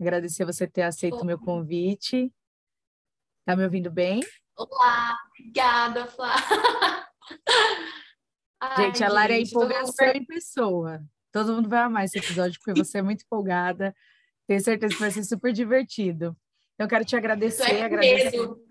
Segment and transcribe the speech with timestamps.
[0.00, 2.32] Agradecer você ter aceito o meu convite.
[3.44, 4.20] Tá me ouvindo bem?
[4.56, 6.34] Olá, obrigada, Flá.
[8.76, 10.18] gente, a Lara é empolgação tô...
[10.18, 11.02] em pessoa.
[11.32, 13.94] Todo mundo vai amar esse episódio porque você é muito empolgada.
[14.46, 16.36] Tenho certeza que vai ser super divertido.
[16.74, 17.64] Então, eu quero te agradecer.
[17.64, 18.30] É com agradecer.
[18.30, 18.64] medo.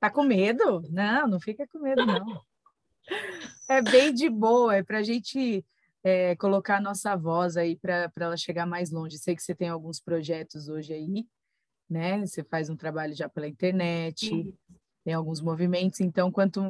[0.00, 0.82] Tá com medo?
[0.90, 2.42] Não, não fica com medo, não.
[3.68, 5.64] É bem de boa, é para a gente
[6.04, 9.18] é, colocar a nossa voz aí para ela chegar mais longe.
[9.18, 11.26] Sei que você tem alguns projetos hoje aí,
[11.88, 12.24] né?
[12.26, 14.54] Você faz um trabalho já pela internet, Sim.
[15.02, 16.00] tem alguns movimentos.
[16.00, 16.60] Então, quanto,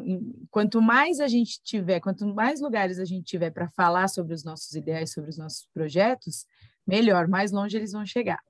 [0.53, 4.45] quanto mais a gente tiver, quanto mais lugares a gente tiver para falar sobre os
[4.45, 6.47] nossos ideais, sobre os nossos projetos,
[6.87, 8.41] melhor, mais longe eles vão chegar.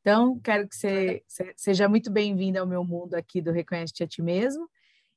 [0.00, 1.22] Então, quero que você
[1.54, 4.66] seja muito bem-vinda ao meu mundo aqui do Reconhece-te a Ti Mesmo.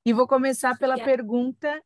[0.06, 1.82] E vou começar pela pergunta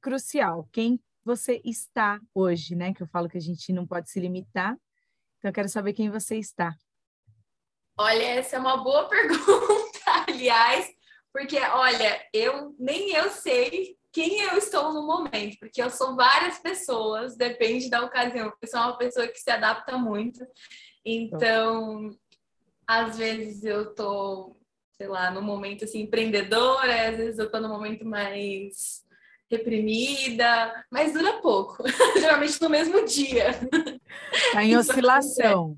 [0.00, 2.94] crucial: quem você está hoje, né?
[2.94, 4.76] Que eu falo que a gente não pode se limitar.
[5.38, 6.74] Então, eu quero saber quem você está.
[7.98, 10.88] Olha, essa é uma boa pergunta, aliás,
[11.32, 16.58] porque, olha, eu nem eu sei quem eu estou no momento, porque eu sou várias
[16.58, 18.52] pessoas, depende da ocasião.
[18.60, 20.44] Eu sou uma pessoa que se adapta muito,
[21.04, 22.10] então,
[22.86, 24.56] às vezes eu tô,
[24.96, 29.04] sei lá, no momento assim empreendedora, às vezes eu tô no momento mais
[29.50, 31.82] reprimida, mas dura pouco,
[32.18, 33.50] geralmente no mesmo dia.
[34.32, 35.76] Está em oscilação.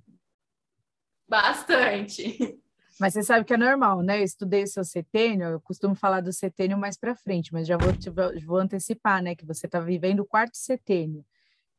[1.26, 2.58] Bastante.
[3.00, 4.20] Mas você sabe que é normal, né?
[4.20, 7.76] Eu estudei o seu setênio, eu costumo falar do setênio mais para frente, mas já
[7.76, 8.10] vou, te,
[8.44, 9.34] vou antecipar, né?
[9.34, 11.24] Que você está vivendo o quarto setênio.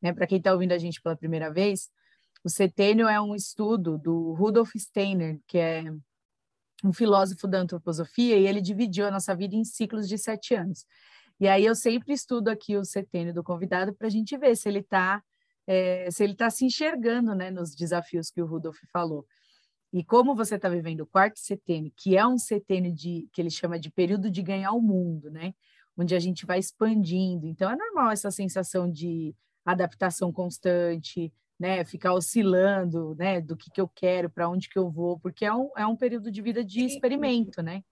[0.02, 0.12] Né?
[0.12, 1.88] Para quem está ouvindo a gente pela primeira vez,
[2.42, 5.84] o setênio é um estudo do Rudolf Steiner, que é
[6.84, 10.84] um filósofo da antroposofia, e ele dividiu a nossa vida em ciclos de sete anos.
[11.40, 14.68] E aí eu sempre estudo aqui o setênio do convidado para a gente ver se
[14.68, 15.22] ele está
[15.66, 19.26] é, se ele está se enxergando né, nos desafios que o Rudolf falou.
[19.92, 23.50] E como você está vivendo o quarto setênio, que é um setênio de, que ele
[23.50, 25.54] chama de período de ganhar o mundo, né?
[25.96, 27.46] Onde a gente vai expandindo.
[27.46, 29.34] Então é normal essa sensação de
[29.64, 31.84] adaptação constante, né?
[31.84, 33.40] Ficar oscilando, né?
[33.40, 35.96] Do que, que eu quero, para onde que eu vou, porque é um, é um
[35.96, 37.84] período de vida de experimento, né?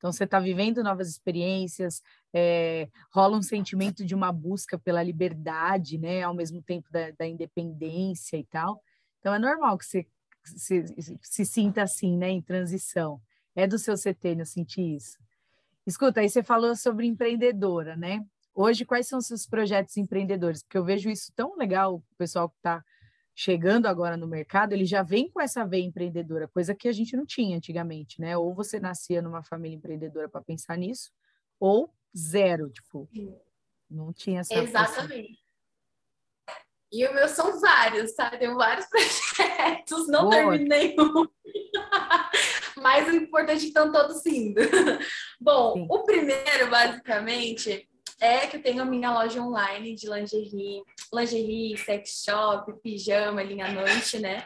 [0.00, 2.02] Então, você está vivendo novas experiências,
[2.32, 7.26] é, rola um sentimento de uma busca pela liberdade, né, ao mesmo tempo da, da
[7.26, 8.82] independência e tal.
[9.18, 10.06] Então, é normal que você
[10.42, 10.86] se,
[11.20, 13.20] se, sinta assim, né, em transição.
[13.54, 15.18] É do seu setênio sentir isso.
[15.86, 18.24] Escuta, aí você falou sobre empreendedora, né?
[18.54, 20.62] Hoje, quais são os seus projetos empreendedores?
[20.62, 22.82] Porque eu vejo isso tão legal, o pessoal que está
[23.40, 27.16] chegando agora no mercado, ele já vem com essa veia empreendedora, coisa que a gente
[27.16, 28.36] não tinha antigamente, né?
[28.36, 31.10] Ou você nascia numa família empreendedora para pensar nisso,
[31.58, 33.08] ou zero, tipo,
[33.90, 34.52] não tinha essa.
[34.52, 35.42] Exatamente.
[36.92, 38.36] E os meus são vários, sabe?
[38.36, 40.34] Tenho vários projetos, não Boa.
[40.34, 41.26] terminei nenhum.
[42.76, 44.60] Mas o importante é que estão todos indo.
[45.40, 45.86] Bom, Sim.
[45.88, 47.88] o primeiro, basicamente,
[48.20, 50.82] é que eu tenho a minha loja online de lingerie,
[51.12, 54.44] lingerie, sex shop, pijama, linha à noite, né?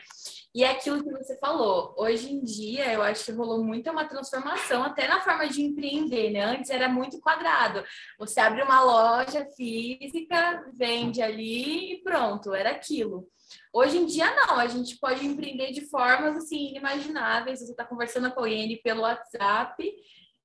[0.54, 1.92] E é aquilo que você falou.
[1.98, 6.30] Hoje em dia, eu acho que rolou muito uma transformação até na forma de empreender,
[6.30, 6.44] né?
[6.44, 7.82] Antes era muito quadrado.
[8.20, 13.28] Você abre uma loja física, vende ali e pronto, era aquilo.
[13.72, 14.56] Hoje em dia, não.
[14.60, 17.58] A gente pode empreender de formas, assim, inimagináveis.
[17.58, 19.92] Você está conversando com alguém pelo WhatsApp,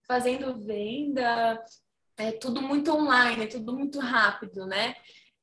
[0.07, 1.63] fazendo venda,
[2.19, 4.93] é tudo muito online, é tudo muito rápido, né?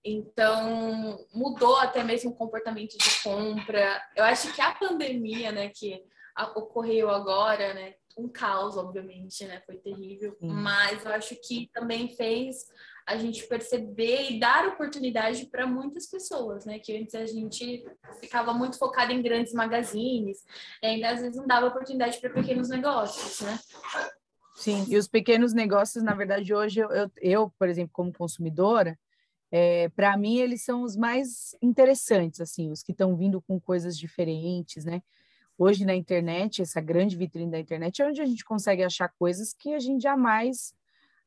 [0.05, 4.01] Então, mudou até mesmo o comportamento de compra.
[4.15, 6.05] Eu acho que a pandemia, né, que
[6.55, 10.49] ocorreu agora, né, um caos, obviamente, né, foi terrível, Sim.
[10.49, 12.67] mas eu acho que também fez
[13.07, 17.85] a gente perceber e dar oportunidade para muitas pessoas, né, que antes a gente
[18.21, 20.45] ficava muito focado em grandes magazines,
[20.83, 23.59] ainda às vezes não dava oportunidade para pequenos negócios, né?
[24.57, 28.99] Sim, e os pequenos negócios, na verdade, hoje eu, eu, eu por exemplo, como consumidora,
[29.51, 33.97] é, para mim eles são os mais interessantes, assim, os que estão vindo com coisas
[33.99, 35.03] diferentes, né?
[35.59, 39.53] Hoje na internet, essa grande vitrine da internet é onde a gente consegue achar coisas
[39.53, 40.75] que a gente jamais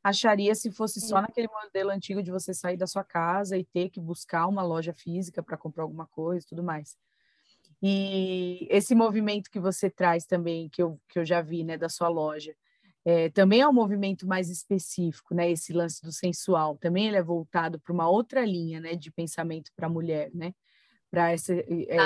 [0.03, 3.89] acharia se fosse só naquele modelo antigo de você sair da sua casa e ter
[3.89, 6.97] que buscar uma loja física para comprar alguma coisa e tudo mais.
[7.81, 11.89] E esse movimento que você traz também, que eu, que eu já vi, né, da
[11.89, 12.55] sua loja,
[13.05, 15.49] é, também é um movimento mais específico, né?
[15.49, 19.71] Esse lance do sensual, também ele é voltado para uma outra linha, né, de pensamento
[19.75, 20.53] para a mulher, né?
[21.09, 21.35] Para é,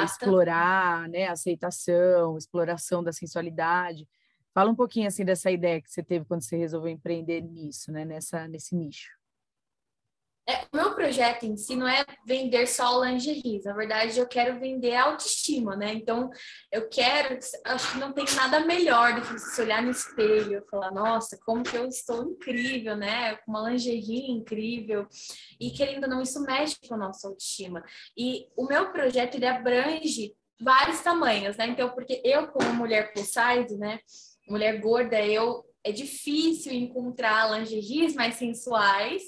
[0.03, 4.07] explorar, né, aceitação, exploração da sensualidade.
[4.53, 8.05] Fala um pouquinho assim dessa ideia que você teve quando você resolveu empreender nisso, né,
[8.05, 9.22] nessa nesse nicho.
[10.47, 14.59] É, o meu projeto em si não é vender só lingerie, na verdade eu quero
[14.59, 15.93] vender autoestima, né?
[15.93, 16.29] Então
[16.69, 20.69] eu quero, acho que não tem nada melhor do que você olhar no espelho e
[20.69, 23.37] falar, nossa, como que eu estou incrível, né?
[23.37, 25.07] Com uma lingerie incrível.
[25.57, 27.81] E querendo ou não, isso mexe com a nossa autoestima.
[28.17, 31.67] E o meu projeto ele abrange vários tamanhos, né?
[31.67, 33.99] Então, porque eu, como mulher plus size, né?
[34.49, 39.23] Mulher gorda, eu é difícil encontrar lingeries mais sensuais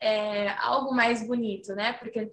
[0.00, 1.92] é, algo mais bonito, né?
[1.92, 2.32] Porque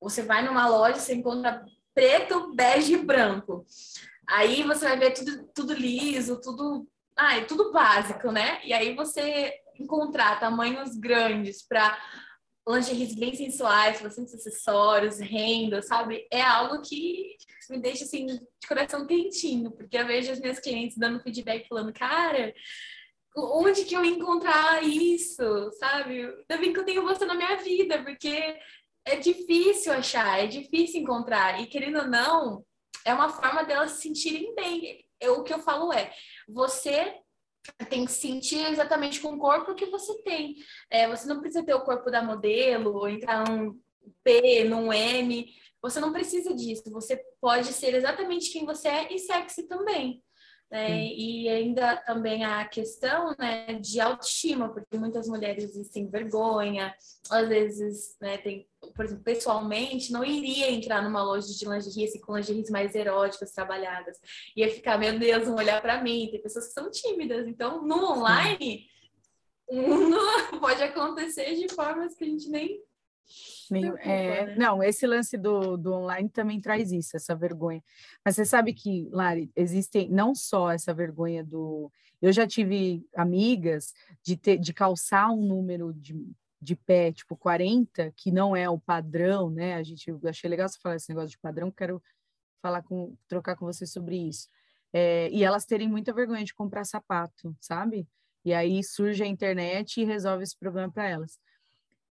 [0.00, 1.64] você vai numa loja, você encontra
[1.94, 3.66] preto, bege e branco.
[4.28, 8.60] Aí você vai ver tudo, tudo liso, tudo, ah, tudo básico, né?
[8.64, 11.98] E aí você encontrar tamanhos grandes para
[12.68, 16.28] lingeries bem sensuais, bastante acessórios, renda, sabe?
[16.30, 17.36] É algo que
[17.68, 21.92] me deixa assim de coração quentinho, porque eu vejo as minhas clientes dando feedback falando,
[21.92, 22.52] cara,
[23.36, 25.42] onde que eu encontrar isso,
[25.78, 26.22] sabe?
[26.22, 28.58] Ainda bem que eu tenho você na minha vida, porque
[29.04, 31.60] é difícil achar, é difícil encontrar.
[31.60, 32.64] E querendo ou não,
[33.04, 35.04] é uma forma delas se sentirem bem.
[35.20, 36.12] Eu, o que eu falo é,
[36.48, 37.14] você
[37.88, 40.56] tem que sentir exatamente com o corpo que você tem.
[40.90, 43.78] É, você não precisa ter o corpo da modelo, ou entrar num
[44.24, 45.46] P, num M.
[45.82, 46.90] Você não precisa disso.
[46.90, 50.22] Você pode ser exatamente quem você é e sexy também.
[50.70, 51.04] Né?
[51.04, 56.94] E ainda também a questão né, de autoestima, porque muitas mulheres têm vergonha,
[57.28, 62.20] às vezes, né, tem, por exemplo, pessoalmente, não iria entrar numa loja de lingerie assim,
[62.20, 64.16] com lingeries mais eróticas trabalhadas.
[64.56, 66.28] Ia ficar, meu Deus, vão olhar para mim.
[66.30, 67.48] Tem pessoas que são tímidas.
[67.48, 68.86] Então, no online,
[70.60, 72.80] pode acontecer de formas que a gente nem
[74.00, 74.56] é, né?
[74.56, 77.82] Não, esse lance do, do online também traz isso, essa vergonha.
[78.24, 81.90] Mas você sabe que, Lari, existem não só essa vergonha do.
[82.20, 86.14] Eu já tive amigas de, ter, de calçar um número de,
[86.60, 89.74] de pé, tipo 40, que não é o padrão, né?
[89.74, 92.02] A gente eu achei legal você falar esse negócio de padrão, quero
[92.60, 94.48] falar com, trocar com você sobre isso.
[94.92, 98.06] É, e elas terem muita vergonha de comprar sapato, sabe?
[98.44, 101.38] E aí surge a internet e resolve esse problema para elas.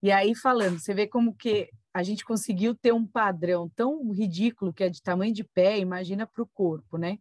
[0.01, 4.74] E aí, falando, você vê como que a gente conseguiu ter um padrão tão ridículo
[4.74, 7.18] que é de tamanho de pé, imagina para o corpo, né?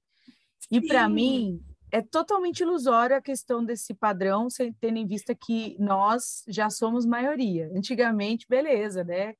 [0.70, 1.60] E para mim,
[1.90, 4.46] é totalmente ilusório a questão desse padrão,
[4.80, 7.70] tendo em vista que nós já somos maioria.
[7.74, 9.34] Antigamente, beleza, né?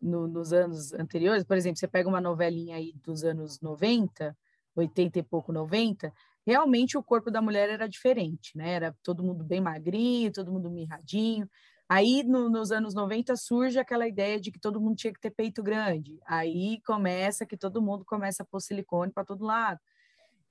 [0.00, 4.36] No, nos anos anteriores, por exemplo, você pega uma novelinha aí dos anos 90,
[4.76, 6.12] 80 e pouco, 90,
[6.46, 8.74] realmente o corpo da mulher era diferente, né?
[8.74, 11.48] Era todo mundo bem magrinho, todo mundo mirradinho.
[11.88, 15.30] Aí, no, nos anos 90, surge aquela ideia de que todo mundo tinha que ter
[15.30, 16.20] peito grande.
[16.26, 19.80] Aí começa que todo mundo começa a pôr silicone para todo lado.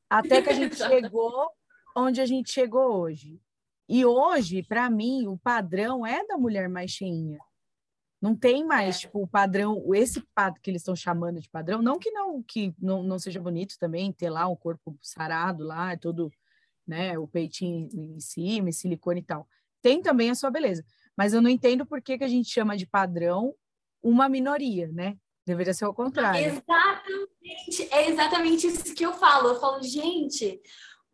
[0.10, 0.76] Até que a gente
[1.14, 1.52] chegou
[1.96, 3.40] onde a gente chegou hoje.
[3.88, 7.40] E hoje, para mim, o padrão é da mulher mais cheinha.
[8.20, 9.00] Não tem mais, é.
[9.02, 12.74] tipo, o padrão, esse padrão que eles estão chamando de padrão, não que não que
[12.80, 16.32] não, não seja bonito também ter lá um corpo sarado lá, todo,
[16.86, 19.48] né, o peitinho em cima, silicone e tal.
[19.84, 20.84] Tem também a sua beleza
[21.18, 23.56] mas eu não entendo por que, que a gente chama de padrão
[24.02, 25.18] uma minoria, né?
[25.46, 26.40] Deveria ser o contrário.
[26.40, 29.50] Exatamente, é exatamente isso que eu falo.
[29.50, 30.62] Eu falo, gente,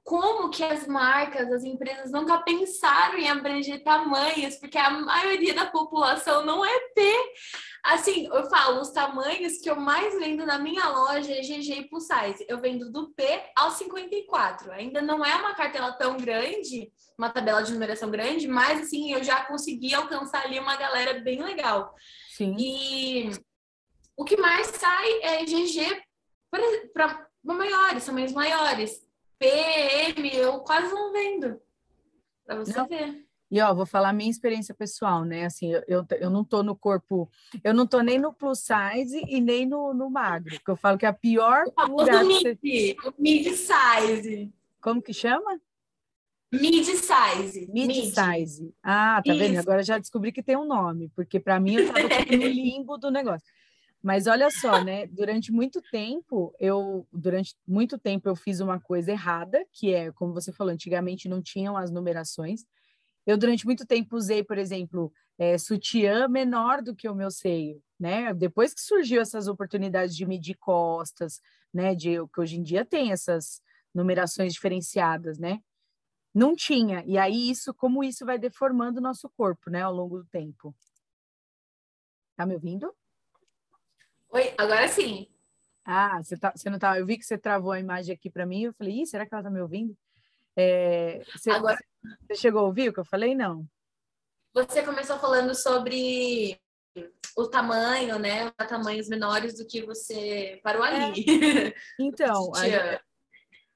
[0.03, 5.67] como que as marcas, as empresas nunca pensaram em abranger tamanhos, porque a maioria da
[5.67, 7.33] população não é P.
[7.81, 11.89] Assim, eu falo, os tamanhos que eu mais vendo na minha loja é GG e
[11.89, 12.45] plus size.
[12.50, 13.24] Eu vendo do P
[13.55, 14.74] ao 54.
[14.74, 19.24] Ainda não é uma cartela tão grande, uma tabela de numeração grande, mas assim, eu
[19.24, 21.95] já consegui alcançar ali uma galera bem legal.
[22.36, 22.55] Sim.
[22.60, 23.31] E
[24.17, 26.03] o que mais sai é GG
[26.93, 29.01] para maiores, tamanhos maiores.
[29.43, 31.59] PM, eu quase não vendo.
[32.45, 32.88] Para você não.
[32.88, 33.25] ver.
[33.51, 35.45] E ó, vou falar minha experiência pessoal, né?
[35.45, 37.29] Assim, eu, eu, eu não tô no corpo,
[37.63, 40.97] eu não tô nem no plus size e nem no, no magro, porque eu falo
[40.97, 42.23] que é a pior lugar.
[42.23, 42.95] Mid, você...
[43.19, 44.51] mid size.
[44.81, 45.62] Como que chama?
[46.51, 47.69] Mid size.
[47.71, 48.13] Mid, mid.
[48.13, 48.73] size.
[48.81, 49.43] Ah, tá Isso.
[49.43, 49.59] vendo?
[49.59, 53.12] Agora já descobri que tem um nome, porque para mim eu tava no limbo do
[53.12, 53.47] negócio.
[54.03, 55.07] Mas olha só, né?
[55.07, 60.33] Durante muito tempo, eu durante muito tempo eu fiz uma coisa errada, que é, como
[60.33, 62.65] você falou, antigamente não tinham as numerações.
[63.25, 67.81] Eu, durante muito tempo, usei, por exemplo, é, sutiã menor do que o meu seio,
[68.00, 68.33] né?
[68.33, 71.39] Depois que surgiu essas oportunidades de medir costas,
[71.74, 71.95] né?
[71.95, 73.62] De que hoje em dia tem essas
[73.95, 75.60] numerações diferenciadas, né?
[76.33, 77.03] Não tinha.
[77.05, 80.75] E aí, isso, como isso vai deformando o nosso corpo, né, ao longo do tempo.
[82.36, 82.93] Tá me ouvindo?
[84.33, 85.27] Oi, agora sim.
[85.85, 86.97] Ah, você, tá, você não tá.
[86.97, 88.63] Eu vi que você travou a imagem aqui para mim.
[88.63, 89.95] Eu falei, Ih, será que ela tá me ouvindo?
[90.55, 91.77] É, você, Agora...
[92.27, 93.35] você chegou a ouvir o que eu falei?
[93.35, 93.63] Não.
[94.51, 96.59] Você começou falando sobre
[97.37, 98.49] o tamanho, né?
[98.67, 101.25] Tamanhos menores do que você parou ali.
[101.29, 101.75] É.
[101.99, 102.51] Então,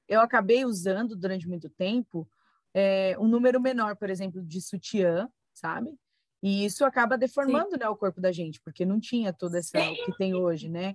[0.08, 2.28] eu acabei usando durante muito tempo
[2.74, 5.96] é, um número menor, por exemplo, de sutiã, sabe?
[6.42, 9.94] E isso acaba deformando né, o corpo da gente, porque não tinha toda essa Sim.
[10.04, 10.94] que tem hoje, né?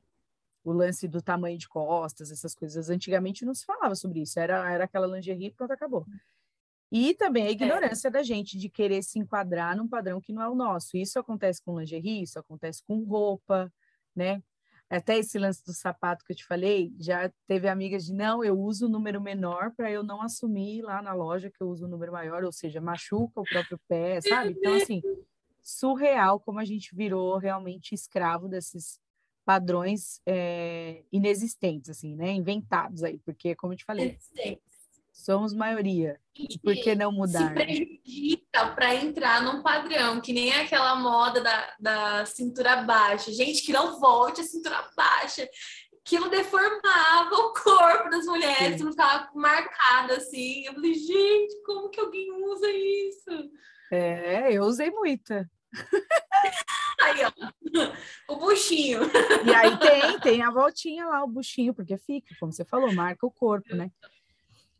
[0.64, 2.90] o lance do tamanho de costas, essas coisas.
[2.90, 6.06] Antigamente não se falava sobre isso, era, era aquela lingerie e pronto, acabou.
[6.92, 7.52] E também a é.
[7.52, 8.12] ignorância é.
[8.12, 10.96] da gente de querer se enquadrar num padrão que não é o nosso.
[10.96, 13.72] Isso acontece com lingerie, isso acontece com roupa,
[14.16, 14.42] né?
[14.90, 18.58] Até esse lance do sapato que eu te falei, já teve amigas de não, eu
[18.60, 21.90] uso o número menor para eu não assumir lá na loja que eu uso o
[21.90, 24.52] número maior, ou seja, machuca o próprio pé, sabe?
[24.52, 25.02] Então, assim,
[25.64, 29.00] surreal como a gente virou realmente escravo desses
[29.46, 32.32] padrões é, inexistentes, assim, né?
[32.32, 34.18] Inventados aí, porque, como eu te falei,
[35.12, 36.20] somos maioria.
[36.36, 37.50] E por que não mudar?
[37.50, 43.32] Se prejudica para entrar num padrão, que nem aquela moda da, da cintura baixa.
[43.32, 45.48] Gente, que não volte a cintura baixa.
[46.06, 50.66] Aquilo deformava o corpo das mulheres, não ficava marcada assim.
[50.66, 53.52] Eu falei, gente, como que alguém usa isso?
[53.96, 55.48] É, eu usei muita.
[57.00, 57.32] Aí, ó,
[58.34, 59.02] o buchinho.
[59.46, 63.24] E aí tem, tem a voltinha lá, o buchinho, porque fica, como você falou, marca
[63.24, 63.92] o corpo, né?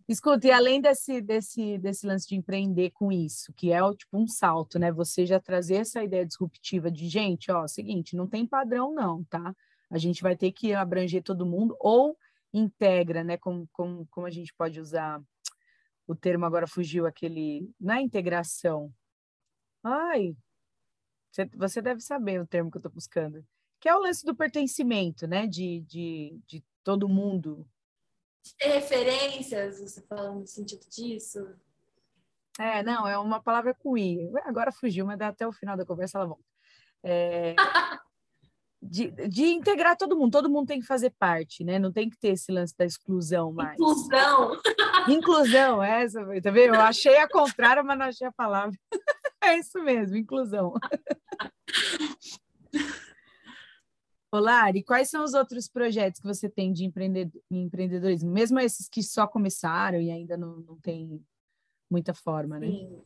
[0.10, 4.26] Escuta, e além desse, desse, desse lance de empreender com isso, que é tipo um
[4.28, 4.92] salto, né?
[4.92, 9.56] Você já trazer essa ideia disruptiva de, gente, ó, seguinte, não tem padrão não, tá?
[9.92, 12.18] A gente vai ter que abranger todo mundo, ou
[12.52, 13.38] integra, né?
[13.38, 15.22] Como, como, como a gente pode usar
[16.08, 18.92] o termo agora fugiu aquele, na é integração.
[19.84, 20.36] Ai,
[21.58, 23.44] você, deve saber o termo que eu estou buscando.
[23.80, 25.48] Que é o lance do pertencimento, né?
[25.48, 27.68] De, de, de todo mundo.
[28.58, 31.56] Ter referências, você falando no sentido disso?
[32.60, 34.32] É, não, é uma palavra com I.
[34.46, 36.44] Agora fugiu, mas até o final da conversa ela volta.
[37.02, 37.56] É,
[38.82, 41.80] de, de, integrar todo mundo, todo mundo tem que fazer parte, né?
[41.80, 43.74] Não tem que ter esse lance da exclusão mais.
[43.74, 44.62] Inclusão!
[45.10, 46.76] Inclusão, essa, tá vendo?
[46.76, 48.78] Eu achei a contrária, mas não achei a palavra.
[49.44, 50.74] É isso mesmo, inclusão.
[54.32, 56.86] Olá, e quais são os outros projetos que você tem de
[57.52, 58.32] empreendedorismo?
[58.32, 61.24] Mesmo esses que só começaram e ainda não, não tem
[61.92, 62.68] muita forma, né?
[62.68, 63.04] Sim.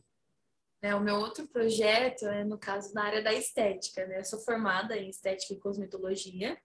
[0.80, 4.20] É, o meu outro projeto é, no caso, na área da estética, né?
[4.20, 6.56] Eu sou formada em estética e cosmetologia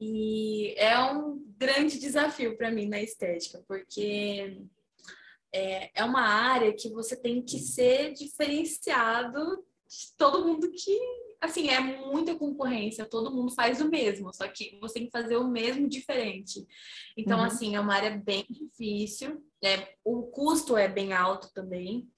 [0.00, 4.66] e é um grande desafio para mim na estética, porque
[5.52, 10.98] é, é uma área que você tem que ser diferenciado de todo mundo que,
[11.40, 15.36] assim, é muita concorrência, todo mundo faz o mesmo, só que você tem que fazer
[15.36, 16.66] o mesmo diferente.
[17.16, 17.44] Então, uhum.
[17.44, 22.08] assim, é uma área bem difícil, é, o custo é bem alto também,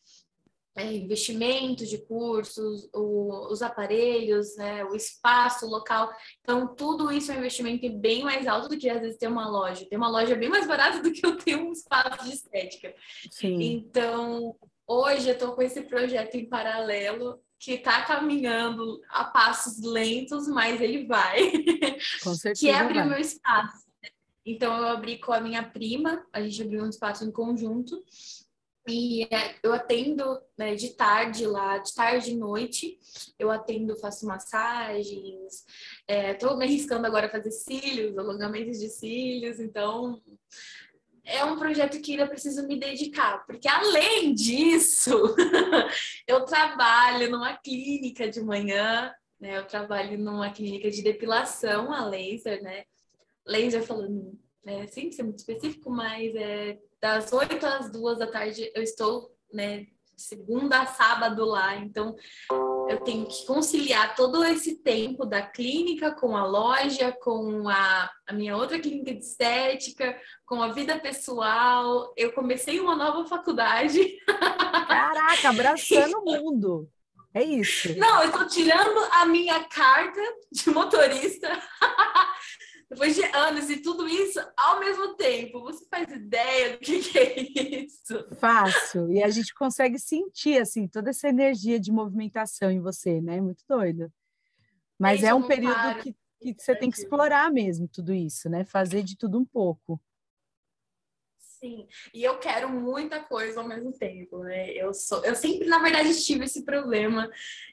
[0.78, 6.10] é, investimentos de cursos, o, os aparelhos, né, o espaço, o local.
[6.40, 9.48] Então, tudo isso é um investimento bem mais alto do que às vezes ter uma
[9.48, 9.84] loja.
[9.84, 12.94] Ter uma loja é bem mais barata do que eu ter um espaço de estética.
[13.30, 13.60] Sim.
[13.60, 14.54] Então,
[14.86, 20.80] hoje eu estou com esse projeto em paralelo que está caminhando a passos lentos, mas
[20.80, 21.50] ele vai.
[22.22, 22.60] Com certeza.
[22.60, 23.88] que é abrir o meu espaço.
[24.46, 28.02] Então, eu abri com a minha prima, a gente abriu um espaço em conjunto.
[28.88, 32.98] E é, eu atendo né, de tarde lá, de tarde e noite.
[33.38, 35.66] Eu atendo, faço massagens.
[36.08, 39.60] Estou é, me arriscando agora a fazer cílios, alongamentos de cílios.
[39.60, 40.22] Então,
[41.22, 43.44] é um projeto que ainda preciso me dedicar.
[43.46, 45.12] Porque, além disso,
[46.26, 49.12] eu trabalho numa clínica de manhã.
[49.38, 52.84] Né, eu trabalho numa clínica de depilação a laser, né?
[53.46, 58.70] Laser falando, né, sem ser muito específico, mas é das 8 às 2 da tarde
[58.74, 59.86] eu estou, né,
[60.16, 62.16] segunda a sábado lá, então
[62.88, 68.32] eu tenho que conciliar todo esse tempo da clínica com a loja, com a, a
[68.32, 72.12] minha outra clínica de estética, com a vida pessoal.
[72.16, 74.18] Eu comecei uma nova faculdade.
[74.26, 76.88] Caraca, abraçando o mundo.
[77.34, 77.96] É isso.
[77.98, 81.48] Não, eu estou tirando a minha carta de motorista
[82.90, 85.60] depois de anos e tudo isso ao mesmo tempo.
[85.60, 87.40] Você faz ideia do que, que é
[87.82, 88.26] isso?
[88.40, 89.12] Fácil.
[89.12, 93.40] E a gente consegue sentir, assim, toda essa energia de movimentação em você, né?
[93.40, 94.12] Muito doido.
[94.98, 98.64] Mas é um período que, que você tem que explorar mesmo tudo isso, né?
[98.64, 100.00] Fazer de tudo um pouco.
[101.60, 104.70] Sim, e eu quero muita coisa ao mesmo tempo, né?
[104.70, 107.28] Eu sou, eu sempre, na verdade, tive esse problema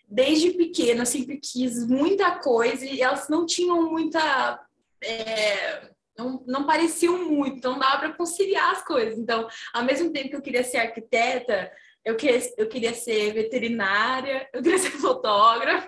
[0.08, 4.60] desde pequena, eu sempre quis muita coisa e elas não tinham muita.
[5.04, 9.18] É, não, não pareciam muito, então dava para conciliar as coisas.
[9.18, 11.72] Então, ao mesmo tempo que eu queria ser arquiteta,
[12.06, 15.88] eu queria, eu queria ser veterinária, eu queria ser fotógrafa.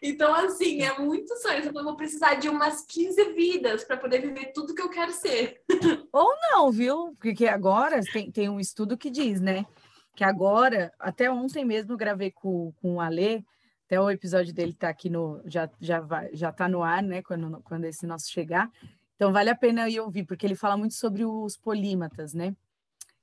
[0.00, 1.64] então, assim, é muito sonho.
[1.64, 5.60] Eu vou precisar de umas 15 vidas para poder viver tudo que eu quero ser.
[6.12, 7.16] Ou não, viu?
[7.20, 9.66] Porque agora tem, tem um estudo que diz, né?
[10.14, 13.42] Que agora, até ontem mesmo, eu gravei com, com o Alê,
[13.88, 15.40] até o episódio dele tá aqui no.
[15.46, 17.22] Já, já, vai, já tá no ar, né?
[17.22, 18.70] Quando, quando esse nosso chegar.
[19.16, 22.54] Então, vale a pena ir ouvir, porque ele fala muito sobre os polímatas, né?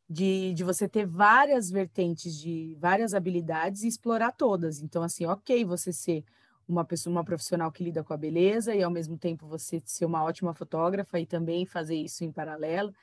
[0.10, 4.82] de, de você ter várias vertentes de várias habilidades e explorar todas.
[4.82, 6.24] Então, assim, ok, você ser
[6.68, 10.06] uma pessoa, uma profissional que lida com a beleza e ao mesmo tempo você ser
[10.06, 12.94] uma ótima fotógrafa e também fazer isso em paralelo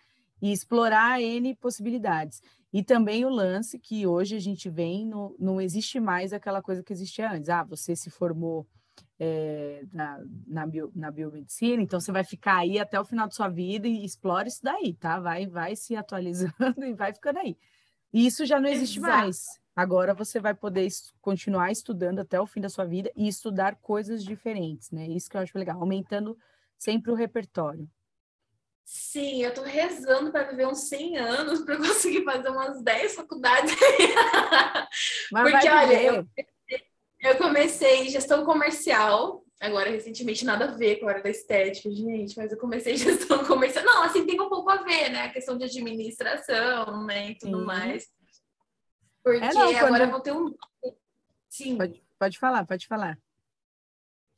[0.42, 2.42] e explorar N possibilidades.
[2.72, 6.82] E também o lance que hoje a gente vem, no, não existe mais aquela coisa
[6.82, 7.48] que existia antes.
[7.48, 8.66] Ah, você se formou
[9.20, 13.32] é, na, na, bio, na biomedicina, então você vai ficar aí até o final da
[13.32, 15.20] sua vida e explora isso daí, tá?
[15.20, 16.52] Vai, vai se atualizando
[16.84, 17.56] e vai ficando aí.
[18.12, 19.16] E isso já não existe Exato.
[19.16, 19.46] mais.
[19.76, 20.88] Agora você vai poder
[21.20, 25.06] continuar estudando até o fim da sua vida e estudar coisas diferentes, né?
[25.06, 26.36] Isso que eu acho legal, aumentando
[26.76, 27.88] sempre o repertório.
[28.94, 33.74] Sim, eu tô rezando para viver uns 100 anos para conseguir fazer umas 10 faculdades.
[35.32, 36.26] Mas Porque, olha, eu,
[37.20, 42.36] eu comecei gestão comercial, agora recentemente nada a ver com a área da estética, gente,
[42.36, 43.82] mas eu comecei gestão comercial.
[43.82, 45.22] Não, assim, tem um pouco a ver, né?
[45.22, 47.64] A questão de administração, né, e tudo Sim.
[47.64, 48.06] mais.
[49.24, 49.86] Porque é, não, quando...
[49.86, 50.54] agora eu vou ter um.
[51.48, 51.78] Sim.
[51.78, 53.18] Pode, pode falar, pode falar.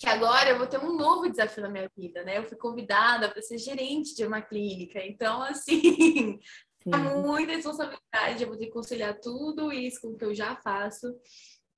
[0.05, 2.37] Que agora eu vou ter um novo desafio na minha vida, né?
[2.37, 5.01] Eu fui convidada para ser gerente de uma clínica.
[5.03, 6.39] Então, assim,
[6.93, 8.43] é muita responsabilidade.
[8.43, 11.07] Eu vou ter que conciliar tudo isso com o que eu já faço.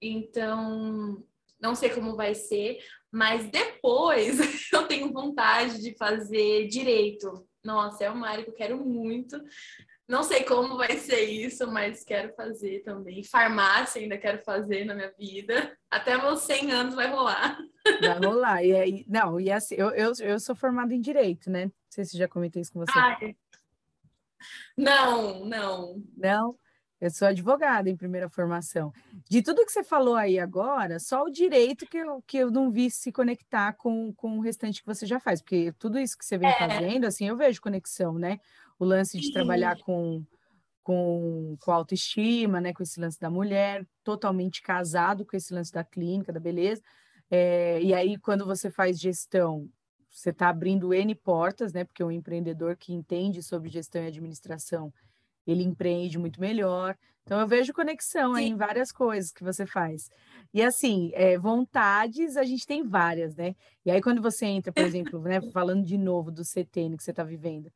[0.02, 1.24] Então,
[1.60, 2.80] não sei como vai ser,
[3.12, 4.40] mas depois
[4.74, 7.46] eu tenho vontade de fazer direito.
[7.64, 9.40] Nossa, é uma área que eu quero muito.
[10.08, 13.24] Não sei como vai ser isso, mas quero fazer também.
[13.24, 15.76] Farmácia ainda quero fazer na minha vida.
[15.90, 17.58] Até meus 100 anos vai rolar.
[18.00, 18.62] Vai rolar.
[18.62, 21.64] E aí, não, e assim, eu, eu, eu sou formada em Direito, né?
[21.64, 22.96] Não sei se já comentei isso com você.
[22.96, 23.36] Ai,
[24.76, 26.02] não, não.
[26.16, 26.56] Não?
[26.98, 28.92] Eu sou advogada em primeira formação.
[29.28, 32.70] De tudo que você falou aí agora, só o direito que eu, que eu não
[32.70, 36.24] vi se conectar com, com o restante que você já faz, porque tudo isso que
[36.24, 36.58] você vem é.
[36.58, 38.40] fazendo, assim, eu vejo conexão, né?
[38.78, 40.24] O lance de trabalhar com,
[40.82, 42.72] com, com autoestima, né?
[42.72, 46.82] Com esse lance da mulher, totalmente casado com esse lance da clínica, da beleza.
[47.30, 49.68] É, e aí, quando você faz gestão,
[50.10, 51.84] você está abrindo N portas, né?
[51.84, 54.92] Porque um empreendedor que entende sobre gestão e administração
[55.46, 56.96] ele empreende muito melhor.
[57.22, 60.08] Então, eu vejo conexão aí em várias coisas que você faz.
[60.52, 63.54] E assim, é, vontades, a gente tem várias, né?
[63.84, 67.10] E aí, quando você entra, por exemplo, né, falando de novo do CTN que você
[67.10, 67.70] está vivendo,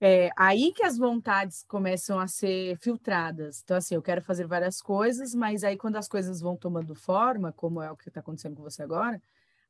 [0.00, 3.60] é aí que as vontades começam a ser filtradas.
[3.62, 7.52] Então, assim, eu quero fazer várias coisas, mas aí quando as coisas vão tomando forma,
[7.52, 9.20] como é o que está acontecendo com você agora,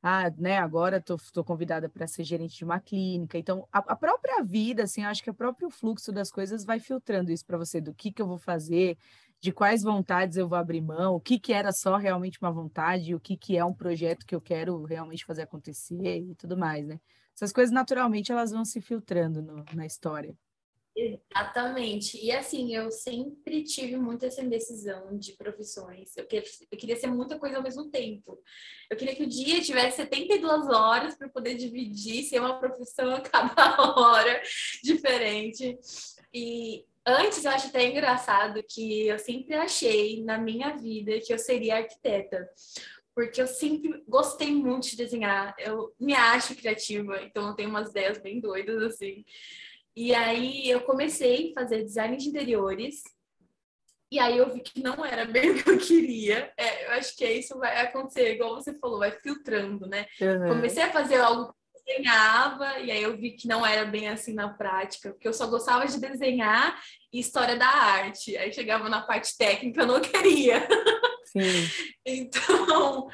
[0.02, 3.36] ah, né, agora estou convidada para ser gerente de uma clínica.
[3.38, 7.30] Então, a, a, própria vida, assim, acho que o próprio fluxo das coisas vai filtrando
[7.30, 8.96] isso para você, do que, que eu vou fazer,
[9.40, 13.14] de quais vontades eu vou abrir mão, o que, que era só realmente uma vontade,
[13.14, 16.86] o que, que é um projeto que eu quero realmente fazer acontecer e tudo mais,
[16.86, 17.00] né?
[17.40, 20.36] Essas coisas, naturalmente, elas vão se filtrando no, na história.
[20.94, 22.22] Exatamente.
[22.22, 26.14] E assim, eu sempre tive muita essa indecisão de profissões.
[26.18, 28.38] Eu queria, eu queria ser muita coisa ao mesmo tempo.
[28.90, 33.22] Eu queria que o dia tivesse 72 horas para poder dividir, ser uma profissão a
[33.22, 34.42] cada hora
[34.84, 35.78] diferente.
[36.34, 41.38] E antes eu acho até engraçado que eu sempre achei na minha vida que eu
[41.38, 42.46] seria arquiteta.
[43.14, 45.54] Porque eu sempre gostei muito de desenhar.
[45.58, 49.24] Eu me acho criativa, então eu tenho umas ideias bem doidas assim.
[49.96, 53.02] E aí eu comecei a fazer design de interiores.
[54.12, 56.52] E aí eu vi que não era bem o que eu queria.
[56.56, 60.06] É, eu acho que é isso vai acontecer, igual você falou, vai filtrando, né?
[60.20, 60.54] Uhum.
[60.54, 64.08] Comecei a fazer algo que eu desenhava, e aí eu vi que não era bem
[64.08, 66.80] assim na prática, porque eu só gostava de desenhar
[67.12, 68.36] e história da arte.
[68.36, 70.66] Aí chegava na parte técnica, eu não queria.
[71.32, 71.68] Sim.
[72.06, 73.08] então,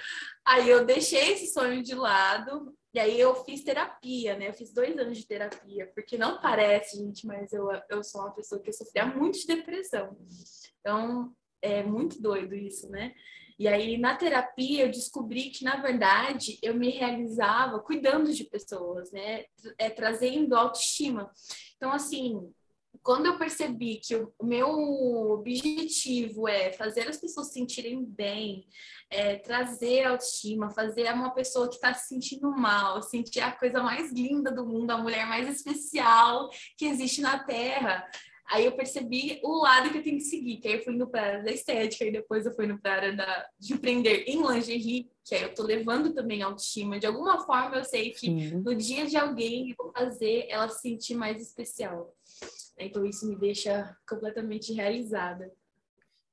[0.47, 4.49] Aí eu deixei esse sonho de lado, e aí eu fiz terapia, né?
[4.49, 8.31] Eu fiz dois anos de terapia, porque não parece, gente, mas eu, eu sou uma
[8.31, 10.17] pessoa que sofria muito de depressão.
[10.79, 13.13] Então, é muito doido isso, né?
[13.59, 19.11] E aí, na terapia, eu descobri que, na verdade, eu me realizava cuidando de pessoas,
[19.11, 19.47] né?
[19.79, 21.29] É, trazendo autoestima.
[21.77, 22.53] Então, assim,
[23.07, 24.69] quando eu percebi que o meu
[25.31, 28.67] objetivo é fazer as pessoas se sentirem bem,
[29.09, 34.13] é, trazer autoestima, fazer uma pessoa que está se sentindo mal, sentir a coisa mais
[34.13, 38.05] linda do mundo, a mulher mais especial que existe na Terra.
[38.49, 41.07] Aí eu percebi o lado que eu tenho que seguir, que aí eu fui indo
[41.09, 43.73] para a área da estética, e depois eu fui indo para a área da, de
[43.73, 46.99] empreender em lingerie, que aí eu tô levando também autoestima.
[46.99, 48.63] De alguma forma eu sei que Sim.
[48.65, 52.13] no dia de alguém eu vou fazer ela se sentir mais especial.
[52.79, 55.51] Então isso me deixa completamente realizada.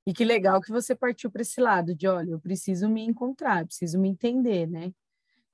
[0.05, 3.65] E que legal que você partiu para esse lado de, olha, eu preciso me encontrar,
[3.65, 4.93] preciso me entender, né?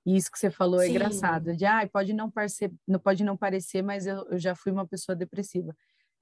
[0.05, 0.91] E isso que você falou é Sim.
[0.91, 4.55] é engraçado, de, ah, pode não parecer, não pode não parecer, mas eu, eu já
[4.55, 5.75] fui uma pessoa depressiva.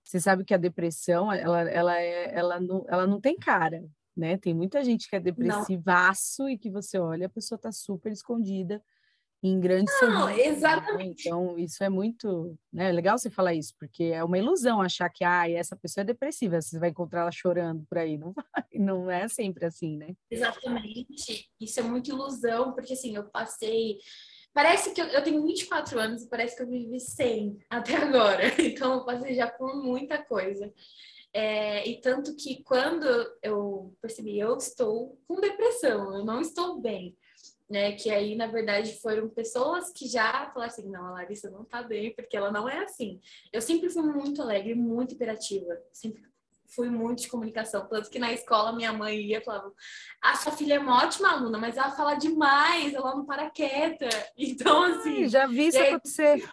[0.04, 4.38] Você sabe que a depressão, ela, ela, é, ela, não, ela não tem cara, né?
[4.38, 6.50] Tem muita gente que é depressivaço não.
[6.50, 8.84] e que você olha, a pessoa está super escondida
[9.42, 10.40] em grandes Não, né?
[10.48, 11.26] exatamente.
[11.26, 11.36] Né?
[11.36, 12.92] Então, isso é muito, né?
[12.92, 16.62] Legal você falar isso, porque é uma ilusão achar que ah, essa pessoa é depressiva,
[16.62, 20.16] você vai encontrar ela chorando por aí, não vai, não é sempre assim, né?
[20.30, 21.50] Exatamente.
[21.60, 23.98] Isso é muito ilusão, porque assim, eu passei
[24.54, 28.44] Parece que eu, eu tenho 24 anos e parece que eu vivi 100 até agora.
[28.60, 30.74] Então, eu passei já por muita coisa.
[31.32, 33.06] É, e tanto que quando
[33.44, 37.16] eu percebi, eu estou com depressão, eu não estou bem
[37.70, 37.92] né?
[37.94, 41.84] Que aí, na verdade, foram pessoas que já falaram assim: não, a Larissa não tá
[41.84, 43.20] bem, porque ela não é assim.
[43.52, 46.22] Eu sempre fui muito alegre, muito imperativa, sempre
[46.68, 47.88] fui muito de comunicação.
[47.88, 49.72] Tanto que na escola minha mãe ia e falava:
[50.22, 54.08] a sua filha é uma ótima aluna, mas ela fala demais, ela não para quieta.
[54.38, 55.24] Então, assim.
[55.24, 55.90] Ai, já vi isso aí...
[55.90, 56.50] acontecer.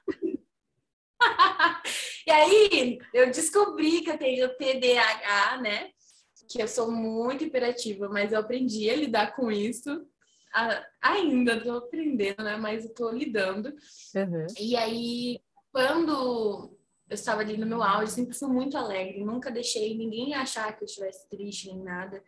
[2.26, 5.90] e aí, eu descobri que eu tenho TDAH, né?
[6.48, 10.06] Que eu sou muito imperativa, mas eu aprendi a lidar com isso
[11.02, 12.56] ainda estou aprendendo, né?
[12.56, 13.74] Mas estou lidando.
[14.14, 14.46] Uhum.
[14.58, 15.40] E aí,
[15.72, 16.76] quando
[17.08, 20.84] eu estava ali no meu auge, sempre fui muito alegre, nunca deixei ninguém achar que
[20.84, 22.22] eu estivesse triste nem nada.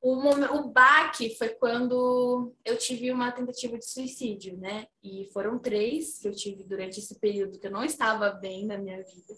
[0.00, 4.86] O, momento, o baque foi quando eu tive uma tentativa de suicídio, né?
[5.02, 8.76] E foram três que eu tive durante esse período que eu não estava bem na
[8.76, 9.34] minha vida.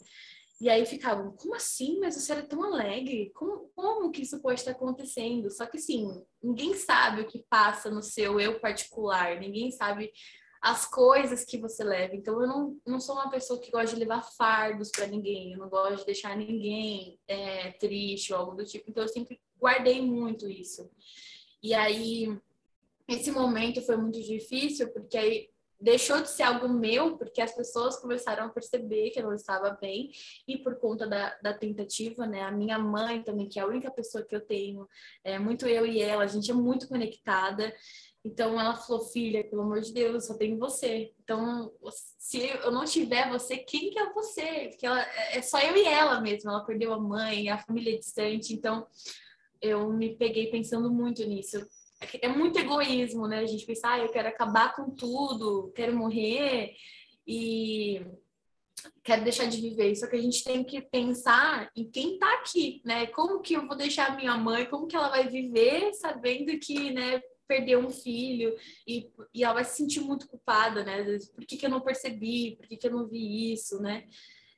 [0.64, 2.00] E aí ficavam, como assim?
[2.00, 3.30] Mas você era tão alegre?
[3.34, 5.50] Como, como que isso pode estar acontecendo?
[5.50, 10.10] Só que assim, ninguém sabe o que passa no seu eu particular, ninguém sabe
[10.62, 12.16] as coisas que você leva.
[12.16, 15.58] Então eu não, não sou uma pessoa que gosta de levar fardos para ninguém, eu
[15.58, 18.88] não gosto de deixar ninguém é, triste ou algo do tipo.
[18.88, 20.90] Então eu sempre guardei muito isso.
[21.62, 22.40] E aí,
[23.06, 25.50] esse momento foi muito difícil, porque aí
[25.84, 29.70] deixou de ser algo meu, porque as pessoas começaram a perceber que eu não estava
[29.78, 30.10] bem,
[30.48, 32.42] e por conta da, da tentativa, né?
[32.42, 34.88] A minha mãe também, que é a única pessoa que eu tenho,
[35.22, 37.72] é muito eu e ela, a gente é muito conectada.
[38.24, 41.12] Então ela falou, filha, pelo amor de Deus, eu só tenho você.
[41.22, 41.70] Então,
[42.18, 44.68] se eu não tiver você, quem que é você?
[44.70, 46.50] Porque ela, é só eu e ela mesmo.
[46.50, 48.54] Ela perdeu a mãe, a família é distante.
[48.54, 48.86] Então,
[49.60, 51.66] eu me peguei pensando muito nisso
[52.20, 53.40] é muito egoísmo, né?
[53.40, 56.74] A gente pensar, ah, eu quero acabar com tudo, quero morrer
[57.26, 58.04] e
[59.02, 59.94] quero deixar de viver.
[59.96, 63.06] Só que a gente tem que pensar em quem tá aqui, né?
[63.08, 66.92] Como que eu vou deixar a minha mãe, como que ela vai viver sabendo que,
[66.92, 71.04] né, perdeu um filho e, e ela vai se sentir muito culpada, né?
[71.34, 72.56] Por que, que eu não percebi?
[72.56, 74.04] Por que, que eu não vi isso, né?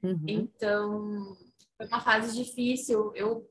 [0.02, 0.24] Uhum.
[0.26, 1.37] Então,
[1.76, 3.12] foi uma fase difícil.
[3.14, 3.48] Eu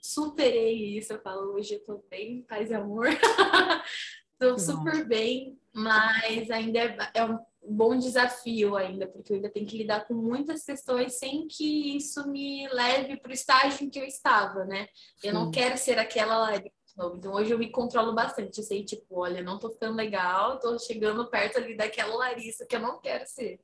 [0.00, 1.12] superei isso.
[1.12, 3.08] Eu falo, hoje eu tô bem, paz e amor.
[4.38, 9.66] tô super bem, mas ainda é, é, um bom desafio ainda, porque eu ainda tenho
[9.66, 13.98] que lidar com muitas questões sem que isso me leve para o estágio em que
[13.98, 14.88] eu estava, né?
[15.22, 18.58] Eu não quero ser aquela Larissa Então hoje eu me controlo bastante.
[18.58, 22.76] Eu sei, tipo, olha, não tô ficando legal, tô chegando perto ali daquela Larissa que
[22.76, 23.60] eu não quero ser.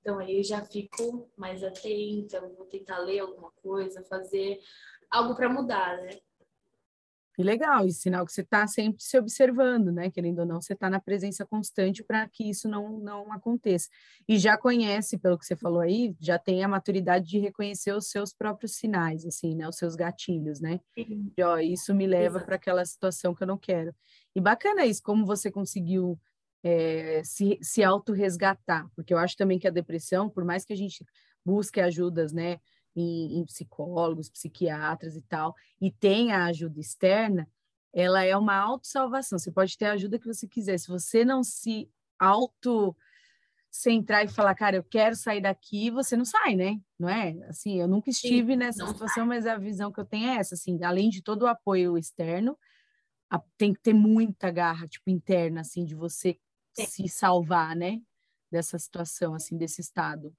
[0.00, 4.58] Então aí eu já fico mais atenta, vou tentar ler alguma coisa, fazer
[5.12, 6.10] algo para mudar, né?
[7.34, 10.10] Que legal, e sinal que você está sempre se observando, né?
[10.10, 13.88] Querendo ou não, você está na presença constante para que isso não, não aconteça.
[14.28, 18.10] E já conhece, pelo que você falou aí, já tem a maturidade de reconhecer os
[18.10, 19.66] seus próprios sinais, assim, né?
[19.66, 20.78] Os seus gatilhos, né?
[20.94, 21.32] Sim.
[21.40, 23.94] ó, isso me leva para aquela situação que eu não quero.
[24.36, 26.20] E bacana isso, como você conseguiu
[26.62, 30.76] é, se, se auto-resgatar, porque eu acho também que a depressão, por mais que a
[30.76, 31.02] gente
[31.44, 32.60] busque ajudas, né?
[32.94, 37.48] Em, em psicólogos, psiquiatras e tal, e tem a ajuda externa,
[37.92, 39.38] ela é uma autossalvação.
[39.38, 40.78] Você pode ter a ajuda que você quiser.
[40.78, 42.96] Se você não se auto
[43.70, 46.78] centrar e falar, cara, eu quero sair daqui, você não sai, né?
[46.98, 47.30] Não é?
[47.48, 49.26] Assim, eu nunca estive Sim, nessa situação, sai.
[49.26, 52.56] mas a visão que eu tenho é essa, assim, além de todo o apoio externo,
[53.30, 56.38] a, tem que ter muita garra, tipo, interna, assim, de você
[56.74, 56.86] Sim.
[56.86, 58.00] se salvar, né?
[58.50, 60.34] Dessa situação, assim, desse estado.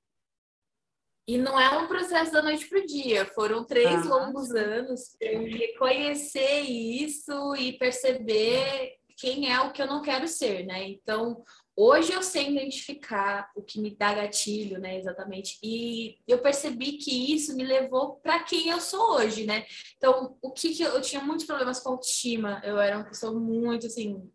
[1.26, 4.10] E não é um processo da noite para o dia, foram três ah.
[4.10, 10.28] longos anos para eu reconhecer isso e perceber quem é o que eu não quero
[10.28, 10.86] ser, né?
[10.90, 11.42] Então,
[11.78, 14.98] hoje eu sei identificar o que me dá gatilho, né?
[14.98, 15.58] Exatamente.
[15.64, 19.66] E eu percebi que isso me levou para quem eu sou hoje, né?
[19.96, 23.32] Então, o que, que eu, eu tinha muitos problemas com autoestima, eu era uma pessoa
[23.34, 24.30] muito assim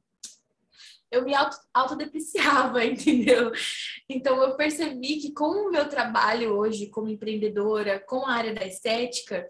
[1.11, 3.51] eu me auto, autodepreciava, entendeu?
[4.09, 8.67] Então eu percebi que com o meu trabalho hoje como empreendedora, com a área da
[8.67, 9.47] estética,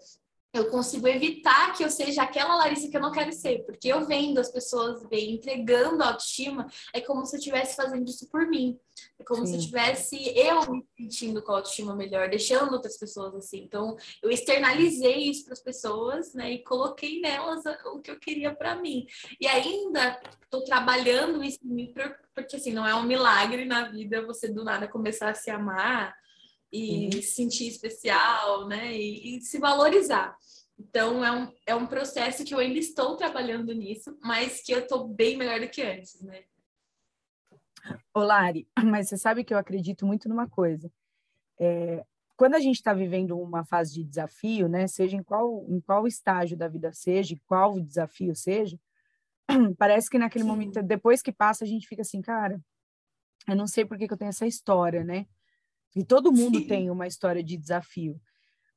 [0.58, 4.06] eu consigo evitar que eu seja aquela Larissa que eu não quero ser, porque eu
[4.06, 8.78] vendo as pessoas bem entregando autoestima, é como se eu estivesse fazendo isso por mim.
[9.18, 9.52] É como Sim.
[9.52, 13.62] se eu tivesse eu me sentindo com a autoestima melhor, deixando outras pessoas assim.
[13.62, 18.54] Então, eu externalizei isso para as pessoas, né, e coloquei nelas o que eu queria
[18.54, 19.06] para mim.
[19.40, 21.94] E ainda estou trabalhando isso em mim,
[22.34, 26.14] porque assim, não é um milagre na vida você do nada começar a se amar
[26.72, 27.12] e uhum.
[27.12, 28.96] se sentir especial, né?
[28.96, 30.36] E, e, se valorizar.
[30.78, 34.80] Então, é um, é um processo que eu ainda estou trabalhando nisso, mas que eu
[34.80, 36.44] estou bem melhor do que antes, né?
[38.14, 40.90] Ô, Lari, mas você sabe que eu acredito muito numa coisa.
[41.58, 42.04] É,
[42.36, 44.86] quando a gente está vivendo uma fase de desafio, né?
[44.86, 48.78] Seja em qual, em qual estágio da vida seja, qual desafio seja,
[49.76, 50.50] parece que naquele Sim.
[50.50, 52.60] momento, depois que passa, a gente fica assim, cara,
[53.48, 55.26] eu não sei por que, que eu tenho essa história, né?
[55.96, 56.62] E todo mundo Sim.
[56.62, 58.20] tem uma história de desafio.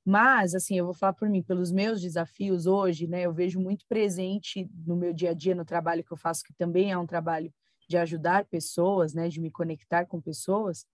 [0.05, 3.23] Mas, assim, eu vou falar por mim, pelos meus desafios hoje, né?
[3.23, 6.53] Eu vejo muito presente no meu dia a dia, no trabalho que eu faço, que
[6.53, 7.53] também é um trabalho
[7.87, 9.29] de ajudar pessoas, né?
[9.29, 10.85] De me conectar com pessoas,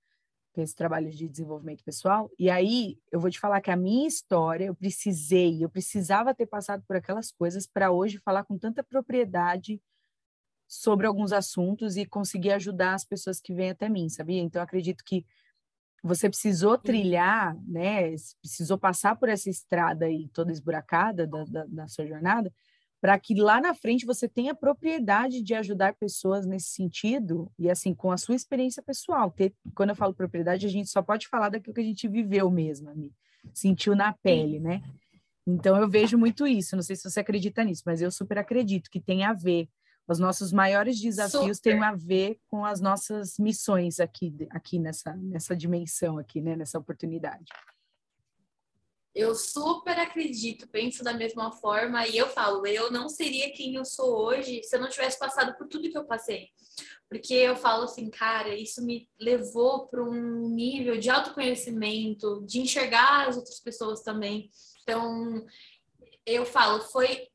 [0.58, 2.32] é esse trabalho de desenvolvimento pessoal.
[2.40, 6.48] E aí, eu vou te falar que a minha história, eu precisei, eu precisava ter
[6.48, 9.82] passado por aquelas coisas para hoje falar com tanta propriedade
[10.68, 14.42] sobre alguns assuntos e conseguir ajudar as pessoas que vêm até mim, sabia?
[14.42, 15.26] Então, acredito que
[16.04, 18.14] você precisou trilhar, né?
[18.42, 22.52] Precisou passar por essa estrada aí toda esburacada da, da, da sua jornada,
[23.02, 27.94] para que lá na frente você tenha propriedade de ajudar pessoas nesse sentido e assim
[27.94, 29.32] com a sua experiência pessoal.
[29.32, 32.50] Ter, quando eu falo propriedade, a gente só pode falar daquilo que a gente viveu
[32.50, 32.90] mesmo,
[33.54, 34.82] sentiu na pele, né?
[35.46, 36.76] Então eu vejo muito isso.
[36.76, 39.70] Não sei se você acredita nisso, mas eu super acredito que tem a ver
[40.08, 41.74] os nossos maiores desafios Super.
[41.74, 46.56] têm a ver com as nossas missões aqui, aqui nessa, nessa dimensão aqui, né?
[46.56, 47.46] Nessa oportunidade.
[49.14, 53.84] Eu super acredito, penso da mesma forma e eu falo, eu não seria quem eu
[53.84, 56.50] sou hoje se eu não tivesse passado por tudo que eu passei.
[57.10, 63.28] Porque eu falo assim, cara, isso me levou para um nível de autoconhecimento, de enxergar
[63.28, 64.52] as outras pessoas também.
[64.84, 65.44] Então,
[66.26, 67.28] eu falo, foi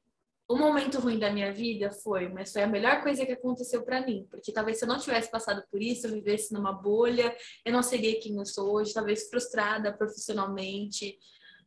[0.49, 4.05] o momento ruim da minha vida foi, mas foi a melhor coisa que aconteceu para
[4.05, 7.73] mim, porque talvez se eu não tivesse passado por isso, eu vivesse numa bolha, eu
[7.73, 11.19] não seria quem eu sou hoje, talvez frustrada profissionalmente.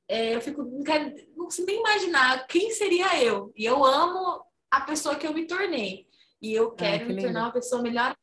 [0.08, 3.52] É, eu fico, não, quero, não consigo nem imaginar quem seria eu.
[3.56, 6.06] E eu amo a pessoa que eu me tornei.
[6.42, 8.16] E eu quero ah, que me tornar uma pessoa melhor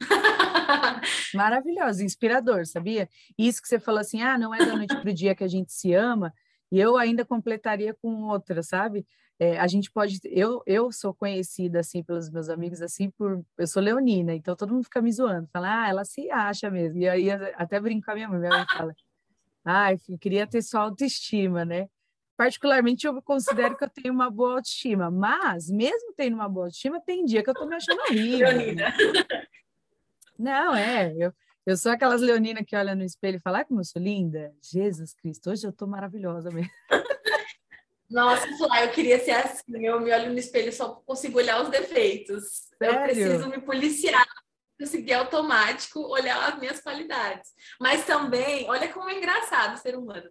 [1.34, 3.08] Maravilhoso, inspirador, sabia?
[3.38, 5.48] Isso que você falou assim, ah, não é da noite para o dia que a
[5.48, 6.34] gente se ama,
[6.70, 9.06] e eu ainda completaria com outra, sabe?
[9.38, 13.66] É, a gente pode, eu, eu sou conhecida assim pelos meus amigos assim por, eu
[13.66, 17.06] sou leonina, então todo mundo fica me zoando, fala, ah, ela se acha mesmo, e
[17.06, 18.96] aí até brinco com a minha mãe, minha mãe fala,
[19.62, 21.86] ah, eu queria ter sua autoestima, né?
[22.34, 27.00] Particularmente eu considero que eu tenho uma boa autoestima, mas mesmo tendo uma boa autoestima,
[27.00, 28.48] tem dia que eu tô me achando horrível.
[28.48, 28.94] Leonina.
[30.38, 31.32] Não, é, eu,
[31.64, 34.54] eu sou aquelas leoninas que olham no espelho e falam, ah, como eu sou linda.
[34.62, 36.70] Jesus Cristo, hoje eu tô maravilhosa mesmo.
[38.10, 38.46] Nossa,
[38.82, 39.84] eu queria ser assim.
[39.84, 42.68] Eu me olho no espelho só consigo olhar os defeitos.
[42.78, 42.96] Sério?
[42.96, 44.26] Eu preciso me policiar,
[44.78, 47.50] conseguir automático olhar as minhas qualidades.
[47.80, 50.28] Mas também, olha como é engraçado ser humano.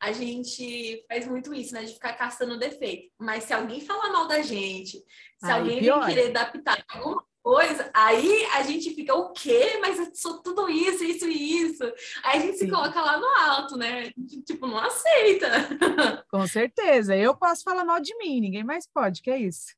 [0.00, 1.84] A gente faz muito isso, né?
[1.84, 3.10] De ficar caçando defeito.
[3.18, 5.04] Mas se alguém falar mal da gente, se
[5.44, 9.78] Ai, alguém vem querer adaptar alguma coisa, aí a gente fica, o quê?
[9.80, 11.84] Mas eu sou tudo isso, isso e isso.
[12.24, 12.64] Aí a gente Sim.
[12.64, 14.10] se coloca lá no alto, né?
[14.44, 15.48] Tipo, não aceita.
[16.28, 17.16] Com certeza.
[17.16, 19.76] Eu posso falar mal de mim, ninguém mais pode, que é isso.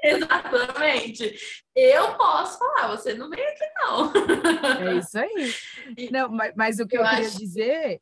[0.00, 1.36] Exatamente.
[1.74, 4.12] Eu posso falar, você não vem aqui, não.
[4.86, 5.54] É isso aí.
[6.12, 7.38] Não, mas, mas o que eu, eu queria acho...
[7.38, 8.00] dizer.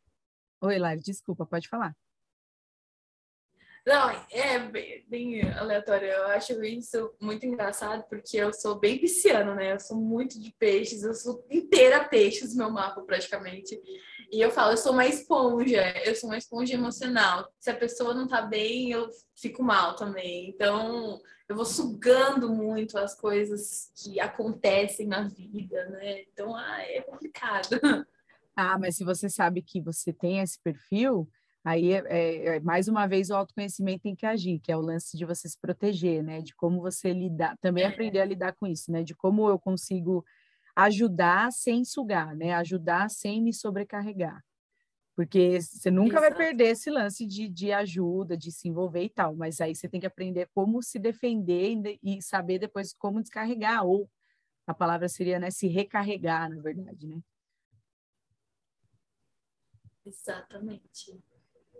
[0.60, 1.96] Oi, Lari, desculpa, pode falar.
[3.86, 6.08] Não, é bem, bem, aleatório.
[6.08, 9.74] Eu acho isso muito engraçado, porque eu sou bem pisciano, né?
[9.74, 13.80] Eu sou muito de peixes, eu sou inteira peixes, meu mapa praticamente.
[14.32, 17.48] E eu falo, eu sou uma esponja, eu sou uma esponja emocional.
[17.60, 20.48] Se a pessoa não tá bem, eu fico mal também.
[20.48, 26.22] Então, eu vou sugando muito as coisas que acontecem na vida, né?
[26.22, 27.68] Então, ah, é complicado.
[28.58, 31.28] Ah, mas se você sabe que você tem esse perfil,
[31.66, 34.80] Aí, é, é, é, mais uma vez, o autoconhecimento tem que agir, que é o
[34.80, 36.40] lance de você se proteger, né?
[36.40, 37.88] De como você lidar, também é.
[37.88, 39.02] aprender a lidar com isso, né?
[39.02, 40.24] De como eu consigo
[40.76, 42.54] ajudar sem sugar, né?
[42.54, 44.44] Ajudar sem me sobrecarregar.
[45.16, 46.36] Porque você nunca Exato.
[46.36, 49.88] vai perder esse lance de, de ajuda, de se envolver e tal, mas aí você
[49.88, 54.08] tem que aprender como se defender e saber depois como descarregar, ou
[54.68, 57.20] a palavra seria, né, se recarregar, na verdade, né?
[60.04, 61.20] Exatamente.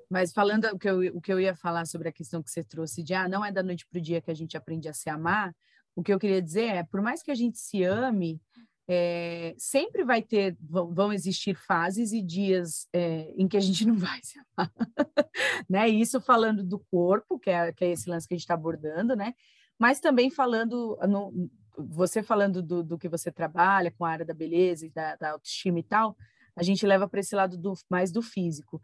[0.09, 2.63] Mas falando o que, eu, o que eu ia falar sobre a questão que você
[2.63, 4.93] trouxe de ah, não é da noite para o dia que a gente aprende a
[4.93, 5.55] se amar,
[5.95, 8.41] o que eu queria dizer é, por mais que a gente se ame,
[8.89, 13.85] é, sempre vai ter, vão, vão existir fases e dias é, em que a gente
[13.87, 14.73] não vai se amar,
[15.69, 15.89] né?
[15.89, 19.17] Isso falando do corpo, que é, que é esse lance que a gente está abordando,
[19.17, 19.35] né?
[19.79, 24.33] Mas também falando, no, você falando do, do que você trabalha com a área da
[24.33, 26.17] beleza e da, da autoestima e tal,
[26.55, 28.81] a gente leva para esse lado do, mais do físico.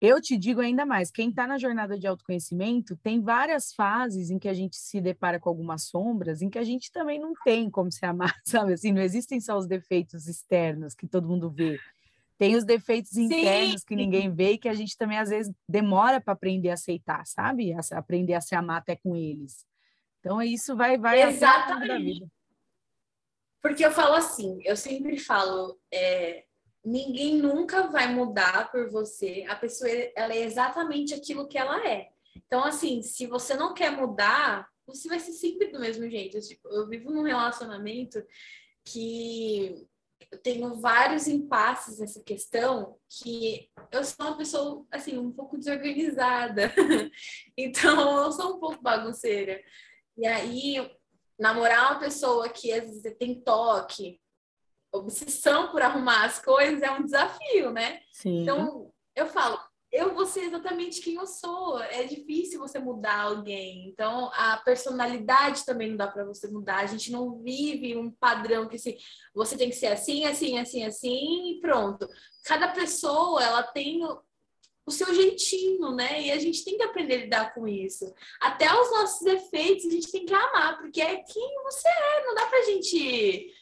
[0.00, 4.38] Eu te digo ainda mais, quem está na jornada de autoconhecimento tem várias fases em
[4.38, 7.68] que a gente se depara com algumas sombras, em que a gente também não tem
[7.68, 8.74] como se amar, sabe?
[8.74, 11.80] Assim, não existem só os defeitos externos que todo mundo vê.
[12.38, 13.24] Tem os defeitos Sim.
[13.24, 16.74] internos que ninguém vê e que a gente também às vezes demora para aprender a
[16.74, 17.72] aceitar, sabe?
[17.72, 19.66] A, aprender a se amar até com eles.
[20.20, 21.88] Então isso vai vai Exatamente.
[21.88, 22.26] da vida.
[23.60, 26.44] Porque eu falo assim, eu sempre falo, é,
[26.88, 29.44] ninguém nunca vai mudar por você.
[29.48, 32.08] A pessoa ela é exatamente aquilo que ela é.
[32.34, 36.40] Então, assim, se você não quer mudar, você vai ser sempre do mesmo jeito.
[36.40, 38.22] Tipo, eu vivo num relacionamento
[38.84, 39.86] que
[40.30, 46.70] eu tenho vários impasses nessa questão que eu sou uma pessoa assim um pouco desorganizada
[47.56, 49.62] então eu sou um pouco bagunceira
[50.18, 50.90] e aí
[51.38, 54.20] namorar uma pessoa que às vezes tem toque
[54.92, 58.00] obsessão por arrumar as coisas é um desafio, né?
[58.12, 58.42] Sim.
[58.42, 59.58] Então, eu falo,
[59.90, 61.80] eu vou ser exatamente quem eu sou.
[61.80, 63.88] É difícil você mudar alguém.
[63.88, 66.78] Então, a personalidade também não dá para você mudar.
[66.78, 68.96] A gente não vive um padrão que assim,
[69.34, 72.06] você tem que ser assim, assim, assim, assim e pronto.
[72.44, 76.22] Cada pessoa, ela tem o seu jeitinho, né?
[76.22, 78.12] E a gente tem que aprender a lidar com isso.
[78.40, 82.26] Até os nossos defeitos a gente tem que amar, porque é quem você é.
[82.26, 83.54] Não dá pra gente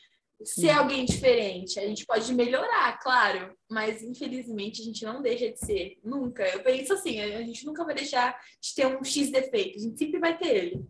[0.45, 1.79] ser alguém diferente.
[1.79, 5.99] A gente pode melhorar, claro, mas infelizmente a gente não deixa de ser.
[6.05, 6.47] Nunca.
[6.49, 9.99] Eu penso assim, a gente nunca vai deixar de ter um X defeito, a gente
[9.99, 10.87] sempre vai ter ele.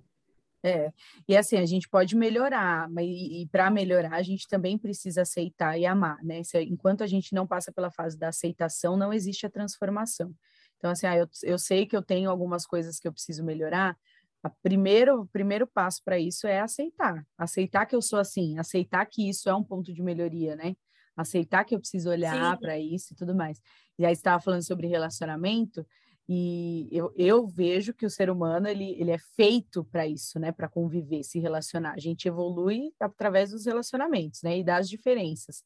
[0.64, 0.90] É,
[1.28, 5.22] e assim, a gente pode melhorar, mas e, e para melhorar a gente também precisa
[5.22, 6.42] aceitar e amar, né?
[6.42, 10.34] Se, enquanto a gente não passa pela fase da aceitação, não existe a transformação.
[10.76, 13.96] Então, assim, ah, eu, eu sei que eu tenho algumas coisas que eu preciso melhorar,
[14.42, 17.26] a primeiro, o primeiro passo para isso é aceitar.
[17.36, 20.76] Aceitar que eu sou assim, aceitar que isso é um ponto de melhoria, né?
[21.16, 23.60] Aceitar que eu preciso olhar para isso e tudo mais.
[23.98, 25.86] E aí estava falando sobre relacionamento,
[26.28, 30.50] e eu, eu vejo que o ser humano ele, ele é feito para isso, né?
[30.50, 31.92] Para conviver, se relacionar.
[31.92, 34.58] A gente evolui através dos relacionamentos, né?
[34.58, 35.62] E das diferenças.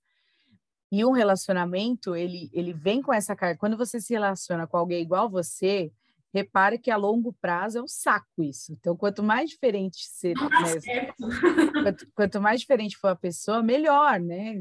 [0.92, 3.59] E um relacionamento, ele, ele vem com essa carga.
[3.59, 5.90] Quando você se relaciona com alguém igual você,
[6.32, 8.72] repare que a longo prazo é um saco isso.
[8.72, 11.12] Então, quanto mais diferente ser, né,
[11.84, 14.54] quanto, quanto, mais diferente for a pessoa, melhor, né?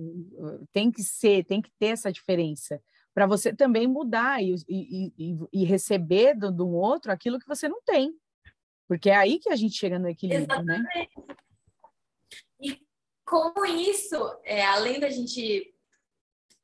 [0.72, 2.82] Tem que ser, tem que ter essa diferença
[3.14, 7.68] para você também mudar e, e, e, e receber do, do outro aquilo que você
[7.68, 8.14] não tem,
[8.88, 10.76] porque é aí que a gente chega no equilíbrio, né?
[10.78, 11.20] Exatamente.
[11.20, 11.36] né?
[12.62, 12.80] E
[13.26, 15.74] como isso, é, além da gente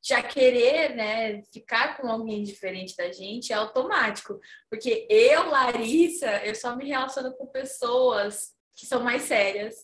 [0.06, 4.38] já querer, né, ficar com alguém diferente da gente é automático.
[4.70, 9.74] Porque eu, Larissa, eu só me relaciono com pessoas que são mais sérias,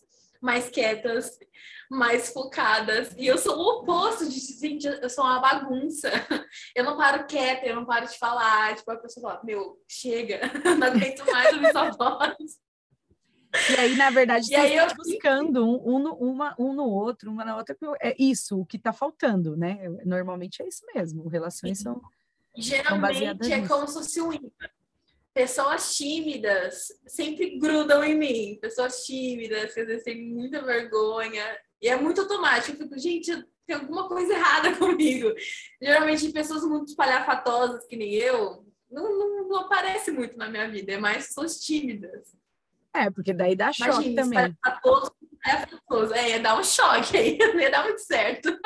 [0.41, 1.39] mais quietas,
[1.91, 3.13] mais focadas.
[3.17, 6.11] E eu sou o oposto de gente, eu sou uma bagunça.
[6.77, 8.75] Eu não paro quieta, eu não paro de falar.
[8.77, 10.41] Tipo, a pessoa fala, meu, chega,
[10.79, 12.62] não aguento mais ouvir sua voz.
[13.71, 17.45] E aí, na verdade, você está buscando um, um, no, uma, um no outro, uma
[17.45, 17.77] na outra.
[18.01, 19.79] É isso o que está faltando, né?
[20.05, 21.29] Normalmente é isso mesmo.
[21.29, 21.85] Relações Sim.
[21.85, 22.03] são.
[22.57, 24.51] Geralmente são é como se fosse um ímã.
[25.35, 28.59] Pessoas tímidas sempre grudam em mim.
[28.61, 31.45] Pessoas tímidas, que às vezes têm muita vergonha.
[31.81, 32.73] E é muito automático.
[32.73, 33.33] Eu fico, gente,
[33.67, 35.33] tem alguma coisa errada comigo.
[35.81, 40.93] Geralmente, pessoas muito espalhafatosas, que nem eu, não, não, não, aparece muito na minha vida,
[40.93, 42.37] é mais pessoas tímidas.
[42.95, 44.59] É, porque daí dá choque Imagina, também.
[44.63, 48.57] Para todos, é, ia dar um choque aí, não ia dar muito certo.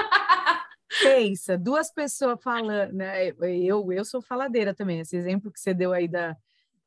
[1.03, 3.29] Pensa, duas pessoas falando, né?
[3.41, 5.01] Eu, eu sou faladeira também.
[5.01, 6.37] Esse exemplo que você deu aí da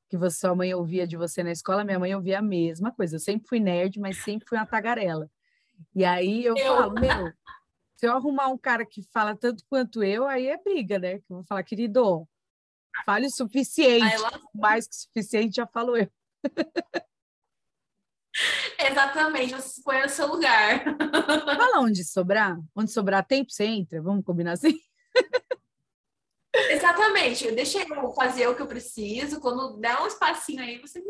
[0.10, 3.16] que você, sua mãe ouvia de você na escola, minha mãe ouvia a mesma coisa.
[3.16, 5.30] Eu sempre fui nerd, mas sempre fui uma tagarela.
[5.96, 6.78] E aí eu, eu...
[6.78, 7.32] falo, meu,
[7.96, 11.20] se eu arrumar um cara que fala tanto quanto eu, aí é briga, né?
[11.20, 12.28] Que eu vou falar, querido,
[13.06, 14.16] fale o suficiente,
[14.54, 16.10] mais que o suficiente já falou eu.
[18.80, 20.84] Exatamente, você põe no seu lugar.
[21.58, 24.80] Fala onde sobrar, onde sobrar tempo, você entra, vamos combinar assim?
[26.70, 31.04] Exatamente, deixa eu fazer o que eu preciso, quando der um espacinho aí, você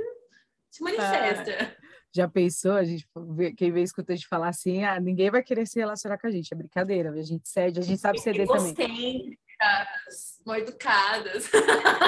[0.72, 1.52] se manifesta.
[1.62, 1.76] Ah,
[2.12, 2.74] já pensou?
[2.74, 3.08] A gente,
[3.56, 6.32] quem vem escuta a gente falar assim, ah, ninguém vai querer se relacionar com a
[6.32, 8.72] gente, é brincadeira, a gente cede, a gente sabe ceder também.
[8.72, 11.50] Egocêntricas, mal educadas.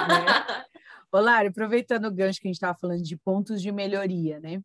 [0.02, 0.66] É.
[1.12, 4.62] Olá, aproveitando o gancho que a gente estava falando de pontos de melhoria, né?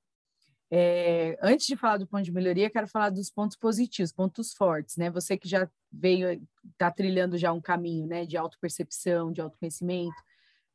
[0.71, 4.97] É, antes de falar do ponto de melhoria, quero falar dos pontos positivos, pontos fortes,
[4.97, 5.11] né?
[5.11, 6.43] Você que já veio,
[6.73, 10.17] está trilhando já um caminho, né, de autopercepção, de autoconhecimento.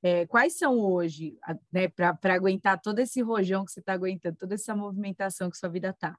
[0.04, 1.38] É, quais são hoje,
[1.72, 5.70] né, para aguentar todo esse rojão que você está aguentando, toda essa movimentação que sua
[5.70, 6.18] vida está?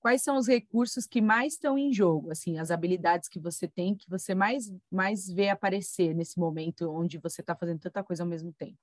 [0.00, 3.94] Quais são os recursos que mais estão em jogo, assim, as habilidades que você tem,
[3.94, 8.28] que você mais, mais vê aparecer nesse momento onde você está fazendo tanta coisa ao
[8.28, 8.78] mesmo tempo?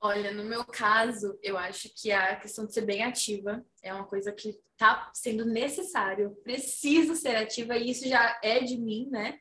[0.00, 4.06] Olha, no meu caso, eu acho que a questão de ser bem ativa é uma
[4.06, 6.36] coisa que está sendo necessário.
[6.44, 9.36] Preciso ser ativa e isso já é de mim, né?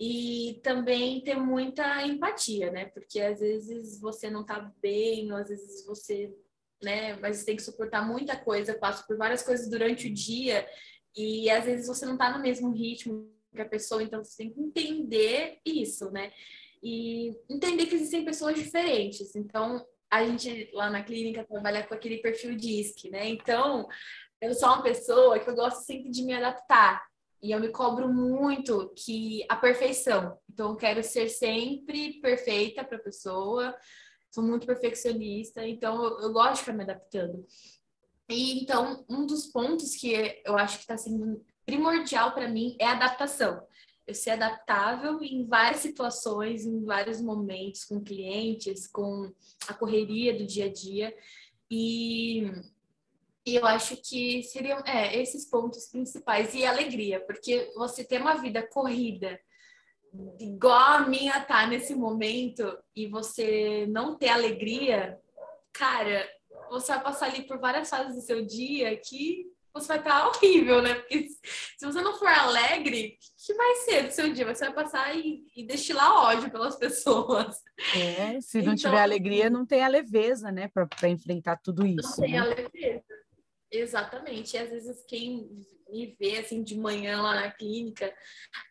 [0.00, 2.86] E também ter muita empatia, né?
[2.86, 6.34] Porque às vezes você não tá bem, ou às vezes você,
[6.82, 7.14] né?
[7.20, 10.68] Mas tem que suportar muita coisa, passa por várias coisas durante o dia
[11.16, 14.50] e às vezes você não tá no mesmo ritmo que a pessoa, então você tem
[14.50, 16.32] que entender isso, né?
[16.84, 19.34] E entender que existem pessoas diferentes.
[19.34, 23.26] Então, a gente lá na clínica trabalha com aquele perfil DISC, né?
[23.26, 23.88] Então,
[24.38, 27.02] eu sou uma pessoa que eu gosto sempre de me adaptar.
[27.42, 30.38] E eu me cobro muito que a perfeição.
[30.52, 33.74] Então, eu quero ser sempre perfeita para a pessoa.
[34.30, 37.46] Sou muito perfeccionista, então eu, eu gosto de ficar me adaptando.
[38.28, 42.84] E então, um dos pontos que eu acho que está sendo primordial para mim é
[42.84, 43.62] a adaptação
[44.06, 49.32] eu ser adaptável em várias situações, em vários momentos, com clientes, com
[49.66, 51.14] a correria do dia a dia.
[51.70, 52.44] E,
[53.46, 56.54] e eu acho que seriam é, esses pontos principais.
[56.54, 59.40] E alegria, porque você ter uma vida corrida,
[60.38, 65.18] igual a minha tá nesse momento, e você não ter alegria,
[65.72, 66.28] cara,
[66.70, 70.80] você vai passar ali por várias fases do seu dia que você vai estar horrível,
[70.80, 70.94] né?
[70.94, 74.46] Porque se você não for alegre, o que vai ser do seu dia?
[74.46, 77.60] Você vai passar e, e destilar ódio pelas pessoas.
[77.94, 80.68] É, se não então, tiver alegria, não tem a leveza, né?
[80.68, 82.20] Para enfrentar tudo isso.
[82.20, 82.38] Não tem né?
[82.38, 83.04] a leveza.
[83.70, 84.54] Exatamente.
[84.54, 85.50] E às vezes quem
[85.90, 88.14] me vê assim de manhã lá na clínica,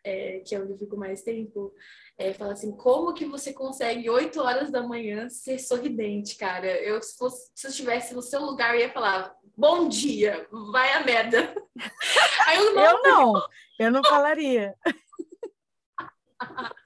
[0.02, 1.72] é, que é onde eu fico mais tempo,
[2.16, 6.66] é, fala assim, como que você consegue 8 horas da manhã ser sorridente, cara?
[6.66, 10.92] Eu, se, fosse, se eu estivesse no seu lugar, eu ia falar, bom dia, vai
[10.92, 11.54] a merda.
[12.54, 13.42] eu, não, eu não,
[13.80, 14.74] eu não falaria.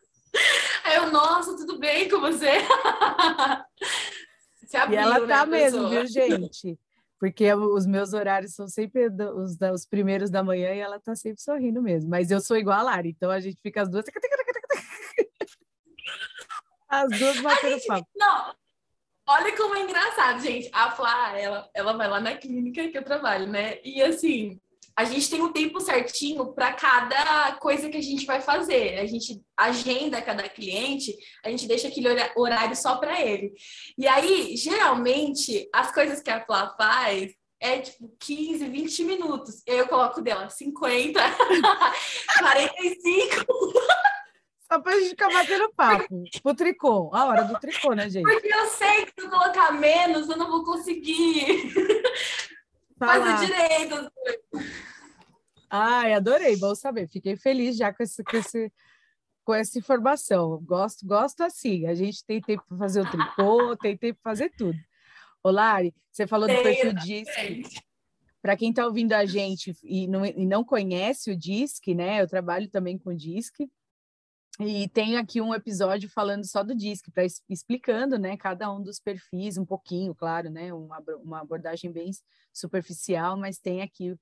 [0.85, 2.49] Aí eu, nossa, tudo bem com você?
[4.74, 6.79] abriu, e ela tá né, mesmo, viu, gente?
[7.19, 11.43] Porque os meus horários são sempre os, os primeiros da manhã e ela tá sempre
[11.43, 12.09] sorrindo mesmo.
[12.09, 14.05] Mas eu sou igual a Lari, então a gente fica as duas.
[16.91, 18.09] As duas batendo papo.
[18.16, 18.55] Não,
[19.29, 20.71] Olha como é engraçado, gente.
[20.73, 23.79] A Flá, ela, ela vai lá na clínica que eu trabalho, né?
[23.85, 24.59] E assim,
[24.99, 28.99] a gente tem um tempo certinho para cada coisa que a gente vai fazer.
[28.99, 33.53] A gente agenda cada cliente, a gente deixa aquele horário só para ele.
[33.97, 39.63] E aí, geralmente, as coisas que a Flá faz é tipo 15, 20 minutos.
[39.65, 41.21] Eu coloco dela 50,
[42.41, 43.47] 45.
[44.71, 46.25] Só pra gente ficar batendo papo.
[46.25, 47.11] Tipo tricô.
[47.15, 48.25] A hora do tricô, né, gente?
[48.25, 51.73] Porque eu sei que se eu colocar menos, eu não vou conseguir
[52.99, 54.13] fazer direito.
[55.71, 57.09] Ai, adorei, bom saber.
[57.09, 58.73] Fiquei feliz já com, esse, com, esse,
[59.45, 60.62] com essa informação.
[60.62, 61.87] Gosto, gosto assim.
[61.87, 64.79] A gente tem tempo para fazer o tricô, tem tempo para fazer tudo.
[65.43, 67.83] Ô, Lari, você falou do perfil DISC.
[68.41, 72.23] Para quem está ouvindo a gente e não, e não conhece o DISC, né?
[72.23, 73.69] Eu trabalho também com DISC.
[74.61, 78.99] E tem aqui um episódio falando só do DISC, para explicando, né, cada um dos
[78.99, 82.11] perfis, um pouquinho, claro, né, uma, uma abordagem bem
[82.53, 84.19] superficial, mas tem aqui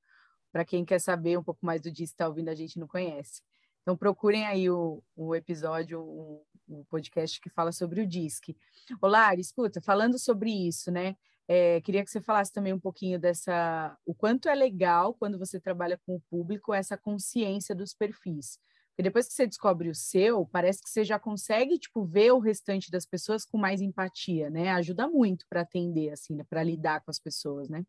[0.56, 3.42] para quem quer saber um pouco mais do DISC, está ouvindo a gente não conhece.
[3.82, 8.56] Então procurem aí o, o episódio, o, o podcast que fala sobre o DISC.
[9.02, 11.14] Olá, escuta, falando sobre isso, né?
[11.46, 15.60] É, queria que você falasse também um pouquinho dessa, o quanto é legal quando você
[15.60, 18.58] trabalha com o público essa consciência dos perfis.
[18.92, 22.38] Porque depois que você descobre o seu, parece que você já consegue tipo ver o
[22.38, 24.70] restante das pessoas com mais empatia, né?
[24.70, 27.84] Ajuda muito para atender assim, para lidar com as pessoas, né?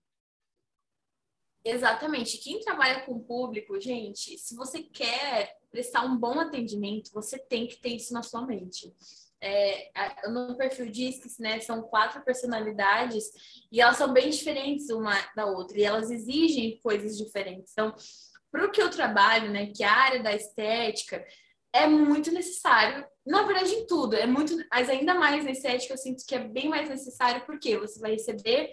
[1.70, 2.38] Exatamente.
[2.38, 7.76] Quem trabalha com público, gente, se você quer prestar um bom atendimento, você tem que
[7.76, 8.94] ter isso na sua mente.
[9.40, 9.92] É,
[10.30, 13.26] no perfil Disques, né, são quatro personalidades
[13.72, 17.74] e elas são bem diferentes uma da outra e elas exigem coisas diferentes.
[17.74, 17.94] Então,
[18.50, 21.24] para o que eu trabalho, né, que é a área da estética,
[21.74, 25.98] é muito necessário, na verdade, em tudo, é muito, mas ainda mais na estética, eu
[25.98, 28.72] sinto que é bem mais necessário, porque você vai receber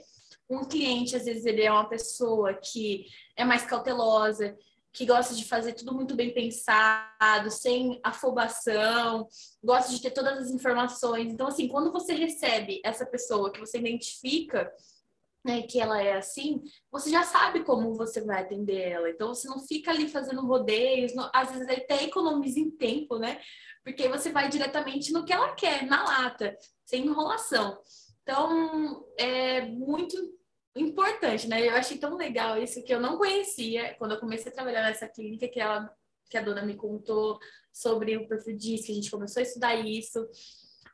[0.49, 4.57] um cliente, às vezes ele é uma pessoa que é mais cautelosa,
[4.93, 9.27] que gosta de fazer tudo muito bem pensado, sem afobação,
[9.63, 11.33] gosta de ter todas as informações.
[11.33, 14.73] Então, assim, quando você recebe essa pessoa que você identifica
[15.45, 19.11] né, que ela é assim, você já sabe como você vai atender ela.
[19.11, 23.41] Então, você não fica ali fazendo rodeios, não, às vezes até economiza em tempo, né?
[23.85, 27.79] Porque você vai diretamente no que ela quer, na lata, sem enrolação.
[28.25, 30.17] Então, é muito
[30.75, 31.69] importante, né?
[31.69, 35.07] Eu achei tão legal isso que eu não conhecia quando eu comecei a trabalhar nessa
[35.07, 35.95] clínica que ela
[36.29, 37.39] que a dona me contou
[37.71, 40.27] sobre o perfil DIS, que a gente começou a estudar isso.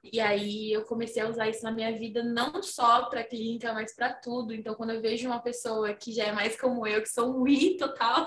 [0.03, 3.95] E aí eu comecei a usar isso na minha vida, não só para clínica, mas
[3.95, 4.53] para tudo.
[4.53, 7.47] Então, quando eu vejo uma pessoa que já é mais como eu, que sou um
[7.49, 8.27] i total,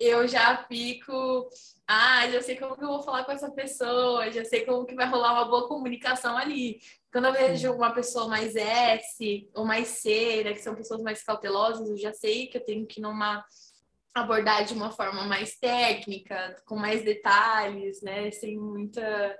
[0.00, 1.50] eu já fico,
[1.86, 4.94] ah, já sei como que eu vou falar com essa pessoa, já sei como que
[4.94, 6.80] vai rolar uma boa comunicação ali.
[7.12, 11.22] Quando eu vejo uma pessoa mais S ou mais C, né, que são pessoas mais
[11.22, 13.44] cautelosas, eu já sei que eu tenho que numa
[14.14, 19.38] abordar de uma forma mais técnica, com mais detalhes, né, sem muita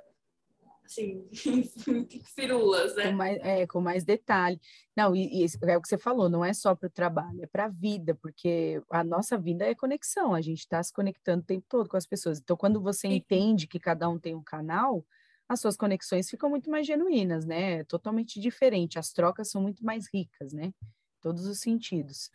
[0.90, 1.24] assim,
[2.34, 3.10] firulas, né?
[3.10, 4.60] Com mais, é, com mais detalhe.
[4.96, 7.46] Não, e, e, é o que você falou, não é só para o trabalho, é
[7.46, 11.46] para a vida, porque a nossa vida é conexão, a gente está se conectando o
[11.46, 12.40] tempo todo com as pessoas.
[12.40, 15.06] Então, quando você entende que cada um tem um canal,
[15.48, 17.84] as suas conexões ficam muito mais genuínas, né?
[17.84, 18.98] Totalmente diferente.
[18.98, 20.72] As trocas são muito mais ricas, né?
[21.20, 22.30] Todos os sentidos.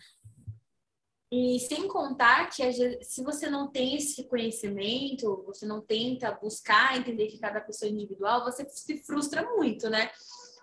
[1.32, 2.64] E sem contar que
[3.04, 7.94] se você não tem esse conhecimento, você não tenta buscar entender que cada pessoa é
[7.94, 10.12] individual, você se frustra muito, né?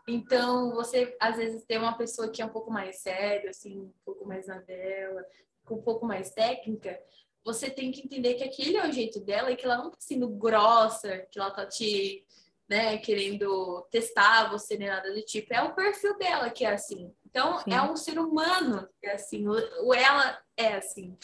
[0.08, 3.92] Então, você às vezes tem uma pessoa que é um pouco mais séria, assim, um
[4.04, 5.24] pouco mais na dela,
[5.70, 6.98] um pouco mais técnica,
[7.44, 9.96] você tem que entender que aquele é o jeito dela e que ela não tá
[9.98, 12.24] sendo grossa, que ela tá te
[12.68, 15.52] né, querendo testar você nem nada do tipo.
[15.52, 17.12] É o perfil dela que é assim.
[17.32, 17.72] Então, Sim.
[17.72, 19.48] é um ser humano que é assim.
[19.48, 21.16] O ela é assim.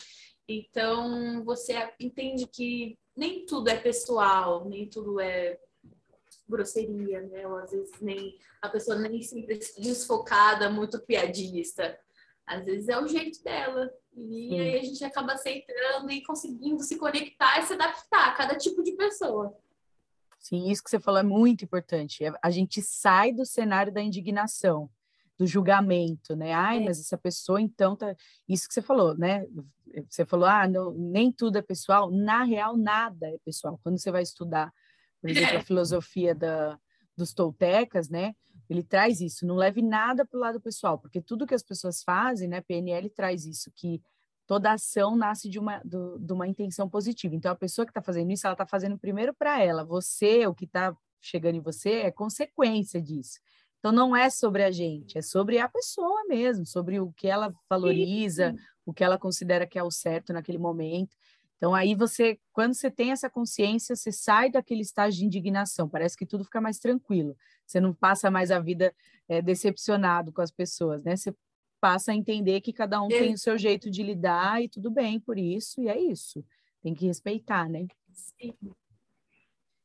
[0.48, 5.58] Então, você entende que nem tudo é pessoal, nem tudo é
[6.48, 7.46] grosseria, né?
[7.46, 12.00] Ou às vezes nem a pessoa nem sempre desfocada, muito piadista.
[12.46, 13.92] Às vezes é o jeito dela.
[14.16, 14.60] E Sim.
[14.60, 18.82] aí a gente acaba aceitando e conseguindo se conectar e se adaptar a cada tipo
[18.82, 19.54] de pessoa.
[20.38, 22.24] Sim, isso que você falou é muito importante.
[22.24, 24.88] É, a gente sai do cenário da indignação,
[25.38, 26.52] do julgamento, né?
[26.52, 26.84] Ai, é.
[26.84, 28.14] mas essa pessoa então tá.
[28.48, 29.46] Isso que você falou, né?
[30.08, 32.10] Você falou, ah, não, nem tudo é pessoal.
[32.10, 33.78] Na real, nada é pessoal.
[33.82, 34.72] Quando você vai estudar,
[35.20, 36.78] por exemplo, a filosofia da,
[37.16, 38.34] dos toltecas, né?
[38.68, 42.02] Ele traz isso, não leve nada para o lado pessoal, porque tudo que as pessoas
[42.02, 42.60] fazem, né?
[42.60, 44.02] PNL traz isso, que
[44.46, 47.34] toda ação nasce de uma, do, de uma intenção positiva.
[47.34, 49.84] Então, a pessoa que está fazendo isso, ela está fazendo primeiro para ela.
[49.84, 53.38] Você, o que está chegando em você, é consequência disso.
[53.78, 57.54] Então, não é sobre a gente, é sobre a pessoa mesmo, sobre o que ela
[57.70, 58.54] valoriza,
[58.84, 61.16] o que ela considera que é o certo naquele momento.
[61.56, 66.16] Então, aí você, quando você tem essa consciência, você sai daquele estágio de indignação, parece
[66.16, 67.36] que tudo fica mais tranquilo.
[67.66, 68.94] Você não passa mais a vida
[69.28, 71.16] é, decepcionado com as pessoas, né?
[71.16, 71.34] Você
[71.80, 75.18] passa a entender que cada um tem o seu jeito de lidar e tudo bem
[75.18, 76.44] por isso, e é isso.
[76.80, 77.86] Tem que respeitar, né?
[78.12, 78.54] Sim.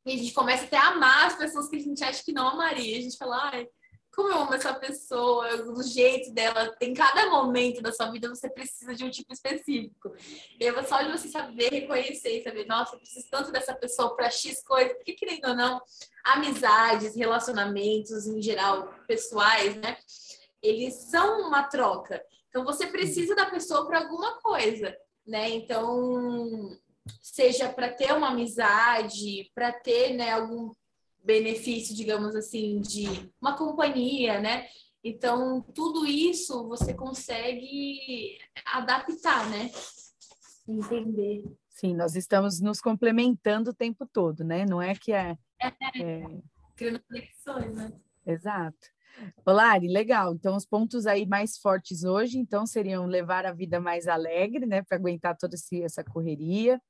[0.06, 2.48] E a gente começa até a amar as pessoas que a gente acha que não
[2.48, 2.98] amaria.
[2.98, 3.68] A gente fala, ai,
[4.14, 6.74] como eu amo essa pessoa, do jeito dela.
[6.80, 10.14] Em cada momento da sua vida você precisa de um tipo específico.
[10.58, 14.62] E só de você saber reconhecer saber, nossa, eu preciso tanto dessa pessoa para X
[14.62, 15.80] coisa, porque querendo ou não,
[16.24, 19.96] amizades, relacionamentos em geral, pessoais, né?
[20.64, 22.24] eles são uma troca.
[22.48, 24.96] Então você precisa da pessoa para alguma coisa,
[25.26, 25.50] né?
[25.50, 26.70] Então,
[27.20, 30.72] seja para ter uma amizade, para ter, né, algum
[31.24, 33.04] benefício, digamos assim, de
[33.40, 34.66] uma companhia, né?
[35.02, 39.70] Então, tudo isso você consegue adaptar, né?
[40.68, 41.44] Entender.
[41.68, 44.64] Sim, nós estamos nos complementando o tempo todo, né?
[44.64, 45.36] Não é que é.
[45.60, 45.68] é...
[46.00, 46.40] é...
[46.76, 47.92] Criando conexões, né?
[48.26, 48.94] Exato.
[49.46, 50.34] Olari, legal.
[50.34, 54.82] Então, os pontos aí mais fortes hoje, então, seriam levar a vida mais alegre, né?
[54.82, 56.80] Para aguentar toda essa correria,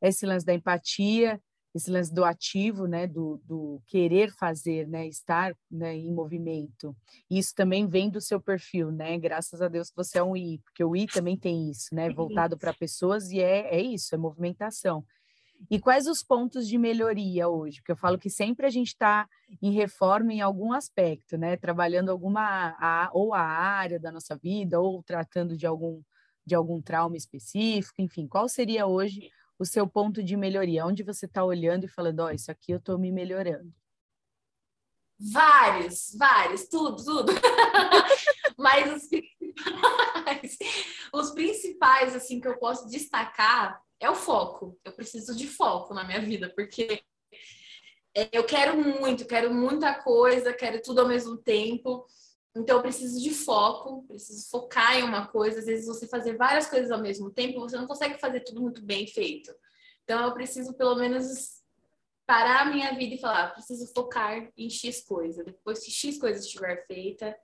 [0.00, 1.40] esse lance da empatia,
[1.74, 6.94] esse lance do ativo, né, do, do querer fazer, né, estar né, em movimento.
[7.30, 9.18] Isso também vem do seu perfil, né?
[9.18, 12.10] Graças a Deus que você é um I, porque o I também tem isso, né,
[12.10, 15.04] voltado para pessoas e é, é isso, é movimentação.
[15.70, 17.78] E quais os pontos de melhoria hoje?
[17.78, 19.28] Porque eu falo que sempre a gente está
[19.60, 21.56] em reforma em algum aspecto, né?
[21.56, 26.02] Trabalhando alguma a, ou a área da nossa vida ou tratando de algum
[26.44, 30.86] de algum trauma específico, enfim, qual seria hoje o seu ponto de melhoria?
[30.86, 33.72] Onde você está olhando e falando, ó, oh, isso aqui eu estou me melhorando?
[35.18, 37.32] Vários, vários, tudo, tudo.
[38.58, 40.58] Mas os principais,
[41.12, 44.78] os principais, assim, que eu posso destacar é o foco.
[44.84, 47.02] Eu preciso de foco na minha vida, porque
[48.32, 52.04] eu quero muito, quero muita coisa, quero tudo ao mesmo tempo.
[52.54, 55.60] Então, eu preciso de foco, preciso focar em uma coisa.
[55.60, 58.82] Às vezes, você fazer várias coisas ao mesmo tempo, você não consegue fazer tudo muito
[58.82, 59.50] bem feito.
[60.04, 61.62] Então, eu preciso, pelo menos,
[62.26, 65.42] parar a minha vida e falar: ah, preciso focar em X coisa.
[65.42, 67.36] Depois que X coisa estiver feita,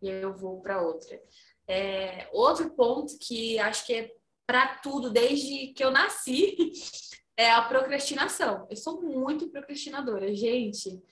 [0.00, 1.20] eu vou para outra.
[1.66, 4.10] É, outro ponto que acho que é
[4.46, 6.56] para tudo, desde que eu nasci,
[7.36, 8.66] é a procrastinação.
[8.70, 11.02] Eu sou muito procrastinadora, gente.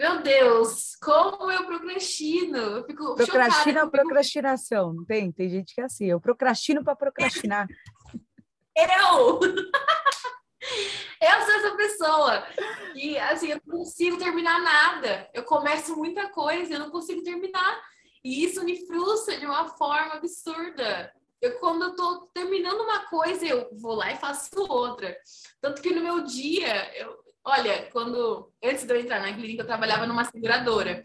[0.00, 2.56] Meu Deus, como eu procrastino.
[2.56, 4.94] Eu fico Procrastina ou procrastinação?
[4.94, 5.30] Não tem?
[5.30, 6.06] Tem gente que é assim.
[6.06, 7.68] Eu procrastino para procrastinar.
[8.74, 9.40] eu!
[11.20, 12.46] eu sou essa pessoa.
[12.94, 15.28] E assim, eu não consigo terminar nada.
[15.34, 17.78] Eu começo muita coisa, eu não consigo terminar.
[18.24, 21.12] E isso me frustra de uma forma absurda.
[21.42, 25.14] Eu, quando eu tô terminando uma coisa, eu vou lá e faço outra.
[25.60, 29.66] Tanto que no meu dia, eu, Olha, quando antes de eu entrar na clínica, eu
[29.66, 31.02] trabalhava numa seguradora.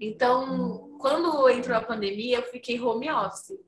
[0.00, 3.58] Então, quando entrou a pandemia, eu fiquei home office.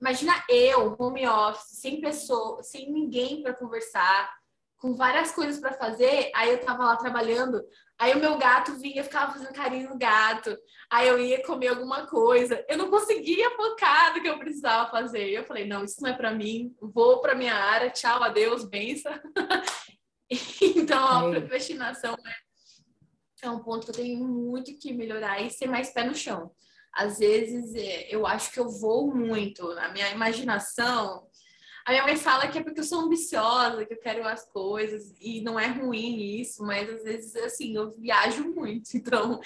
[0.00, 4.34] Imagina eu, home office, sem pessoa, sem ninguém para conversar,
[4.78, 6.30] com várias coisas para fazer.
[6.34, 7.62] Aí eu tava lá trabalhando,
[7.98, 10.56] aí o meu gato vinha, ficava fazendo carinho no gato.
[10.90, 12.64] Aí eu ia comer alguma coisa.
[12.66, 15.28] Eu não conseguia focar no que eu precisava fazer.
[15.28, 16.74] Eu falei, não, isso não é para mim.
[16.80, 17.90] Vou para minha área.
[17.90, 19.12] Tchau, adeus, benção.
[20.62, 25.66] Então, a procrastinação é, é um ponto que eu tenho muito que melhorar e ser
[25.66, 26.50] mais pé no chão.
[26.92, 31.28] Às vezes, é, eu acho que eu vou muito na minha imaginação.
[31.86, 35.14] A minha mãe fala que é porque eu sou ambiciosa, que eu quero as coisas,
[35.20, 38.90] e não é ruim isso, mas às vezes, assim, eu viajo muito.
[38.94, 39.40] Então,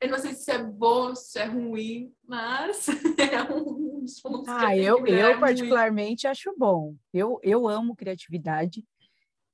[0.00, 2.86] eu não sei se é bom, se é ruim, mas
[3.18, 6.94] é um dos pontos ah, que eu, eu, eu particularmente acho bom.
[7.12, 8.84] Eu, eu amo criatividade.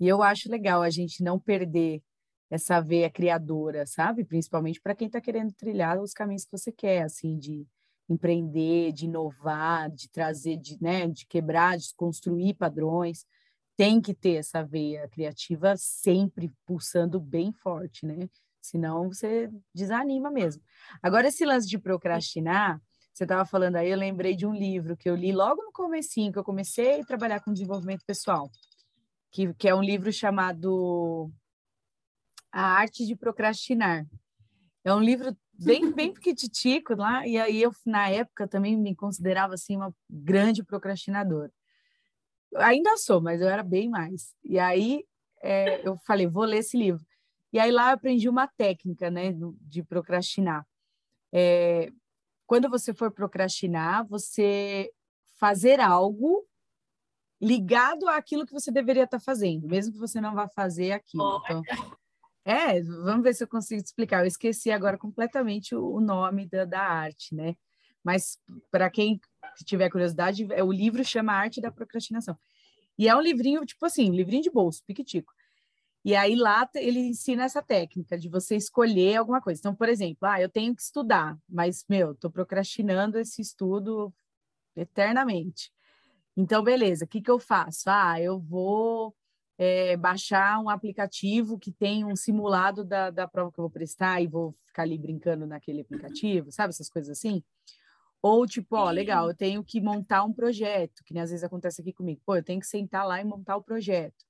[0.00, 2.02] E eu acho legal a gente não perder
[2.50, 4.24] essa veia criadora, sabe?
[4.24, 7.66] Principalmente para quem está querendo trilhar os caminhos que você quer, assim, de
[8.08, 13.26] empreender, de inovar, de trazer, de, né, de quebrar, de construir padrões.
[13.76, 18.28] Tem que ter essa veia criativa sempre pulsando bem forte, né?
[18.60, 20.62] Senão você desanima mesmo.
[21.02, 22.80] Agora, esse lance de procrastinar,
[23.12, 26.32] você estava falando aí, eu lembrei de um livro que eu li logo no comecinho,
[26.32, 28.50] que eu comecei a trabalhar com desenvolvimento pessoal
[29.30, 31.30] que, que é um livro chamado
[32.50, 34.06] A Arte de Procrastinar.
[34.84, 39.54] É um livro bem, bem pequititico lá, e aí eu, na época, também me considerava,
[39.54, 41.52] assim, uma grande procrastinadora.
[42.56, 44.34] Ainda sou, mas eu era bem mais.
[44.42, 45.04] E aí
[45.42, 47.04] é, eu falei, vou ler esse livro.
[47.52, 50.66] E aí lá eu aprendi uma técnica, né, de procrastinar.
[51.32, 51.90] É,
[52.46, 54.90] quando você for procrastinar, você
[55.38, 56.46] fazer algo
[57.40, 61.40] ligado àquilo que você deveria estar fazendo, mesmo que você não vá fazer aquilo.
[61.44, 61.62] Então,
[62.44, 64.22] é, vamos ver se eu consigo explicar.
[64.22, 67.54] Eu esqueci agora completamente o nome da, da arte, né?
[68.02, 68.38] Mas
[68.70, 69.20] para quem
[69.64, 72.36] tiver curiosidade, é, o livro chama Arte da Procrastinação.
[72.98, 75.32] E é um livrinho, tipo assim, livrinho de bolso, piquitico.
[76.04, 79.60] E aí lá ele ensina essa técnica de você escolher alguma coisa.
[79.60, 84.12] Então, por exemplo, ah, eu tenho que estudar, mas, meu, estou procrastinando esse estudo
[84.74, 85.70] eternamente.
[86.40, 87.90] Então, beleza, o que, que eu faço?
[87.90, 89.12] Ah, eu vou
[89.58, 94.22] é, baixar um aplicativo que tem um simulado da, da prova que eu vou prestar
[94.22, 96.70] e vou ficar ali brincando naquele aplicativo, sabe?
[96.70, 97.42] Essas coisas assim.
[98.22, 101.80] Ou tipo, ó, legal, eu tenho que montar um projeto, que nem às vezes acontece
[101.80, 102.22] aqui comigo.
[102.24, 104.24] Pô, eu tenho que sentar lá e montar o projeto.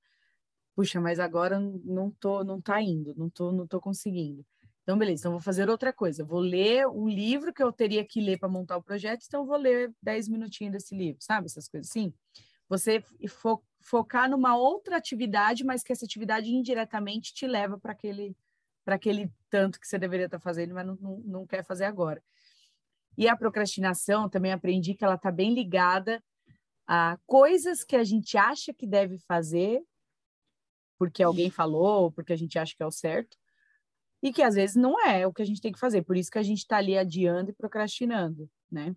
[0.75, 4.43] Puxa, mas agora não tô, não tá indo, não tô, não tô conseguindo.
[4.89, 6.25] Então, beleza, então vou fazer outra coisa.
[6.25, 9.55] Vou ler um livro que eu teria que ler para montar o projeto, então vou
[9.55, 11.45] ler 10 minutinhos desse livro, sabe?
[11.45, 12.11] Essas coisas assim.
[12.67, 18.35] Você fo focar numa outra atividade, mas que essa atividade indiretamente te leva para aquele
[18.83, 21.85] para aquele tanto que você deveria estar tá fazendo, mas não, não, não quer fazer
[21.85, 22.23] agora.
[23.15, 26.19] E a procrastinação, também aprendi que ela está bem ligada
[26.87, 29.83] a coisas que a gente acha que deve fazer,
[30.97, 33.37] porque alguém falou, porque a gente acha que é o certo,
[34.21, 36.01] e que às vezes não é o que a gente tem que fazer.
[36.03, 38.95] Por isso que a gente está ali adiando e procrastinando, né?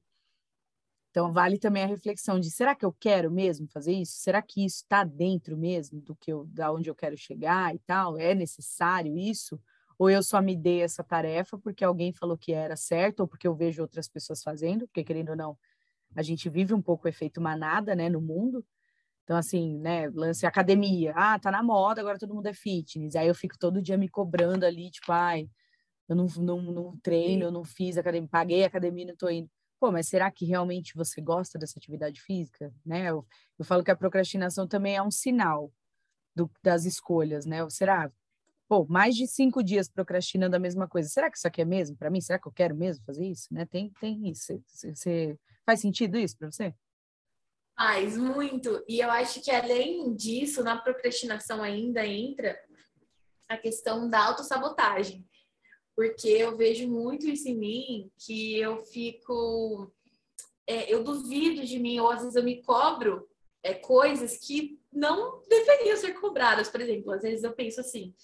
[1.10, 4.14] Então, vale também a reflexão de será que eu quero mesmo fazer isso?
[4.14, 7.78] Será que isso está dentro mesmo do que eu, da onde eu quero chegar e
[7.80, 8.16] tal?
[8.16, 9.60] É necessário isso?
[9.98, 13.46] Ou eu só me dei essa tarefa porque alguém falou que era certo ou porque
[13.46, 14.86] eu vejo outras pessoas fazendo?
[14.86, 15.58] Porque, querendo ou não,
[16.16, 18.64] a gente vive um pouco o efeito manada, né, no mundo.
[19.24, 21.12] Então, assim, né, lance academia.
[21.16, 23.16] Ah, tá na moda, agora todo mundo é fitness.
[23.16, 25.48] Aí eu fico todo dia me cobrando ali, tipo, ai,
[26.08, 29.28] eu não, não, não treino, eu não fiz academia, paguei a academia e não tô
[29.30, 29.50] indo
[29.82, 32.72] pô, mas será que realmente você gosta dessa atividade física?
[32.86, 33.10] Né?
[33.10, 33.26] Eu,
[33.58, 35.72] eu falo que a procrastinação também é um sinal
[36.36, 37.68] do, das escolhas, né?
[37.68, 38.08] será,
[38.68, 41.96] pô, mais de cinco dias procrastinando a mesma coisa, será que isso aqui é mesmo
[41.96, 42.20] para mim?
[42.20, 43.52] Será que eu quero mesmo fazer isso?
[43.52, 43.66] Né?
[43.66, 44.56] Tem, tem isso.
[44.68, 46.72] Você faz sentido isso para você?
[47.82, 48.84] Faz muito.
[48.88, 52.56] E eu acho que além disso, na procrastinação ainda entra
[53.48, 55.26] a questão da autossabotagem
[55.94, 59.92] porque eu vejo muito isso em mim que eu fico.
[60.66, 63.28] É, eu duvido de mim, ou às vezes eu me cobro
[63.62, 66.68] é, coisas que não deveriam ser cobradas.
[66.68, 68.14] Por exemplo, às vezes eu penso assim: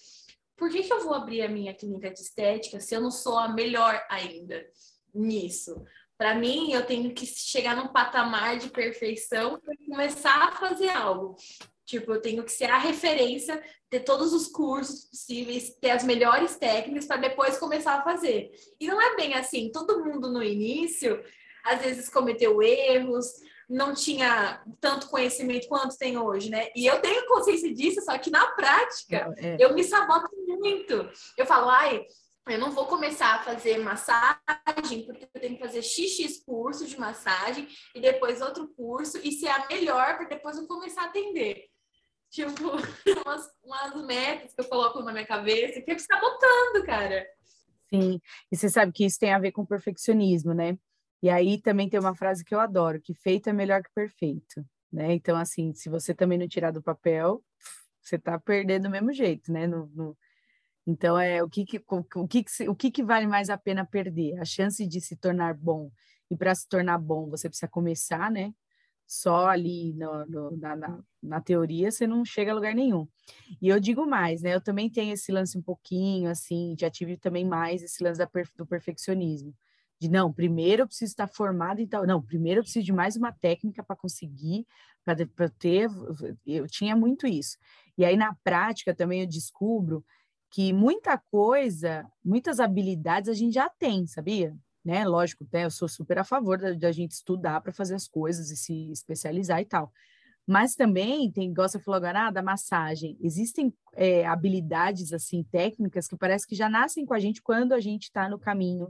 [0.57, 3.39] por que, que eu vou abrir a minha clínica de estética se eu não sou
[3.39, 4.67] a melhor ainda
[5.13, 5.85] nisso?
[6.19, 11.37] Para mim, eu tenho que chegar num patamar de perfeição para começar a fazer algo.
[11.87, 16.57] Tipo, eu tenho que ser a referência, ter todos os cursos possíveis, ter as melhores
[16.57, 18.51] técnicas para depois começar a fazer.
[18.81, 19.71] E não é bem assim.
[19.73, 21.23] Todo mundo no início,
[21.65, 23.27] às vezes cometeu erros,
[23.69, 26.69] não tinha tanto conhecimento quanto tem hoje, né?
[26.75, 29.57] E eu tenho consciência disso, só que na prática é.
[29.61, 31.09] eu me saboto muito.
[31.37, 32.05] Eu falo, ai,
[32.51, 36.99] eu não vou começar a fazer massagem, porque eu tenho que fazer XX curso de
[36.99, 41.69] massagem e depois outro curso e ser a melhor para depois eu começar a atender
[42.31, 42.51] tipo,
[43.27, 47.27] umas, umas metas que eu coloco na minha cabeça que eu fico sabotando, cara.
[47.89, 48.21] Sim,
[48.53, 50.79] e você sabe que isso tem a ver com perfeccionismo, né?
[51.23, 54.65] E aí também tem uma frase que eu adoro, que feito é melhor que perfeito,
[54.93, 55.13] né?
[55.15, 57.43] Então, assim, se você também não tirar do papel,
[58.01, 59.67] você tá perdendo do mesmo jeito, né?
[59.67, 60.17] No, no...
[60.91, 63.85] Então, é o que que, o, que, que, o que que vale mais a pena
[63.85, 64.41] perder?
[64.41, 65.91] A chance de se tornar bom.
[66.31, 68.55] E para se tornar bom, você precisa começar, né?
[69.09, 73.09] só ali no, no, na, na, na, teoria, você não chega a lugar nenhum.
[73.61, 74.55] E eu digo mais, né?
[74.55, 78.29] Eu também tenho esse lance um pouquinho, assim, já tive também mais esse lance da,
[78.55, 79.55] do perfeccionismo.
[79.99, 82.07] De não, primeiro eu preciso estar formado e tal.
[82.07, 84.67] Não, primeiro eu preciso de mais uma técnica para conseguir,
[85.05, 85.89] para ter.
[86.47, 87.57] Eu tinha muito isso.
[87.97, 90.05] E aí, na prática, também eu descubro
[90.51, 94.57] que muita coisa, muitas habilidades a gente já tem, sabia?
[94.89, 95.07] né?
[95.07, 95.67] Lógico, né?
[95.67, 99.61] eu sou super a favor da, gente estudar para fazer as coisas e se especializar
[99.61, 99.93] e tal.
[100.47, 103.19] Mas também tem, gosta de falar agora, ah, da massagem.
[103.21, 107.81] Existem é, habilidades, assim, técnicas que parece que já nascem com a gente quando a
[107.81, 108.89] gente está no caminho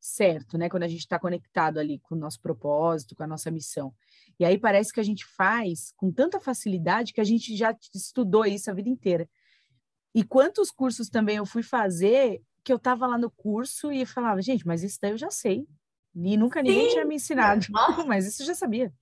[0.00, 0.68] certo, né?
[0.68, 3.92] Quando a gente está conectado ali com o nosso propósito, com a nossa missão.
[4.38, 8.46] E aí parece que a gente faz com tanta facilidade que a gente já estudou
[8.46, 9.28] isso a vida inteira.
[10.14, 14.40] E quantos cursos também eu fui fazer que eu estava lá no curso e falava,
[14.40, 15.66] gente, mas isso daí eu já sei.
[16.14, 16.92] E nunca ninguém Sim.
[16.92, 17.66] tinha me ensinado.
[17.70, 18.04] Nossa.
[18.04, 18.92] Mas isso eu já sabia.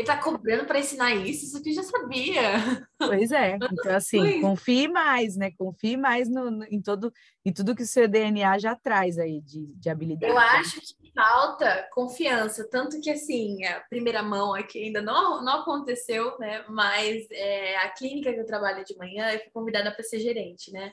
[0.00, 2.86] Ele tá cobrando para ensinar isso, isso que eu já sabia.
[2.98, 3.58] Pois é.
[3.70, 5.50] Então, assim, confie mais, né?
[5.58, 7.12] Confie mais no, no, em, todo,
[7.44, 10.32] em tudo que o seu DNA já traz aí de, de habilidade.
[10.32, 12.66] Eu acho que falta confiança.
[12.68, 16.64] Tanto que, assim, a primeira mão aqui ainda não, não aconteceu, né?
[16.68, 20.72] Mas é, a clínica que eu trabalho de manhã, eu fui convidada para ser gerente,
[20.72, 20.92] né?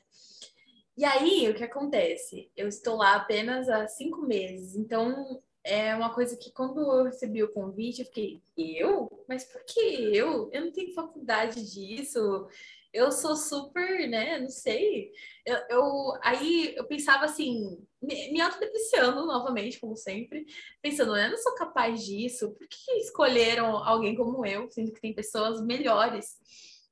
[0.97, 2.51] E aí, o que acontece?
[2.57, 7.43] Eu estou lá apenas há cinco meses, então é uma coisa que quando eu recebi
[7.43, 9.26] o convite, eu fiquei, eu?
[9.28, 9.80] Mas por que
[10.15, 10.49] eu?
[10.51, 12.47] Eu não tenho faculdade disso,
[12.93, 14.39] eu sou super, né?
[14.39, 15.11] Não sei.
[15.45, 20.45] Eu, eu aí eu pensava assim, me, me autodepreciando novamente, como sempre,
[20.82, 25.13] pensando, eu não sou capaz disso, por que escolheram alguém como eu, sendo que tem
[25.13, 26.38] pessoas melhores?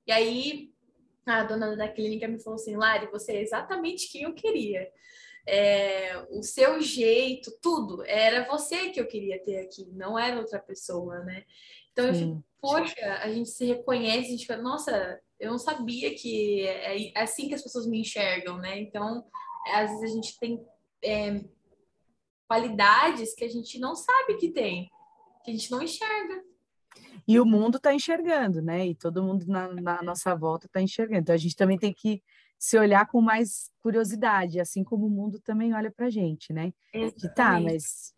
[0.06, 0.70] E aí
[1.26, 4.88] a dona da clínica me falou assim, Lari, você é exatamente quem eu queria.
[5.48, 10.60] É, o seu jeito, tudo, era você que eu queria ter aqui, não era outra
[10.60, 11.43] pessoa, né?
[11.91, 16.14] Então, eu fico, poxa, a gente se reconhece, a gente fala, nossa, eu não sabia
[16.16, 18.80] que é, é assim que as pessoas me enxergam, né?
[18.80, 19.24] Então,
[19.74, 20.66] às vezes a gente tem
[21.04, 21.41] é,
[22.48, 24.89] qualidades que a gente não sabe que tem,
[25.43, 26.43] que a gente não enxerga.
[27.28, 28.88] E o mundo está enxergando, né?
[28.88, 31.22] E todo mundo na, na nossa volta está enxergando.
[31.22, 32.22] Então a gente também tem que
[32.58, 36.74] se olhar com mais curiosidade, assim como o mundo também olha para a gente, né?
[36.93, 38.14] De tá, mas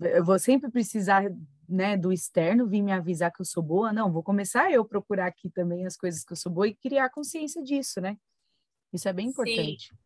[0.00, 1.24] eu vou sempre precisar
[1.68, 5.26] né, do externo vir me avisar que eu sou boa, não, vou começar eu procurar
[5.26, 8.16] aqui também as coisas que eu sou boa e criar consciência disso, né?
[8.92, 9.88] Isso é bem importante.
[9.88, 9.96] Sim.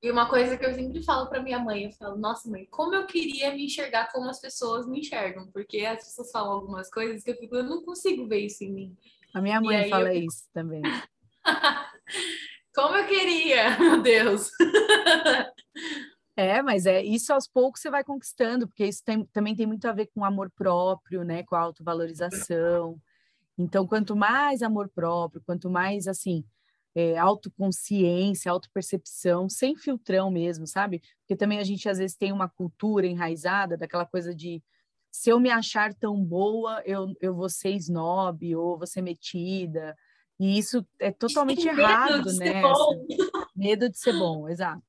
[0.00, 2.94] E uma coisa que eu sempre falo para minha mãe, eu falo, nossa mãe, como
[2.94, 7.24] eu queria me enxergar como as pessoas me enxergam, porque as pessoas falam algumas coisas
[7.24, 8.96] que eu fico, eu não consigo ver isso em mim.
[9.34, 10.22] A minha mãe fala eu...
[10.22, 10.82] isso também.
[12.78, 14.52] como eu queria, meu Deus.
[16.36, 19.84] É, mas é isso aos poucos você vai conquistando, porque isso tem, também tem muito
[19.86, 21.42] a ver com amor próprio, né?
[21.42, 22.96] Com a autovalorização.
[23.58, 26.44] Então, quanto mais amor próprio, quanto mais assim,
[26.94, 31.02] é, autoconsciência, autopercepção, sem filtrão mesmo, sabe?
[31.22, 34.62] Porque também a gente às vezes tem uma cultura enraizada daquela coisa de
[35.10, 39.96] se eu me achar tão boa, eu, eu vou ser snob ou vou ser metida.
[40.38, 42.62] E isso é totalmente errado, né?
[43.56, 44.82] Medo de ser bom, exato.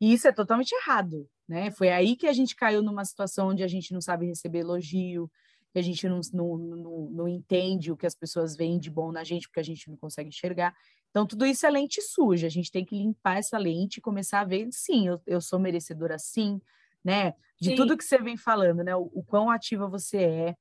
[0.00, 1.70] E isso é totalmente errado, né?
[1.70, 5.30] Foi aí que a gente caiu numa situação onde a gente não sabe receber elogio,
[5.72, 9.10] que a gente não, não, não, não entende o que as pessoas veem de bom
[9.10, 10.74] na gente, porque a gente não consegue enxergar.
[11.10, 14.40] Então, tudo isso é lente suja, a gente tem que limpar essa lente e começar
[14.40, 16.60] a ver, sim, eu, eu sou merecedora sim,
[17.04, 17.34] né?
[17.60, 17.76] De sim.
[17.76, 18.96] tudo que você vem falando, né?
[18.96, 20.56] O, o quão ativa você é,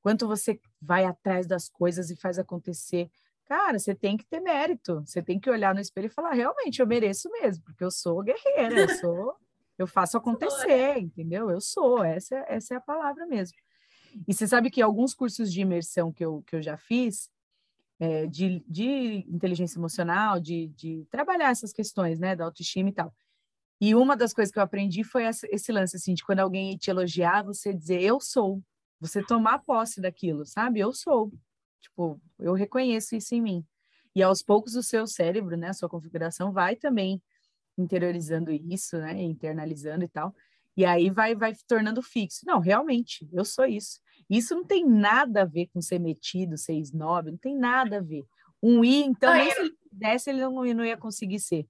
[0.00, 3.10] quanto você vai atrás das coisas e faz acontecer.
[3.48, 6.80] Cara, você tem que ter mérito, você tem que olhar no espelho e falar, realmente,
[6.80, 9.34] eu mereço mesmo, porque eu sou guerreira, eu sou,
[9.78, 11.50] eu faço acontecer, entendeu?
[11.50, 13.56] Eu sou, essa, essa é a palavra mesmo.
[14.26, 17.30] E você sabe que alguns cursos de imersão que eu, que eu já fiz,
[17.98, 23.14] é, de, de inteligência emocional, de, de trabalhar essas questões, né, da autoestima e tal.
[23.80, 26.76] E uma das coisas que eu aprendi foi essa, esse lance, assim, de quando alguém
[26.76, 28.62] te elogiar, você dizer, eu sou.
[29.00, 30.80] Você tomar posse daquilo, sabe?
[30.80, 31.32] Eu sou.
[31.80, 33.66] Tipo, eu reconheço isso em mim.
[34.14, 37.22] E aos poucos o seu cérebro, né, a sua configuração vai também
[37.76, 40.34] interiorizando isso, né, internalizando e tal.
[40.76, 42.40] E aí vai vai tornando fixo.
[42.46, 44.00] Não, realmente, eu sou isso.
[44.28, 48.02] Isso não tem nada a ver com ser metido, ser snob, não tem nada a
[48.02, 48.24] ver.
[48.62, 51.66] Um I, então, nem se ele pudesse, ele não, não ia conseguir ser.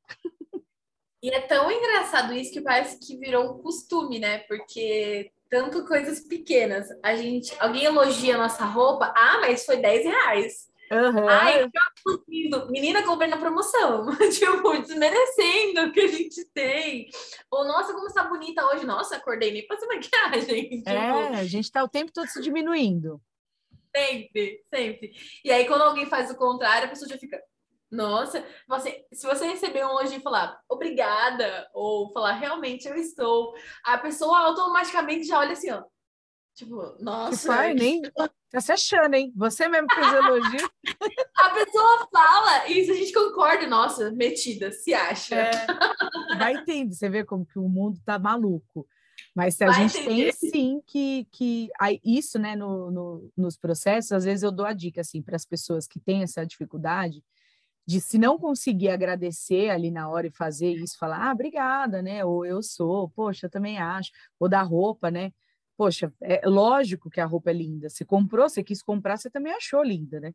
[1.22, 4.38] E é tão engraçado isso que parece que virou um costume, né?
[4.40, 6.88] Porque tanto coisas pequenas.
[7.02, 10.68] A gente, alguém elogia a nossa roupa, ah, mas foi 10 reais.
[10.90, 11.28] Uhum.
[11.28, 14.06] Ai, que Menina, comprei na promoção.
[14.32, 17.08] tipo, desmerecendo o que a gente tem.
[17.50, 18.86] Ou, nossa, como está bonita hoje.
[18.86, 20.68] Nossa, acordei nem fazer maquiagem.
[20.80, 20.88] Tipo...
[20.88, 23.20] É, a gente está o tempo todo se diminuindo.
[23.94, 25.12] Sempre, sempre.
[25.44, 27.38] E aí, quando alguém faz o contrário, a pessoa já fica...
[27.90, 33.54] Nossa, você, se você receber um elogio e falar obrigada, ou falar realmente eu estou,
[33.82, 35.82] a pessoa automaticamente já olha assim, ó.
[36.54, 37.46] Tipo, nossa.
[37.46, 38.02] Pai, nem
[38.50, 39.32] tá se achando, hein?
[39.36, 40.70] Você mesmo fez elogio.
[41.36, 45.36] a pessoa fala, e isso a gente concorda, nossa, metida, se acha.
[45.36, 45.50] É,
[46.36, 48.86] vai entender, você vê como que o mundo tá maluco.
[49.34, 50.32] Mas se a vai gente entender.
[50.36, 54.66] tem sim que, que aí, isso, né, no, no, nos processos, às vezes eu dou
[54.66, 57.22] a dica assim para as pessoas que têm essa dificuldade
[57.88, 62.22] de se não conseguir agradecer ali na hora e fazer isso, falar, ah, obrigada, né?
[62.22, 65.32] Ou eu sou, poxa, eu também acho, ou da roupa, né?
[65.74, 67.88] Poxa, é lógico que a roupa é linda.
[67.88, 70.34] Você comprou, você quis comprar, você também achou linda, né?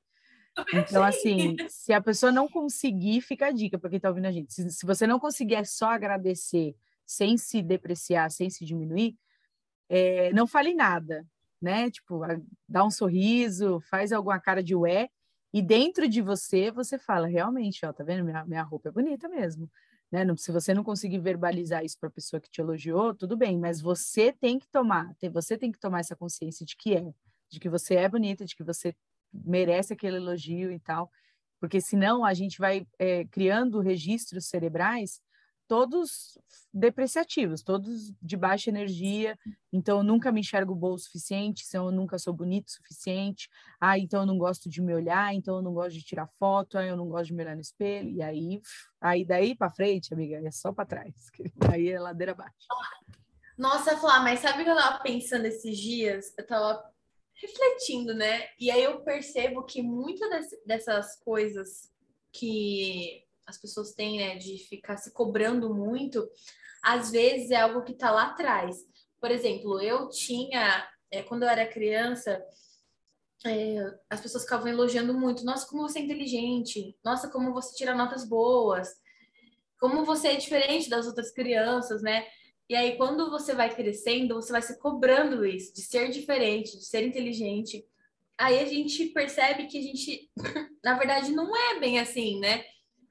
[0.74, 4.32] Então, assim, se a pessoa não conseguir, fica a dica para quem está ouvindo a
[4.32, 4.52] gente.
[4.52, 6.76] Se, se, você não conseguir é só agradecer
[7.06, 9.16] sem se depreciar, sem se diminuir,
[9.88, 11.24] é, não fale nada,
[11.62, 11.92] né?
[11.92, 12.22] Tipo,
[12.68, 15.12] dá um sorriso, faz alguma cara de ué,
[15.54, 18.26] e dentro de você, você fala, realmente, ó, tá vendo?
[18.26, 19.70] Minha, minha roupa é bonita mesmo.
[20.12, 20.24] Né?
[20.38, 23.82] se você não conseguir verbalizar isso para a pessoa que te elogiou, tudo bem, mas
[23.82, 27.04] você tem que tomar, você tem que tomar essa consciência de que é,
[27.50, 28.96] de que você é bonita, de que você
[29.34, 31.12] merece aquele elogio e tal,
[31.60, 35.20] porque senão a gente vai é, criando registros cerebrais
[35.74, 36.38] todos
[36.72, 39.36] depreciativos, todos de baixa energia.
[39.72, 43.50] Então, eu nunca me enxergo boa o suficiente, então eu nunca sou bonito o suficiente.
[43.82, 46.78] Ah, então eu não gosto de me olhar, então eu não gosto de tirar foto,
[46.78, 48.08] aí eu não gosto de me olhar no espelho.
[48.12, 48.62] E aí,
[49.02, 51.16] aí daí para frente, amiga, é só para trás.
[51.74, 52.68] Aí é ladeira abaixo.
[53.58, 56.36] Nossa, Flá, mas sabe o que eu tava pensando esses dias?
[56.38, 56.84] Eu tava
[57.34, 58.48] refletindo, né?
[58.60, 61.92] E aí eu percebo que muitas dessas coisas
[62.32, 66.28] que as pessoas têm, né, de ficar se cobrando muito,
[66.84, 68.76] às vezes é algo que está lá atrás.
[69.20, 72.44] Por exemplo, eu tinha, é, quando eu era criança,
[73.46, 73.76] é,
[74.10, 75.46] as pessoas ficavam elogiando muito.
[75.46, 76.98] Nossa, como você é inteligente.
[77.04, 78.90] Nossa, como você tira notas boas.
[79.80, 82.26] Como você é diferente das outras crianças, né?
[82.70, 86.86] E aí, quando você vai crescendo, você vai se cobrando isso, de ser diferente, de
[86.86, 87.86] ser inteligente.
[88.38, 90.32] aí a gente percebe que a gente,
[90.84, 92.64] na verdade, não é bem assim, né?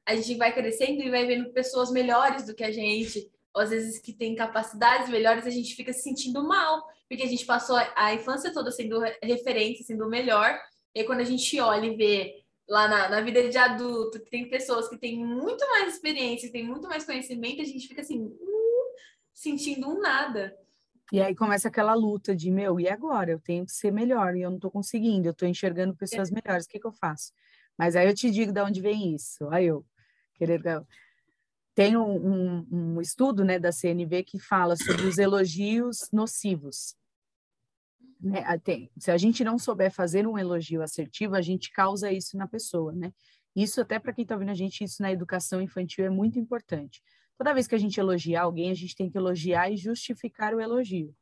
[0.07, 3.70] A gente vai crescendo e vai vendo pessoas melhores do que a gente, ou às
[3.70, 7.76] vezes que têm capacidades melhores, a gente fica se sentindo mal, porque a gente passou
[7.94, 10.59] a infância toda sendo referência, sendo o melhor,
[10.94, 14.48] e quando a gente olha e vê lá na, na vida de adulto que tem
[14.48, 18.94] pessoas que têm muito mais experiência, têm muito mais conhecimento, a gente fica assim, uh,
[19.32, 20.57] sentindo um nada.
[21.12, 23.32] E aí começa aquela luta de, meu, e agora?
[23.32, 26.34] Eu tenho que ser melhor e eu não estou conseguindo, eu estou enxergando pessoas é.
[26.34, 27.32] melhores, o que, que eu faço?
[27.76, 29.46] Mas aí eu te digo de onde vem isso.
[29.50, 29.84] Aí eu
[30.43, 30.84] querer.
[31.74, 36.95] Tem um, um, um estudo né, da CNV que fala sobre os elogios nocivos.
[38.20, 38.43] Né?
[38.59, 42.47] Tem, se a gente não souber fazer um elogio assertivo, a gente causa isso na
[42.47, 43.12] pessoa, né?
[43.55, 47.03] Isso até para quem está ouvindo a gente, isso na educação infantil é muito importante.
[47.36, 50.61] Toda vez que a gente elogiar alguém, a gente tem que elogiar e justificar o
[50.61, 51.14] elogio.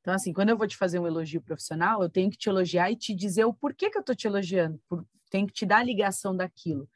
[0.00, 2.90] Então, assim, quando eu vou te fazer um elogio profissional, eu tenho que te elogiar
[2.90, 4.80] e te dizer o porquê que eu estou te elogiando.
[4.88, 6.88] Por, tenho que te dar a ligação daquilo.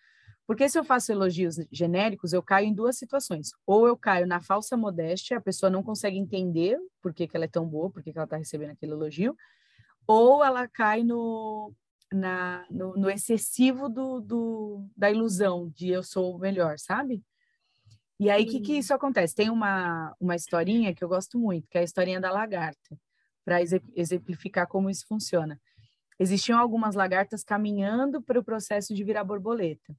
[0.50, 3.52] Porque se eu faço elogios genéricos, eu caio em duas situações.
[3.64, 7.44] Ou eu caio na falsa modéstia, a pessoa não consegue entender por que, que ela
[7.44, 9.36] é tão boa, por que, que ela está recebendo aquele elogio,
[10.08, 11.72] ou ela cai no,
[12.12, 17.22] na, no, no excessivo do, do, da ilusão de eu sou o melhor, sabe?
[18.18, 19.36] E aí, o que, que isso acontece?
[19.36, 22.98] Tem uma, uma historinha que eu gosto muito, que é a historinha da lagarta,
[23.44, 23.62] para
[23.94, 25.60] exemplificar como isso funciona.
[26.18, 29.96] Existiam algumas lagartas caminhando para o processo de virar borboleta.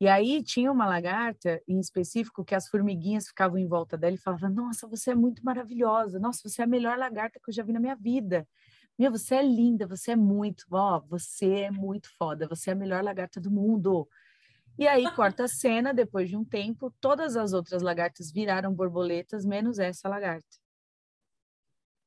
[0.00, 4.18] E aí tinha uma lagarta em específico que as formiguinhas ficavam em volta dela e
[4.18, 7.64] falavam: Nossa, você é muito maravilhosa, nossa, você é a melhor lagarta que eu já
[7.64, 8.46] vi na minha vida.
[8.98, 12.76] Meu, você é linda, você é muito, ó, você é muito foda, você é a
[12.76, 14.08] melhor lagarta do mundo.
[14.78, 19.44] E aí corta a cena, depois de um tempo, todas as outras lagartas viraram borboletas,
[19.44, 20.58] menos essa lagarta.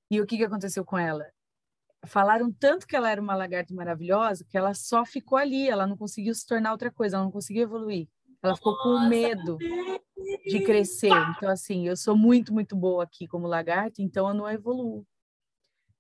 [0.10, 1.26] E o que, que aconteceu com ela?
[2.06, 5.96] Falaram tanto que ela era uma lagarta maravilhosa que ela só ficou ali, ela não
[5.96, 8.08] conseguiu se tornar outra coisa, ela não conseguiu evoluir.
[8.42, 9.58] Ela ficou com medo
[10.48, 11.14] de crescer.
[11.38, 15.06] Então, assim, eu sou muito, muito boa aqui como lagarta, então eu não evoluo.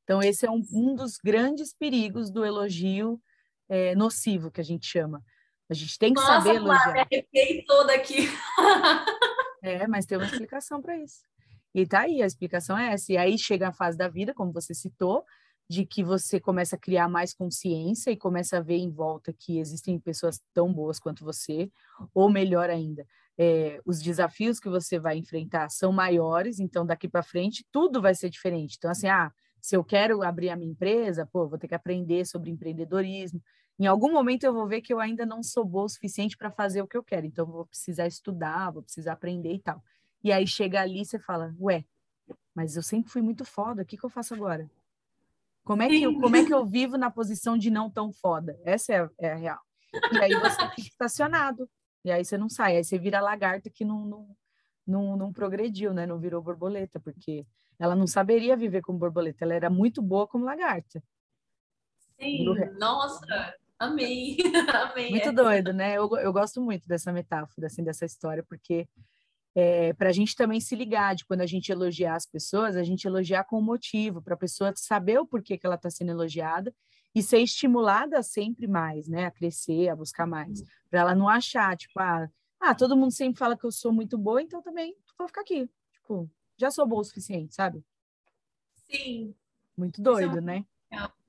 [0.03, 3.21] Então, esse é um, um dos grandes perigos do elogio
[3.69, 5.23] é, nocivo, que a gente chama.
[5.69, 6.87] A gente tem que Nossa, saber elogiar.
[6.87, 8.27] Nossa, arrepiei toda aqui.
[9.63, 11.21] é, mas tem uma explicação para isso.
[11.73, 13.13] E tá aí, a explicação é essa.
[13.13, 15.23] E aí chega a fase da vida, como você citou,
[15.71, 19.57] de que você começa a criar mais consciência e começa a ver em volta que
[19.57, 21.71] existem pessoas tão boas quanto você,
[22.13, 23.07] ou melhor ainda,
[23.37, 28.13] é, os desafios que você vai enfrentar são maiores, então daqui para frente tudo vai
[28.13, 28.75] ser diferente.
[28.77, 32.25] Então, assim, ah, se eu quero abrir a minha empresa, pô, vou ter que aprender
[32.25, 33.41] sobre empreendedorismo,
[33.79, 36.51] em algum momento eu vou ver que eu ainda não sou boa o suficiente para
[36.51, 39.81] fazer o que eu quero, então vou precisar estudar, vou precisar aprender e tal.
[40.21, 41.85] E aí chega ali e você fala, ué,
[42.53, 44.69] mas eu sempre fui muito foda, o que, que eu faço agora?
[45.63, 48.57] Como é, que eu, como é que eu vivo na posição de não tão foda?
[48.65, 49.59] Essa é a, é a real.
[50.11, 51.69] E aí você fica estacionado,
[52.03, 54.35] e aí você não sai, aí você vira lagarta que não, não,
[54.87, 56.05] não, não progrediu, né?
[56.05, 57.45] Não virou borboleta, porque
[57.79, 61.01] ela não saberia viver como borboleta, ela era muito boa como lagarta.
[62.19, 62.45] Sim,
[62.77, 64.37] nossa, Amei,
[64.91, 65.09] amei.
[65.09, 65.33] Muito essa.
[65.33, 65.97] doido, né?
[65.97, 68.87] Eu, eu gosto muito dessa metáfora, assim, dessa história, porque
[69.55, 72.83] é, para a gente também se ligar de quando a gente elogiar as pessoas, a
[72.83, 76.73] gente elogiar com motivo, para a pessoa saber o porquê que ela está sendo elogiada
[77.13, 79.25] e ser estimulada sempre mais, né?
[79.25, 80.63] A crescer, a buscar mais.
[80.89, 82.29] Para ela não achar, tipo, ah,
[82.59, 85.69] ah, todo mundo sempre fala que eu sou muito boa, então também vou ficar aqui.
[85.93, 87.83] Tipo, já sou boa o suficiente, sabe?
[88.89, 89.35] Sim.
[89.75, 90.65] Muito doido, é né?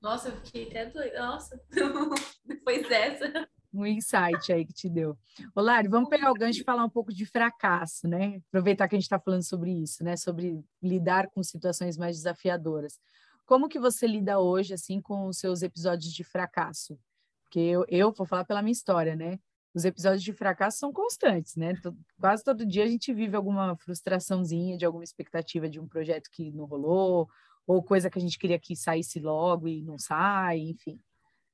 [0.01, 1.19] Nossa, eu fiquei até doida.
[1.25, 1.61] Nossa,
[2.45, 3.49] depois dessa.
[3.73, 5.17] Um insight aí que te deu.
[5.55, 8.39] Olá, vamos pegar o gancho e falar um pouco de fracasso, né?
[8.49, 10.15] Aproveitar que a gente está falando sobre isso, né?
[10.15, 12.99] Sobre lidar com situações mais desafiadoras.
[13.47, 16.99] Como que você lida hoje, assim, com os seus episódios de fracasso?
[17.43, 19.39] Porque eu, eu vou falar pela minha história, né?
[19.73, 21.73] Os episódios de fracasso são constantes, né?
[22.19, 26.51] Quase todo dia a gente vive alguma frustraçãozinha de alguma expectativa de um projeto que
[26.51, 27.27] não rolou,
[27.65, 31.01] ou coisa que a gente queria que saísse logo e não sai, enfim.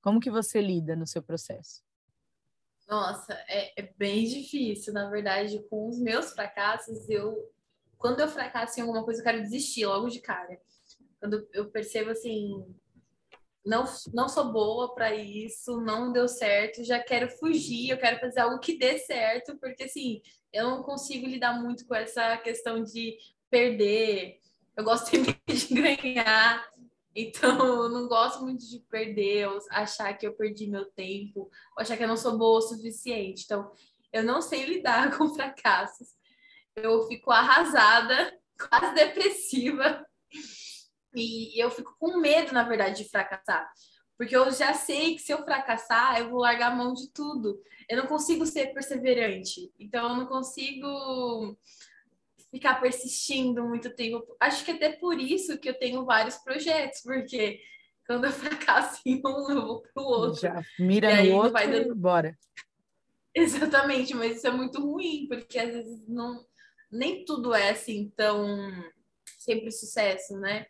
[0.01, 1.81] Como que você lida no seu processo?
[2.89, 7.49] Nossa, é, é bem difícil, na verdade, com os meus fracassos, eu
[7.99, 10.57] quando eu fracasso em alguma coisa, eu quero desistir logo de cara.
[11.19, 12.65] Quando eu percebo assim,
[13.63, 13.83] não,
[14.13, 18.57] não sou boa para isso, não deu certo, já quero fugir, eu quero fazer algo
[18.59, 20.21] que dê certo, porque assim,
[20.51, 23.17] eu não consigo lidar muito com essa questão de
[23.49, 24.39] perder,
[24.77, 25.11] eu gosto
[25.45, 26.65] de ganhar.
[27.15, 32.03] Então, eu não gosto muito de perder, achar que eu perdi meu tempo, achar que
[32.03, 33.43] eu não sou boa o suficiente.
[33.45, 33.71] Então,
[34.11, 36.09] eu não sei lidar com fracassos.
[36.75, 38.37] Eu fico arrasada,
[38.69, 40.05] quase depressiva.
[41.15, 43.69] E eu fico com medo, na verdade, de fracassar.
[44.17, 47.59] Porque eu já sei que se eu fracassar, eu vou largar a mão de tudo.
[47.89, 49.71] Eu não consigo ser perseverante.
[49.79, 51.57] Então, eu não consigo
[52.51, 54.35] ficar persistindo muito tempo.
[54.39, 57.59] Acho que até por isso que eu tenho vários projetos, porque
[58.05, 60.41] quando eu fracasso em um, eu vou pro outro.
[60.41, 61.95] Já mira no outro vai dando...
[61.95, 62.37] bora.
[63.33, 66.45] Exatamente, mas isso é muito ruim, porque às vezes não
[66.91, 68.71] nem tudo é assim tão
[69.37, 70.65] sempre sucesso, né?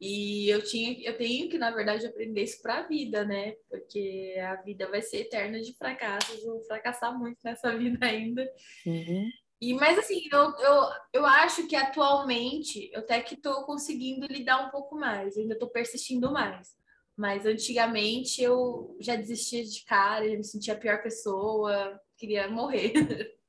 [0.00, 3.54] E eu tinha, eu tenho que, na verdade, aprender isso para a vida, né?
[3.68, 8.46] Porque a vida vai ser eterna de fracassos, eu vou fracassar muito nessa vida ainda.
[8.84, 9.30] Uhum.
[9.60, 10.82] E, mas assim, eu, eu,
[11.14, 15.68] eu acho que atualmente eu até que estou conseguindo lidar um pouco mais, ainda estou
[15.68, 16.76] persistindo mais.
[17.16, 22.92] Mas antigamente eu já desistia de cara, eu me sentia a pior pessoa, queria morrer.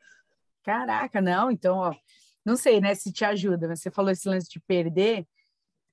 [0.64, 1.94] Caraca, não, então, ó,
[2.46, 5.28] não sei, né, se te ajuda, mas você falou esse lance de perder,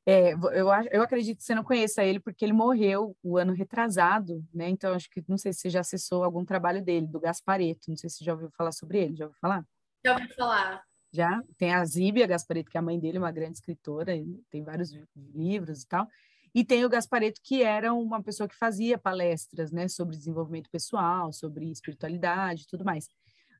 [0.06, 4.44] é, eu, eu acredito que você não conheça ele porque ele morreu o ano retrasado,
[4.52, 4.68] né?
[4.68, 7.88] Então acho que não sei se você já acessou algum trabalho dele, do Gaspareto.
[7.88, 9.16] Não sei se você já ouviu falar sobre ele.
[9.16, 9.64] Já ouviu falar?
[10.04, 10.82] Já ouvi falar.
[11.12, 14.12] Já tem a Zíbia Gaspareto, que é a mãe dele, uma grande escritora,
[14.50, 14.90] tem vários
[15.34, 16.08] livros e tal.
[16.54, 21.32] E tem o Gaspareto, que era uma pessoa que fazia palestras, né, sobre desenvolvimento pessoal,
[21.32, 23.08] sobre espiritualidade e tudo mais.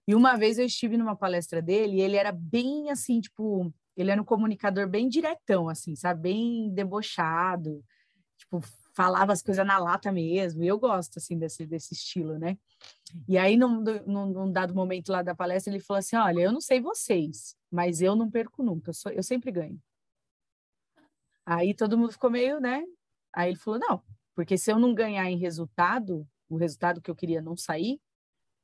[0.07, 4.11] E uma vez eu estive numa palestra dele e ele era bem assim, tipo, ele
[4.11, 6.23] era um comunicador bem diretão, assim, sabe?
[6.23, 7.83] Bem debochado,
[8.37, 8.61] tipo,
[8.95, 10.63] falava as coisas na lata mesmo.
[10.63, 12.57] E eu gosto, assim, desse, desse estilo, né?
[13.29, 16.53] E aí, num, num, num, dado momento lá da palestra, ele falou assim: Olha, eu
[16.53, 19.81] não sei vocês, mas eu não perco nunca, eu, sou, eu sempre ganho.
[21.47, 22.83] Aí todo mundo ficou meio, né?
[23.33, 24.03] Aí ele falou: não,
[24.35, 28.01] porque se eu não ganhar em resultado, o resultado que eu queria não sair,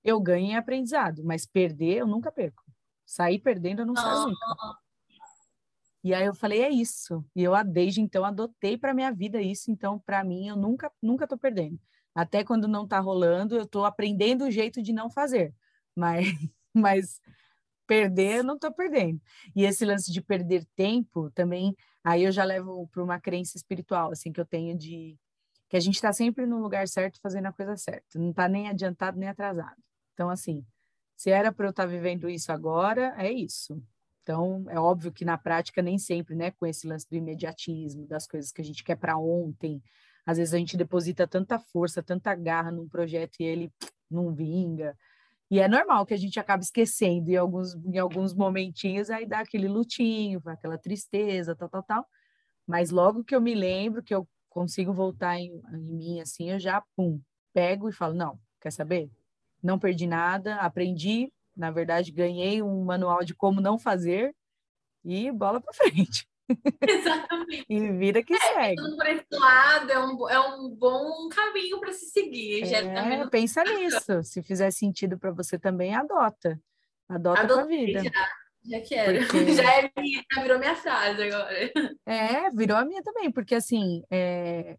[0.02, 2.64] eu ganho em aprendizado, mas perder eu nunca perco.
[3.04, 4.78] Sair perdendo eu não saio nunca.
[6.02, 7.24] E aí eu falei: é isso.
[7.34, 11.26] E eu desde então adotei para minha vida isso, então para mim eu nunca nunca
[11.26, 11.78] tô perdendo.
[12.14, 15.54] Até quando não tá rolando, eu tô aprendendo o jeito de não fazer.
[15.94, 16.26] Mas
[16.74, 17.20] mas
[17.86, 19.20] perder, eu não estou perdendo.
[19.54, 24.12] E esse lance de perder tempo também, aí eu já levo para uma crença espiritual,
[24.12, 25.18] assim, que eu tenho de
[25.68, 28.68] que a gente está sempre no lugar certo fazendo a coisa certa, não está nem
[28.68, 29.76] adiantado nem atrasado.
[30.14, 30.64] Então, assim,
[31.16, 33.82] se era para eu estar tá vivendo isso agora, é isso.
[34.22, 38.26] Então, é óbvio que na prática nem sempre, né, com esse lance do imediatismo, das
[38.26, 39.82] coisas que a gente quer para ontem,
[40.26, 43.72] às vezes a gente deposita tanta força, tanta garra num projeto e ele
[44.10, 44.96] não vinga.
[45.50, 49.40] E é normal que a gente acabe esquecendo em alguns, em alguns momentinhos, aí dá
[49.40, 52.06] aquele lutinho, aquela tristeza, tal, tal, tal.
[52.66, 56.58] Mas logo que eu me lembro, que eu consigo voltar em, em mim, assim, eu
[56.60, 57.20] já, pum,
[57.52, 59.10] pego e falo, não, quer saber?
[59.60, 64.34] Não perdi nada, aprendi, na verdade, ganhei um manual de como não fazer
[65.04, 66.28] e bola para frente.
[66.82, 67.64] Exatamente.
[67.68, 68.96] e vida que é, segue.
[68.96, 72.64] Por esse lado, é um, é um bom caminho para se seguir.
[72.74, 74.22] É, pensa nisso.
[74.24, 76.60] Se fizer sentido para você também, adota.
[77.08, 78.02] Adota a vida.
[78.02, 78.10] Já.
[78.64, 79.26] Já quero.
[79.26, 79.54] Porque...
[79.54, 81.72] Já, é minha, virou minha frase agora.
[82.06, 84.76] É, virou a minha também, porque assim, é...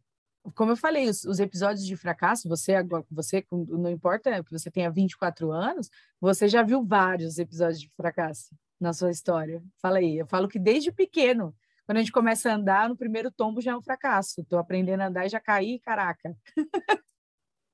[0.55, 4.71] como eu falei, os, os, episódios de fracasso, você agora, você, não importa que você
[4.71, 5.89] tenha 24 anos,
[6.19, 9.61] você já viu vários episódios de fracasso na sua história.
[9.81, 11.55] Fala aí, eu falo que desde pequeno
[11.91, 14.39] quando a gente começa a andar, no primeiro tombo já é um fracasso.
[14.39, 16.33] Estou aprendendo a andar e já caí, caraca.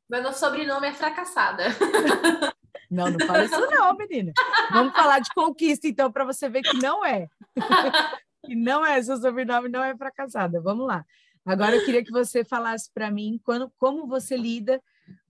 [0.10, 1.66] Meu sobrenome é fracassada.
[2.90, 4.32] Não, não fala isso não, menina.
[4.72, 7.28] Vamos falar de conquista, então, para você ver que não é.
[8.46, 10.62] que não é, seu sobrenome não é fracassada.
[10.62, 11.04] Vamos lá.
[11.48, 14.82] Agora eu queria que você falasse para mim quando, como você lida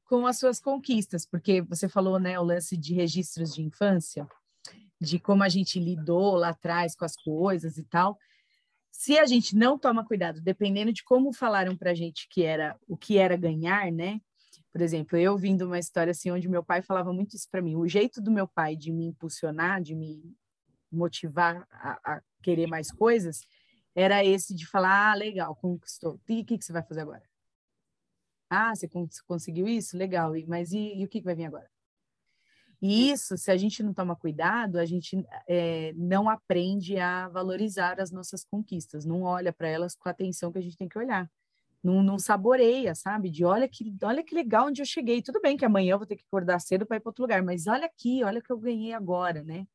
[0.05, 4.27] com as suas conquistas, porque você falou, né, o lance de registros de infância,
[4.99, 8.17] de como a gente lidou lá atrás com as coisas e tal
[8.97, 12.75] se a gente não toma cuidado, dependendo de como falaram para a gente que era
[12.87, 14.19] o que era ganhar, né?
[14.71, 17.75] Por exemplo, eu vindo uma história assim onde meu pai falava muito isso para mim.
[17.75, 20.35] O jeito do meu pai de me impulsionar, de me
[20.91, 23.41] motivar a, a querer mais coisas,
[23.97, 26.21] era esse de falar: ah, legal, conquistou.
[26.29, 27.23] E o que, que você vai fazer agora?
[28.49, 28.87] Ah, você
[29.27, 29.97] conseguiu isso?
[29.97, 30.33] Legal.
[30.47, 31.69] Mas e, e o que, que vai vir agora?
[32.79, 35.17] E isso, se a gente não toma cuidado, a gente
[35.47, 40.51] é, não aprende a valorizar as nossas conquistas, não olha para elas com a atenção
[40.51, 41.27] que a gente tem que olhar.
[41.83, 43.31] Não, não, saboreia, sabe?
[43.31, 45.21] De olha que, olha que legal onde eu cheguei.
[45.23, 47.41] Tudo bem que amanhã eu vou ter que acordar cedo para ir para outro lugar,
[47.43, 49.67] mas olha aqui, olha o que eu ganhei agora, né?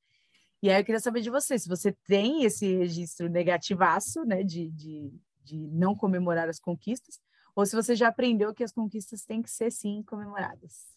[0.63, 4.71] E aí eu queria saber de você, se você tem esse registro negativaço, né, de,
[4.71, 5.13] de,
[5.43, 7.19] de não comemorar as conquistas,
[7.55, 10.93] ou se você já aprendeu que as conquistas têm que ser, sim, comemoradas.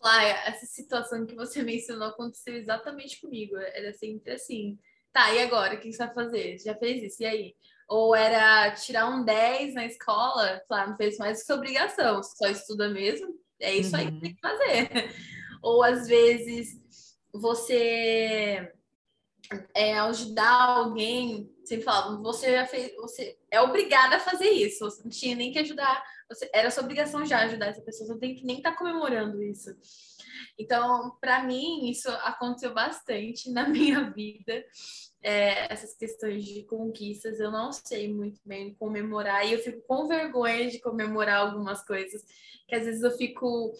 [0.00, 3.56] Laia, essa situação que você mencionou aconteceu exatamente comigo.
[3.56, 4.78] Era sempre assim.
[5.12, 5.74] Tá, e agora?
[5.74, 6.58] O que você vai fazer?
[6.58, 7.22] Já fez isso?
[7.22, 7.56] E aí?
[7.88, 12.46] Ou era tirar um 10 na escola, claro, não fez mais que sua obrigação, só
[12.46, 14.02] estuda mesmo, é isso uhum.
[14.02, 15.14] aí que tem que fazer.
[15.62, 16.78] Ou às vezes
[17.32, 18.70] você
[19.74, 25.02] é, ajudar alguém, sempre falava, você já fez, você é obrigada a fazer isso, você
[25.02, 28.20] não tinha nem que ajudar, você, era sua obrigação já ajudar essa pessoa, você não
[28.20, 29.74] tem que nem estar tá comemorando isso.
[30.58, 34.64] Então, para mim, isso aconteceu bastante na minha vida.
[35.20, 40.06] É, essas questões de conquistas, eu não sei muito bem comemorar e eu fico com
[40.06, 42.24] vergonha de comemorar algumas coisas,
[42.68, 43.72] que às vezes eu fico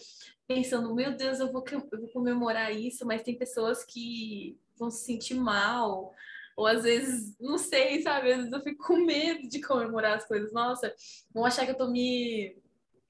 [0.45, 5.05] pensando, meu Deus, eu vou, eu vou comemorar isso, mas tem pessoas que vão se
[5.05, 6.13] sentir mal,
[6.55, 8.31] ou às vezes, não sei, sabe?
[8.31, 10.51] Às vezes eu fico com medo de comemorar as coisas.
[10.51, 10.93] Nossa,
[11.33, 12.57] vão achar que eu tô me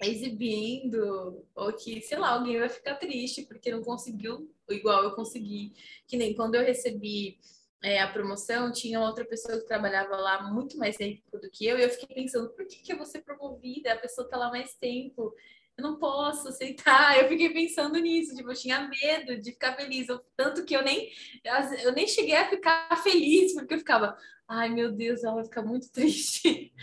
[0.02, 5.74] exibindo, ou que, sei lá, alguém vai ficar triste porque não conseguiu igual eu consegui.
[6.08, 7.40] Que nem quando eu recebi
[7.84, 11.78] é, a promoção, tinha outra pessoa que trabalhava lá muito mais tempo do que eu,
[11.78, 13.94] e eu fiquei pensando, por que, que eu vou ser promovida?
[13.94, 15.34] A pessoa tá lá mais tempo
[15.80, 17.18] eu não posso aceitar.
[17.18, 20.84] Eu fiquei pensando nisso, tipo, eu tinha medo de ficar feliz, eu, tanto que eu
[20.84, 21.10] nem
[21.84, 24.16] eu nem cheguei a ficar feliz, porque eu ficava,
[24.48, 26.74] ai meu Deus, ela vai ficar muito triste.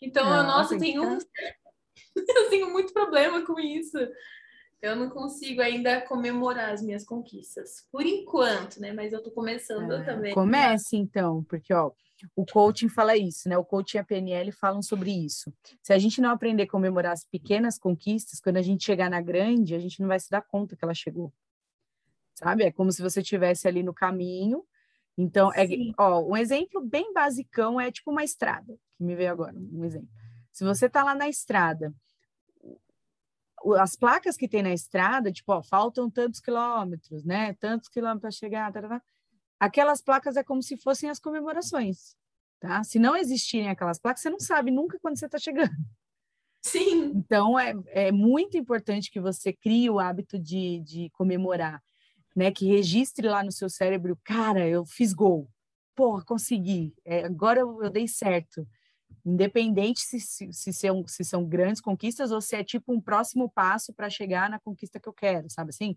[0.00, 1.18] Então, não, eu, nossa, eu tenho um,
[2.16, 3.98] eu tenho muito problema com isso.
[4.82, 8.92] Eu não consigo ainda comemorar as minhas conquistas, por enquanto, né?
[8.92, 10.34] Mas eu tô começando é, também.
[10.34, 11.92] Comece então, porque ó,
[12.36, 13.56] o coaching fala isso, né?
[13.58, 15.52] O coaching e a PNL falam sobre isso.
[15.82, 19.20] Se a gente não aprender a comemorar as pequenas conquistas, quando a gente chegar na
[19.20, 21.32] grande, a gente não vai se dar conta que ela chegou.
[22.34, 22.64] Sabe?
[22.64, 24.64] É como se você estivesse ali no caminho.
[25.16, 25.66] Então, é,
[25.98, 30.08] ó, um exemplo bem basicão é tipo uma estrada, que me veio agora, um exemplo.
[30.50, 31.94] Se você tá lá na estrada,
[33.78, 37.54] as placas que tem na estrada, tipo, ó, faltam tantos quilômetros, né?
[37.54, 39.02] Tantos quilômetros para chegar, tá
[39.62, 42.16] aquelas placas é como se fossem as comemorações,
[42.58, 42.82] tá?
[42.82, 45.70] Se não existirem aquelas placas, você não sabe nunca quando você está chegando.
[46.64, 47.12] Sim.
[47.14, 51.80] Então, é, é muito importante que você crie o hábito de, de comemorar,
[52.34, 52.50] né?
[52.50, 55.48] Que registre lá no seu cérebro, cara, eu fiz gol.
[55.94, 56.92] Porra, consegui.
[57.04, 58.66] É, agora eu, eu, dei certo.
[59.24, 63.48] Independente se, se, se, são, se são grandes conquistas ou se é tipo um próximo
[63.48, 65.96] passo para chegar na conquista que eu quero, sabe assim?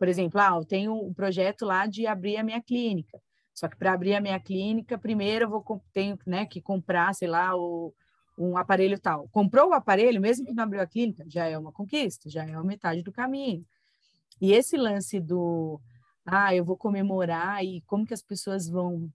[0.00, 3.20] Por exemplo, ah, eu tenho um projeto lá de abrir a minha clínica.
[3.52, 7.28] Só que para abrir a minha clínica, primeiro eu vou tenho né, que comprar, sei
[7.28, 7.92] lá, o,
[8.38, 9.28] um aparelho tal.
[9.28, 12.54] Comprou o aparelho, mesmo que não abriu a clínica, já é uma conquista, já é
[12.54, 13.62] a metade do caminho.
[14.40, 15.78] E esse lance do,
[16.24, 19.12] ah, eu vou comemorar e como que as pessoas vão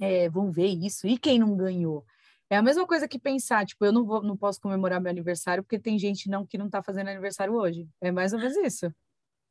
[0.00, 2.04] é, vão ver isso e quem não ganhou.
[2.50, 5.62] É a mesma coisa que pensar, tipo, eu não vou, não posso comemorar meu aniversário
[5.62, 7.88] porque tem gente não que não está fazendo aniversário hoje.
[8.00, 8.92] É mais ou menos isso.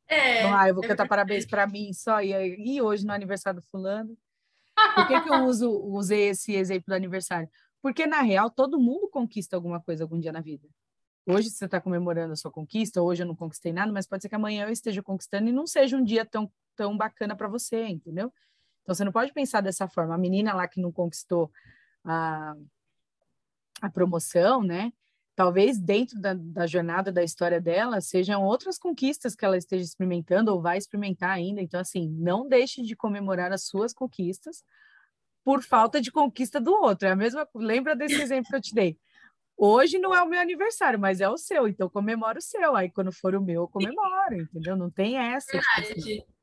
[0.08, 3.60] É, ah, eu vou cantar é parabéns para mim só, e, e hoje no aniversário
[3.60, 4.16] do fulano.
[4.94, 7.48] Por que, que eu uso, usei esse exemplo do aniversário?
[7.82, 10.66] Porque, na real, todo mundo conquista alguma coisa algum dia na vida.
[11.26, 14.28] Hoje você está comemorando a sua conquista, hoje eu não conquistei nada, mas pode ser
[14.30, 17.86] que amanhã eu esteja conquistando e não seja um dia tão, tão bacana para você,
[17.86, 18.32] entendeu?
[18.82, 20.14] Então você não pode pensar dessa forma.
[20.14, 21.52] A menina lá que não conquistou
[22.02, 22.54] a,
[23.82, 24.90] a promoção, né?
[25.38, 30.52] Talvez dentro da, da, jornada da história dela sejam outras conquistas que ela esteja experimentando
[30.52, 31.60] ou vai experimentar ainda.
[31.60, 34.64] Então, assim, não deixe de comemorar as suas conquistas
[35.44, 37.06] por falta de conquista do outro.
[37.06, 37.48] É a mesma.
[37.54, 38.98] Lembra desse exemplo que eu te dei?
[39.56, 42.74] Hoje não é o meu aniversário, mas é o seu, então comemora o seu.
[42.74, 44.76] Aí quando for o meu, eu comemoro, entendeu?
[44.76, 45.52] Não tem essa.
[45.52, 45.94] Tipo assim.
[45.94, 46.14] Verdade.
[46.16, 46.38] Tipo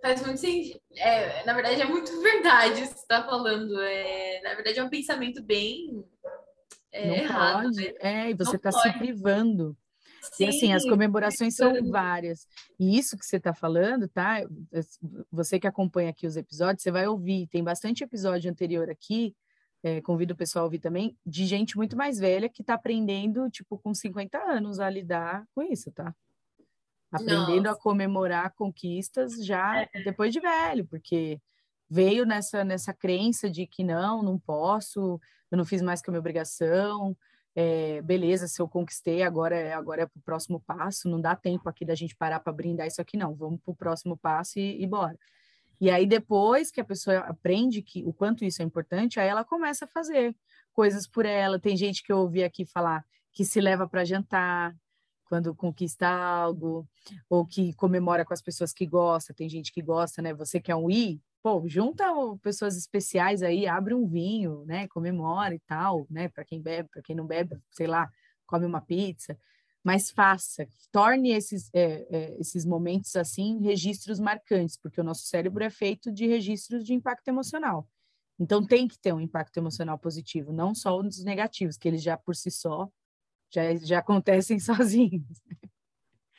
[0.00, 0.80] Faz muito sentido.
[0.96, 3.78] É, na verdade, é muito verdade isso que você está falando.
[3.82, 6.02] É, na verdade, é um pensamento bem
[6.92, 7.76] é não errado, pode.
[7.76, 7.94] Né?
[8.00, 9.76] É, e você está se privando.
[10.22, 12.46] Sim, e assim, as comemorações são várias.
[12.78, 14.42] E isso que você está falando, tá?
[15.32, 17.46] Você que acompanha aqui os episódios, você vai ouvir.
[17.46, 19.34] Tem bastante episódio anterior aqui,
[19.82, 23.48] é, convido o pessoal a ouvir também, de gente muito mais velha que está aprendendo,
[23.50, 26.14] tipo, com 50 anos a lidar com isso, tá?
[27.10, 27.78] Aprendendo Nossa.
[27.78, 30.02] a comemorar conquistas já é.
[30.04, 31.40] depois de velho, porque
[31.88, 35.20] veio nessa, nessa crença de que não, não posso,
[35.50, 37.16] eu não fiz mais que a minha obrigação,
[37.54, 41.34] é, beleza, se eu conquistei, agora é, agora é para o próximo passo, não dá
[41.34, 44.58] tempo aqui da gente parar para brindar isso aqui, não, vamos para o próximo passo
[44.58, 45.18] e, e bora.
[45.80, 49.44] E aí, depois que a pessoa aprende que o quanto isso é importante, aí ela
[49.44, 50.36] começa a fazer
[50.72, 51.58] coisas por ela.
[51.58, 53.02] Tem gente que eu ouvi aqui falar
[53.32, 54.76] que se leva para jantar
[55.24, 56.86] quando conquista algo,
[57.30, 59.32] ou que comemora com as pessoas que gosta.
[59.32, 60.34] Tem gente que gosta, né?
[60.34, 62.04] Você quer um i, pô, junta
[62.42, 67.02] pessoas especiais aí, abre um vinho, né, comemora e tal, né, para quem bebe, para
[67.02, 68.10] quem não bebe, sei lá,
[68.46, 69.38] come uma pizza,
[69.82, 75.64] mas faça, torne esses, é, é, esses momentos assim registros marcantes, porque o nosso cérebro
[75.64, 77.88] é feito de registros de impacto emocional.
[78.38, 82.16] Então tem que ter um impacto emocional positivo, não só os negativos, que eles já
[82.16, 82.88] por si só
[83.52, 85.40] já, já acontecem sozinhos.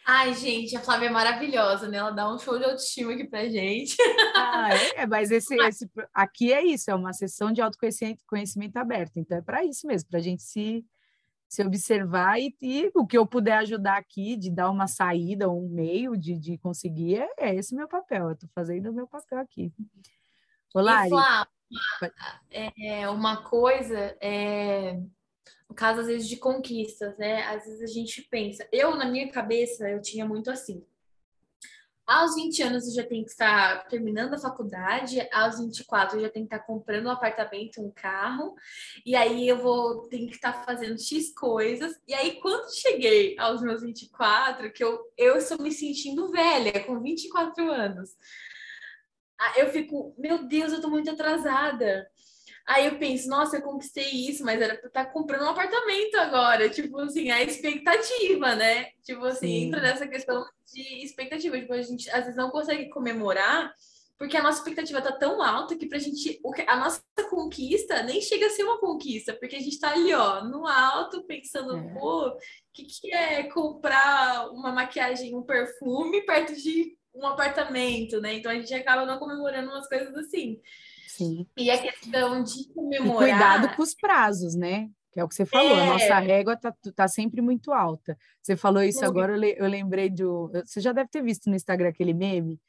[0.06, 1.98] Ai, gente, a Flávia é maravilhosa, né?
[1.98, 3.96] Ela dá um show de autoestima aqui pra gente.
[4.36, 9.18] Ah, é, mas esse, esse aqui é isso, é uma sessão de autoconhecimento conhecimento aberto.
[9.18, 10.84] Então é para isso mesmo, para a gente se,
[11.48, 15.70] se observar e, e, o que eu puder ajudar aqui, de dar uma saída, um
[15.70, 18.28] meio de, de conseguir, é, é esse meu papel.
[18.28, 19.72] Eu estou fazendo o meu papel aqui.
[20.74, 21.48] Olá, Flávia,
[22.50, 25.00] é, uma coisa é
[25.70, 27.44] no caso, às vezes, de conquistas, né?
[27.44, 28.68] Às vezes a gente pensa.
[28.72, 30.86] Eu, na minha cabeça, eu tinha muito assim.
[32.06, 36.30] Aos 20 anos eu já tenho que estar terminando a faculdade, aos 24 eu já
[36.30, 38.54] tenho que estar comprando um apartamento, um carro,
[39.06, 41.98] e aí eu vou ter que estar fazendo X coisas.
[42.06, 47.00] E aí, quando cheguei aos meus 24, que eu, eu estou me sentindo velha, com
[47.00, 48.18] 24 anos,
[49.56, 52.10] eu fico, meu Deus, eu estou muito atrasada.
[52.68, 56.16] Aí eu penso, nossa, eu conquistei isso, mas era pra estar tá comprando um apartamento
[56.16, 56.70] agora.
[56.70, 58.90] Tipo assim, a expectativa, né?
[59.04, 59.64] Tipo assim, Sim.
[59.66, 61.60] entra nessa questão de expectativa.
[61.60, 63.74] Tipo, a gente às vezes não consegue comemorar
[64.22, 68.46] porque a nossa expectativa tá tão alta que pra gente, a nossa conquista nem chega
[68.46, 71.94] a ser uma conquista, porque a gente tá ali, ó, no alto, pensando, é.
[71.96, 72.38] pô, o
[72.72, 78.36] que, que é comprar uma maquiagem, um perfume perto de um apartamento, né?
[78.36, 80.62] Então a gente acaba não comemorando umas coisas assim.
[81.22, 81.46] Sim.
[81.56, 83.30] E a questão de comemorar.
[83.30, 84.90] E cuidado com os prazos, né?
[85.12, 85.82] Que é o que você falou, é.
[85.82, 88.18] a nossa régua tá, tá sempre muito alta.
[88.42, 90.50] Você falou isso agora, eu, lembrei do.
[90.66, 92.60] Você já deve ter visto no Instagram aquele meme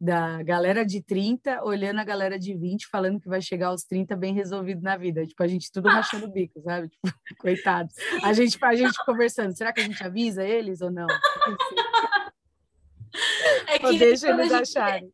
[0.00, 4.14] da galera de 30 olhando a galera de 20 falando que vai chegar aos 30
[4.14, 5.26] bem resolvido na vida.
[5.26, 6.88] Tipo, a gente tudo rachando o bico, sabe?
[7.02, 7.94] Tipo, coitados.
[8.22, 11.06] A gente, a gente conversando, será que a gente avisa eles ou não?
[13.66, 15.12] É que ou deixa eles acharem.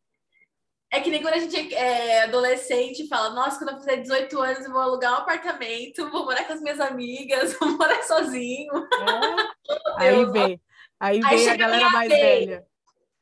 [0.95, 4.65] É que nem quando a gente é adolescente fala, nossa, quando eu fizer 18 anos
[4.65, 8.73] eu vou alugar um apartamento, vou morar com as minhas amigas, vou morar sozinho.
[9.99, 10.05] É.
[10.05, 10.61] Aí vem,
[11.01, 12.23] aí vem aí a galera a mais vez.
[12.23, 12.67] velha.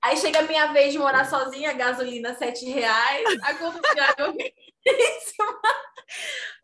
[0.03, 4.01] Aí chega a minha vez de morar sozinha, gasolina 7 reais, a conta de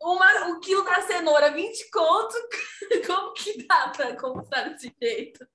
[0.02, 2.34] uma, um quilo da cenoura, 20 conto.
[3.06, 5.46] Como que dá para comprar desse jeito?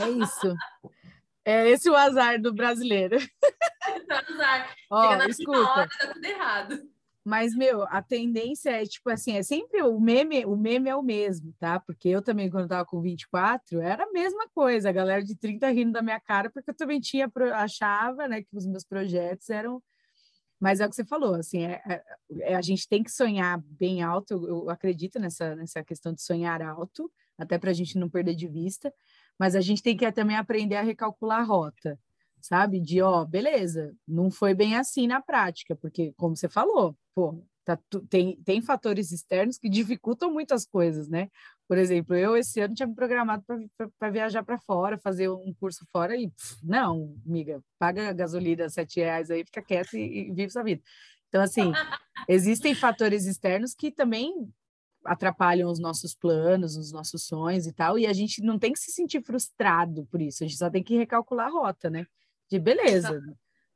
[0.00, 0.54] É isso.
[1.44, 3.16] É esse o azar do brasileiro.
[3.84, 4.74] É azar.
[4.90, 5.58] Ó, escuta.
[5.58, 6.82] Hora, tá tudo errado.
[7.24, 11.02] Mas, meu, a tendência é, tipo assim, é sempre o meme, o meme é o
[11.02, 11.78] mesmo, tá?
[11.78, 15.36] Porque eu também, quando eu tava com 24, era a mesma coisa, a galera de
[15.36, 19.48] 30 rindo da minha cara, porque eu também tinha, achava, né, que os meus projetos
[19.50, 19.80] eram.
[20.58, 22.02] Mas é o que você falou, assim, é, é,
[22.52, 26.22] é a gente tem que sonhar bem alto, eu, eu acredito nessa, nessa questão de
[26.22, 28.92] sonhar alto, até para a gente não perder de vista,
[29.42, 31.98] mas a gente tem que também aprender a recalcular a rota,
[32.40, 32.78] sabe?
[32.78, 37.76] De, ó, beleza, não foi bem assim na prática, porque, como você falou, pô, tá,
[38.08, 41.28] tem, tem fatores externos que dificultam muitas coisas, né?
[41.66, 43.42] Por exemplo, eu esse ano tinha me programado
[43.98, 48.68] para viajar para fora, fazer um curso fora e, pff, não, amiga, paga a gasolina
[48.68, 50.80] sete reais aí, fica quieto e, e vive sua vida.
[51.28, 51.72] Então, assim,
[52.28, 54.32] existem fatores externos que também
[55.04, 58.78] atrapalham os nossos planos, os nossos sonhos e tal, e a gente não tem que
[58.78, 62.06] se sentir frustrado por isso, a gente só tem que recalcular a rota, né?
[62.50, 63.20] De beleza,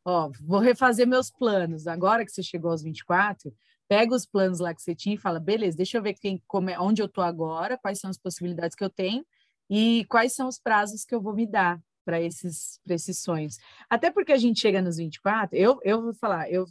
[0.05, 3.53] ó, vou refazer meus planos, agora que você chegou aos 24,
[3.89, 6.71] pega os planos lá que você tinha e fala, beleza, deixa eu ver quem, como,
[6.71, 9.25] é, onde eu tô agora, quais são as possibilidades que eu tenho
[9.71, 13.59] e quais são os prazos que eu vou me dar para esses, esses sonhos.
[13.91, 16.65] Até porque a gente chega nos 24, eu, eu vou falar, eu,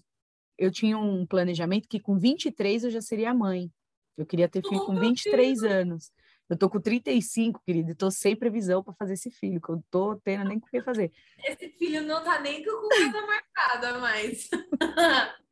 [0.57, 3.69] eu tinha um planejamento que com 23 eu já seria mãe.
[4.17, 5.71] Eu queria ter filho oh, com 23 Deus.
[5.71, 6.11] anos.
[6.47, 9.83] Eu tô com 35, querido, e tô sem previsão para fazer esse filho, que eu
[9.89, 11.11] tô tendo nem o que fazer.
[11.43, 14.47] Esse filho não tá nem com coisa marcada mais.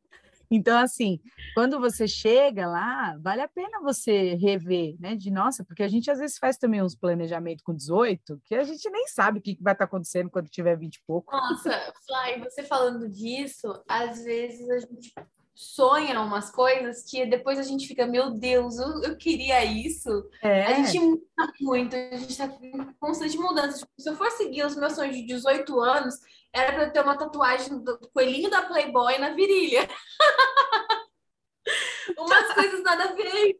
[0.48, 1.18] então, assim,
[1.52, 5.16] quando você chega lá, vale a pena você rever, né?
[5.16, 8.62] De nossa, porque a gente às vezes faz também uns planejamentos com 18, que a
[8.62, 11.36] gente nem sabe o que vai estar tá acontecendo quando tiver 20 e pouco.
[11.36, 15.12] Nossa, Fly, você falando disso, às vezes a gente
[15.54, 20.28] sonha umas coisas que depois a gente fica, meu Deus, eu, eu queria isso.
[20.42, 20.64] É.
[20.64, 23.78] A gente muda muito, a gente tá em constante mudança.
[23.78, 26.16] Tipo, se eu for seguir os meus sonhos de 18 anos,
[26.52, 29.88] era para eu ter uma tatuagem do coelhinho da Playboy na virilha.
[32.18, 33.58] Umas coisas nada a ver.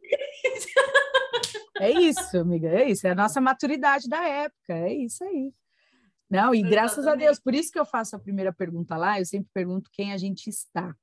[1.80, 3.06] é isso, amiga, é isso.
[3.06, 5.52] É a nossa maturidade da época, é isso aí.
[6.28, 9.24] Não, e graças a Deus, por isso que eu faço a primeira pergunta lá, eu
[9.24, 10.94] sempre pergunto quem a gente está.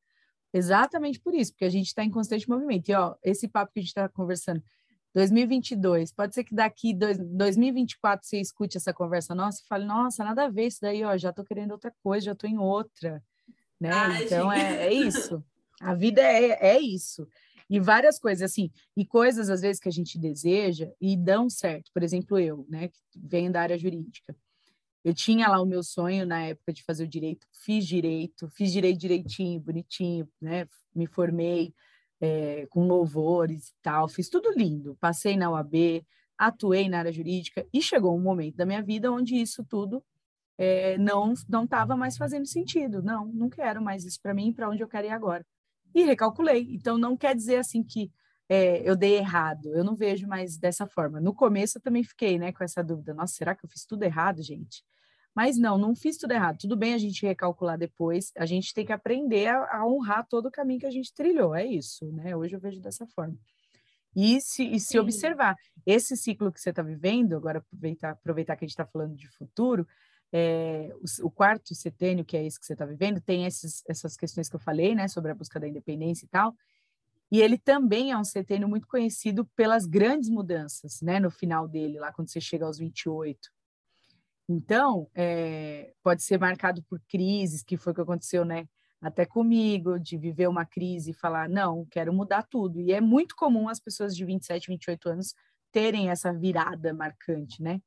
[0.53, 2.89] Exatamente por isso, porque a gente está em constante movimento.
[2.89, 4.61] E, ó, esse papo que a gente está conversando,
[5.13, 10.23] 2022, pode ser que daqui dois, 2024 você escute essa conversa nossa e fale, nossa,
[10.23, 13.21] nada a ver isso daí, ó, já estou querendo outra coisa, já estou em outra,
[13.79, 13.89] né?
[13.91, 15.43] Ai, então, é, é, isso.
[15.79, 17.27] A vida é, é isso.
[17.69, 21.89] E várias coisas, assim, e coisas às vezes que a gente deseja e dão certo.
[21.93, 24.35] Por exemplo, eu, né, que venho da área jurídica.
[25.03, 28.71] Eu tinha lá o meu sonho na época de fazer o direito, fiz direito, fiz
[28.71, 30.67] direito direitinho, bonitinho, né?
[30.93, 31.73] Me formei
[32.19, 34.95] é, com louvores e tal, fiz tudo lindo.
[34.99, 36.05] Passei na UAB,
[36.37, 40.03] atuei na área jurídica e chegou um momento da minha vida onde isso tudo
[40.57, 43.01] é, não não estava mais fazendo sentido.
[43.01, 45.45] Não, não quero mais isso para mim, para onde eu quero ir agora.
[45.95, 46.67] E recalculei.
[46.71, 48.11] Então não quer dizer assim que
[48.49, 49.69] é, eu dei errado.
[49.73, 51.19] Eu não vejo mais dessa forma.
[51.19, 53.13] No começo eu também fiquei, né, com essa dúvida.
[53.13, 54.83] Nossa, será que eu fiz tudo errado, gente?
[55.35, 56.57] Mas não, não fiz tudo errado.
[56.59, 58.31] Tudo bem a gente recalcular depois.
[58.37, 61.55] A gente tem que aprender a, a honrar todo o caminho que a gente trilhou.
[61.55, 62.35] É isso, né?
[62.35, 63.37] Hoje eu vejo dessa forma.
[64.15, 65.55] E se, e se observar.
[65.85, 69.27] Esse ciclo que você está vivendo, agora aproveitar, aproveitar que a gente está falando de
[69.29, 69.87] futuro,
[70.33, 74.15] é, o, o, quarto setênio, que é esse que você está vivendo, tem esses, essas
[74.15, 76.55] questões que eu falei, né, sobre a busca da independência e tal,
[77.31, 81.99] e ele também é um setênio muito conhecido pelas grandes mudanças, né, no final dele,
[81.99, 83.49] lá quando você chega aos 28.
[84.51, 88.67] Então, é, pode ser marcado por crises, que foi o que aconteceu, né,
[89.01, 92.81] até comigo, de viver uma crise e falar, não, quero mudar tudo.
[92.81, 95.33] E é muito comum as pessoas de 27, 28 anos
[95.71, 97.81] terem essa virada marcante, né?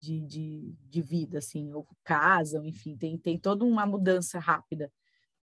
[0.00, 4.90] De, de, de vida, assim, ou casam, enfim, tem, tem toda uma mudança rápida.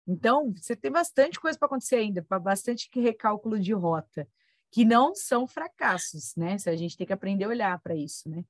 [0.07, 4.28] Então, você tem bastante coisa para acontecer ainda, bastante recálculo de rota,
[4.70, 6.59] que não são fracassos, né?
[6.59, 8.45] Se a gente tem que aprender a olhar para isso, né?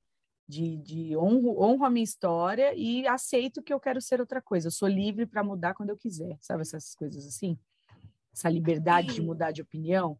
[0.48, 4.68] De, de honro, honro a minha história e aceito que eu quero ser outra coisa.
[4.68, 6.62] Eu sou livre para mudar quando eu quiser, sabe?
[6.62, 7.58] Essas coisas assim.
[8.32, 10.18] Essa liberdade de mudar de opinião.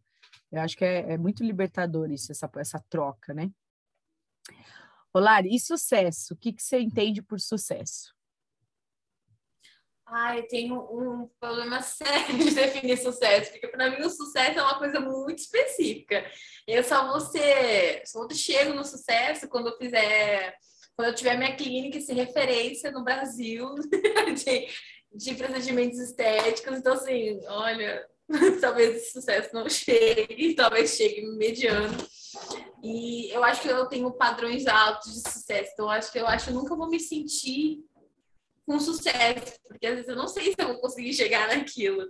[0.51, 3.51] Eu acho que é, é muito libertador isso, essa, essa troca, né?
[5.11, 6.35] Olá, e sucesso?
[6.35, 8.13] O que, que você entende por sucesso?
[10.11, 14.79] Ai, tenho um problema sério de definir sucesso, porque para mim o sucesso é uma
[14.79, 16.25] coisa muito específica.
[16.67, 20.55] Eu só vou ser, só chego no sucesso quando eu fizer,
[20.95, 23.75] quando eu tiver minha clínica e referência no Brasil
[24.35, 24.67] de,
[25.13, 26.79] de procedimentos estéticos.
[26.79, 28.03] Então, assim, olha,
[28.61, 31.97] talvez esse sucesso não chegue, talvez chegue mediano.
[32.83, 36.27] E eu acho que eu tenho padrões altos de sucesso, então eu acho que eu
[36.27, 37.83] acho que eu nunca vou me sentir
[38.69, 42.07] com sucesso, porque às vezes eu não sei se eu vou conseguir chegar naquilo.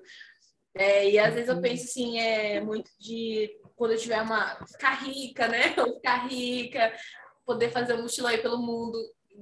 [0.75, 1.61] É, e às vezes eu uhum.
[1.61, 5.73] penso assim, é muito de quando eu tiver uma ficar rica, né?
[5.79, 6.93] Ou ficar rica,
[7.45, 8.97] poder fazer um mochilão aí pelo mundo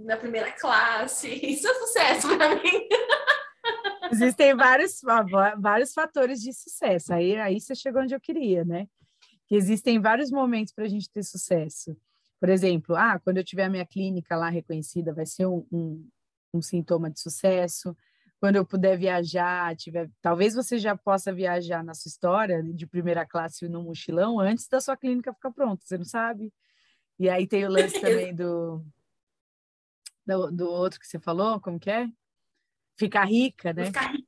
[0.06, 1.28] na primeira classe.
[1.44, 2.62] Isso é sucesso para mim.
[4.12, 5.02] Existem vários,
[5.60, 7.12] vários fatores de sucesso.
[7.14, 8.88] Aí, aí você chegou onde eu queria, né?
[9.48, 11.98] Que existem vários momentos para a gente ter sucesso.
[12.40, 16.08] Por exemplo, ah, quando eu tiver a minha clínica lá reconhecida, vai ser um, um,
[16.54, 17.96] um sintoma de sucesso.
[18.40, 23.26] Quando eu puder viajar, tiver, talvez você já possa viajar na sua história de primeira
[23.26, 26.54] classe no mochilão antes da sua clínica ficar pronta, você não sabe?
[27.20, 28.86] E aí tem o lance também do,
[30.26, 32.08] do, do outro que você falou, como que é?
[32.96, 33.86] Ficar rica, né?
[33.86, 34.28] Ficar rica.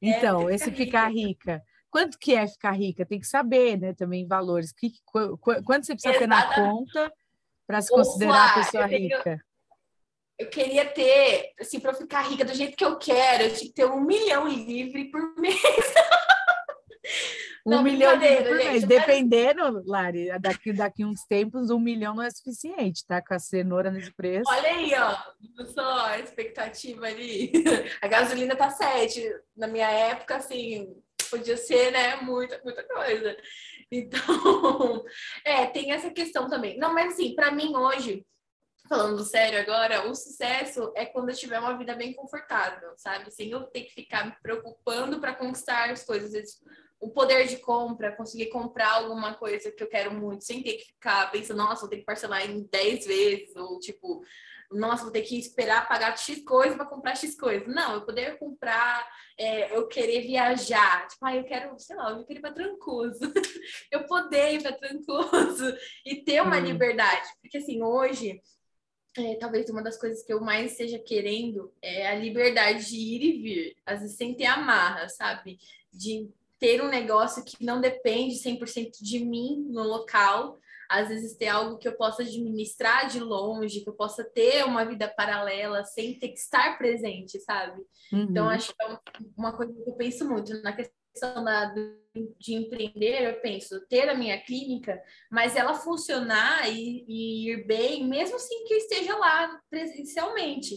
[0.00, 1.62] Então, é, esse ficar rica.
[1.90, 3.04] Quanto que é ficar rica?
[3.04, 3.92] Tem que saber, né?
[3.92, 4.72] Também valores.
[4.72, 6.20] Que, quanto você precisa Exatamente.
[6.20, 7.12] ter na conta
[7.66, 9.44] para se considerar pessoa rica?
[10.38, 13.74] Eu queria ter, assim, para ficar rica do jeito que eu quero, eu tinha que
[13.74, 15.60] ter um milhão livre por mês.
[17.64, 18.84] Um não, milhão livre por mês.
[18.84, 23.22] Dependendo, Lari, daqui, daqui uns tempos, um milhão não é suficiente, tá?
[23.22, 24.50] Com a cenoura nesse preço.
[24.50, 25.64] Olha aí, ó.
[25.66, 27.52] Só a expectativa ali.
[28.02, 29.22] A gasolina tá sete.
[29.56, 30.92] Na minha época, assim,
[31.30, 32.16] podia ser, né?
[32.16, 33.36] Muita, muita coisa.
[33.92, 35.04] Então,
[35.44, 36.78] é, tem essa questão também.
[36.78, 38.26] Não, mas assim, para mim hoje,
[38.92, 43.30] falando sério agora, o sucesso é quando eu tiver uma vida bem confortável, sabe?
[43.30, 46.60] Sem eu ter que ficar me preocupando para conquistar as coisas.
[47.00, 50.84] O poder de compra, conseguir comprar alguma coisa que eu quero muito, sem ter que
[50.88, 54.22] ficar pensando, nossa, vou ter que parcelar em 10 vezes, ou tipo,
[54.70, 57.66] nossa, vou ter que esperar pagar X coisa para comprar X coisa.
[57.68, 59.08] Não, eu poder comprar,
[59.38, 61.08] é, eu querer viajar.
[61.08, 63.20] Tipo, ah, eu quero, sei lá, eu quero ir para Trancoso.
[63.90, 65.74] eu poder ir para Trancoso
[66.04, 66.60] e ter uma hum.
[66.60, 67.26] liberdade.
[67.40, 68.38] Porque assim, hoje
[69.16, 73.22] é, talvez uma das coisas que eu mais esteja querendo é a liberdade de ir
[73.22, 75.58] e vir, às vezes sem ter amarra, sabe?
[75.92, 80.58] De ter um negócio que não depende 100% de mim no local,
[80.88, 84.84] às vezes ter algo que eu possa administrar de longe, que eu possa ter uma
[84.84, 87.80] vida paralela sem ter que estar presente, sabe?
[88.12, 88.26] Uhum.
[88.30, 88.98] Então, acho que é
[89.36, 91.74] uma coisa que eu penso muito na questão questão da,
[92.38, 98.06] de empreender, eu penso, ter a minha clínica, mas ela funcionar e, e, ir bem,
[98.06, 100.74] mesmo sem que eu esteja lá presencialmente.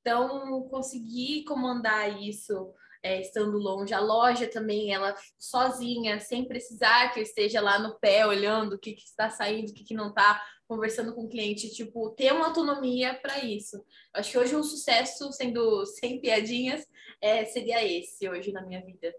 [0.00, 3.92] Então, conseguir comandar isso é, estando longe.
[3.92, 8.78] A loja também, ela sozinha, sem precisar que eu esteja lá no pé olhando o
[8.78, 12.32] que, que está saindo, o que, que não está, conversando com o cliente, tipo, ter
[12.32, 13.82] uma autonomia para isso.
[14.12, 16.86] Acho que hoje um sucesso, sendo sem piadinhas,
[17.20, 19.12] é, seria esse hoje na minha vida.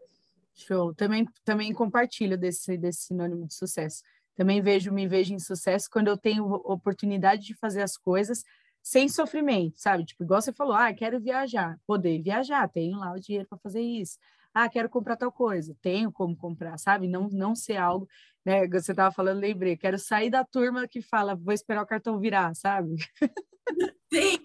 [0.64, 0.94] Show.
[0.94, 4.04] Também, também compartilho desse, desse sinônimo de sucesso.
[4.36, 8.44] Também vejo, me vejo em sucesso quando eu tenho oportunidade de fazer as coisas
[8.82, 10.06] sem sofrimento, sabe?
[10.06, 13.82] Tipo, igual você falou, ah, quero viajar, poder viajar, tenho lá o dinheiro para fazer
[13.82, 14.18] isso.
[14.54, 17.08] Ah, quero comprar tal coisa, tenho como comprar, sabe?
[17.08, 18.08] Não, não ser algo,
[18.46, 18.68] né?
[18.68, 22.56] Você estava falando, lembrei, quero sair da turma que fala, vou esperar o cartão virar,
[22.56, 22.96] sabe?
[24.12, 24.38] Sim,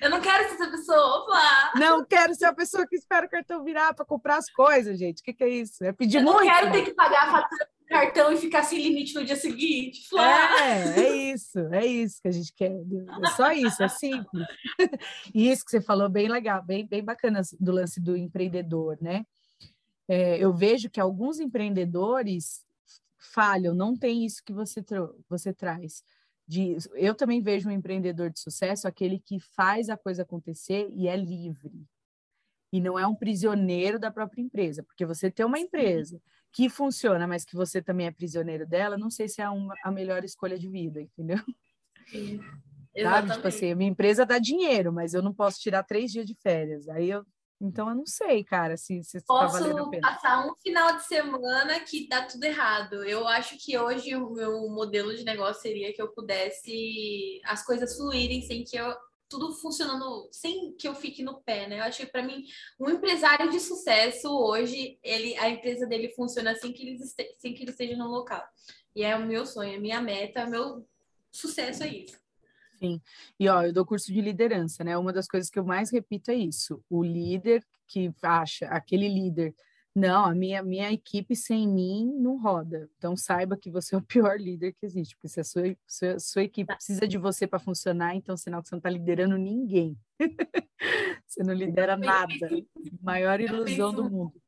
[0.00, 1.72] eu não quero ser essa pessoa, opa!
[1.76, 5.20] Não quero ser a pessoa que espera o cartão virar para comprar as coisas, gente.
[5.20, 5.84] O que, que, é isso?
[5.84, 6.40] É pedir eu muito.
[6.40, 9.24] Eu não quero ter que pagar a fatura do cartão e ficar sem limite no
[9.24, 10.02] dia seguinte.
[10.16, 12.72] É, é isso, é isso que a gente quer.
[12.72, 14.46] É só isso, é simples.
[15.34, 19.24] E isso que você falou, bem legal, bem, bem bacana do lance do empreendedor, né?
[20.06, 22.64] É, eu vejo que alguns empreendedores
[23.18, 24.82] falham, não tem isso que você,
[25.28, 26.02] você traz
[26.48, 31.06] de, eu também vejo um empreendedor de sucesso aquele que faz a coisa acontecer e
[31.06, 31.86] é livre.
[32.72, 36.20] E não é um prisioneiro da própria empresa, porque você ter uma empresa
[36.50, 39.90] que funciona, mas que você também é prisioneiro dela, não sei se é uma, a
[39.90, 41.38] melhor escolha de vida, entendeu?
[42.06, 42.40] Sim.
[42.98, 43.32] Sabe?
[43.32, 46.34] Tipo assim, a minha empresa dá dinheiro, mas eu não posso tirar três dias de
[46.34, 46.88] férias.
[46.88, 47.24] Aí eu
[47.60, 50.08] então eu não sei, cara, se, se Posso tá valendo a pena.
[50.08, 53.04] passar um final de semana que dá tudo errado.
[53.04, 57.96] Eu acho que hoje o meu modelo de negócio seria que eu pudesse as coisas
[57.96, 58.94] fluírem sem que eu
[59.28, 61.80] tudo funcionando sem que eu fique no pé, né?
[61.80, 62.44] Eu acho que para mim
[62.80, 66.98] um empresário de sucesso hoje ele a empresa dele funciona sem que ele
[67.38, 68.42] sem que ele esteja no local.
[68.94, 70.86] E é o meu sonho, a minha meta, meu
[71.30, 72.18] sucesso é isso.
[72.78, 73.00] Sim.
[73.38, 74.96] E ó, eu dou curso de liderança, né?
[74.96, 76.82] Uma das coisas que eu mais repito é isso.
[76.88, 79.54] O líder que acha, aquele líder,
[79.94, 82.88] não, a minha, minha equipe sem mim não roda.
[82.96, 86.18] Então saiba que você é o pior líder que existe, porque se a sua, sua,
[86.20, 89.98] sua equipe precisa de você para funcionar, então sinal que você não está liderando ninguém.
[91.26, 92.48] você não lidera nada.
[93.00, 94.40] Maior ilusão do mundo.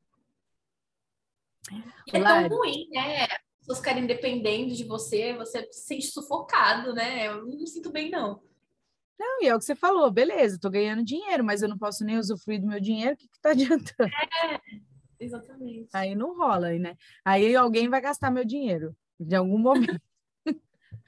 [2.07, 3.27] E é tão ruim, né?
[3.61, 7.27] Pessoas ficarem dependendo de você, você se sente sufocado, né?
[7.27, 8.41] Eu não me sinto bem, não.
[9.19, 12.03] Não, e é o que você falou, beleza, tô ganhando dinheiro, mas eu não posso
[12.03, 14.11] nem usufruir do meu dinheiro, o que, que tá adiantando?
[14.43, 14.59] É,
[15.19, 15.89] exatamente.
[15.93, 16.95] Aí não rola, né?
[17.23, 20.01] Aí alguém vai gastar meu dinheiro, de algum momento.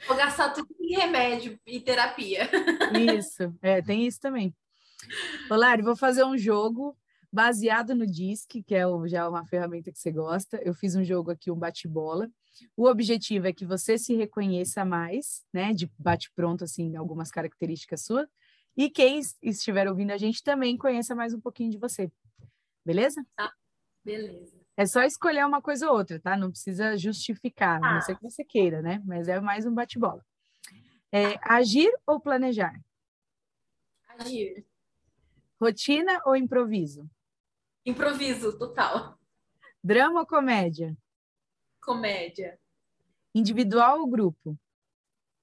[0.07, 2.49] Vou gastar tudo em remédio e terapia.
[3.17, 4.53] Isso, é, tem isso também.
[5.49, 6.95] Olá, vou fazer um jogo
[7.31, 10.57] baseado no DISC, que é o, já uma ferramenta que você gosta.
[10.63, 12.29] Eu fiz um jogo aqui, um bate-bola.
[12.75, 15.73] O objetivo é que você se reconheça mais, né?
[15.73, 18.27] De bate-pronto, assim, algumas características suas.
[18.75, 22.11] E quem estiver ouvindo a gente também conheça mais um pouquinho de você.
[22.85, 23.25] Beleza?
[23.35, 23.53] Tá,
[24.03, 24.59] beleza.
[24.75, 26.35] É só escolher uma coisa ou outra, tá?
[26.35, 27.93] Não precisa justificar, ah.
[27.93, 29.01] não ser que você queira, né?
[29.05, 30.25] Mas é mais um bate-bola.
[31.11, 32.73] É, agir ou planejar?
[34.17, 34.65] Agir.
[35.61, 37.07] Rotina ou improviso?
[37.85, 39.17] Improviso, total.
[39.83, 40.97] Drama ou comédia?
[41.83, 42.59] Comédia.
[43.35, 44.57] Individual ou grupo?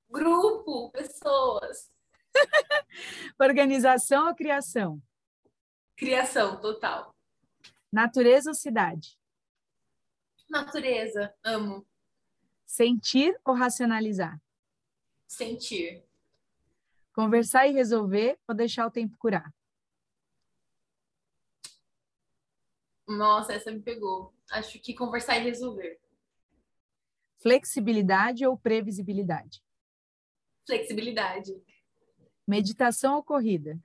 [0.09, 1.91] Grupo, pessoas.
[3.39, 5.03] Organização ou criação?
[5.97, 7.15] Criação, total.
[7.93, 9.19] Natureza ou cidade?
[10.49, 11.87] Natureza, amo.
[12.65, 14.41] Sentir ou racionalizar?
[15.29, 16.03] Sentir.
[17.13, 19.53] Conversar e resolver ou deixar o tempo curar?
[23.07, 24.33] Nossa, essa me pegou.
[24.51, 26.01] Acho que conversar e resolver.
[27.41, 29.63] Flexibilidade ou previsibilidade?
[30.67, 31.53] Flexibilidade.
[32.47, 33.81] Meditação ou corrida?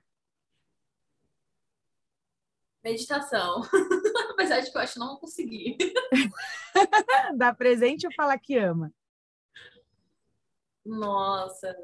[2.84, 3.62] Meditação.
[4.30, 5.76] Apesar de que eu acho que não vou conseguir.
[7.36, 8.92] Dá presente ou falar que ama?
[10.84, 11.74] Nossa.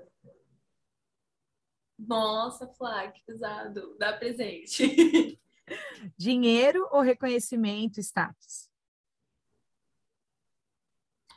[1.99, 3.97] Nossa, Flá, que pesado.
[3.99, 5.41] Dá presente.
[6.19, 8.72] Dinheiro ou reconhecimento, status?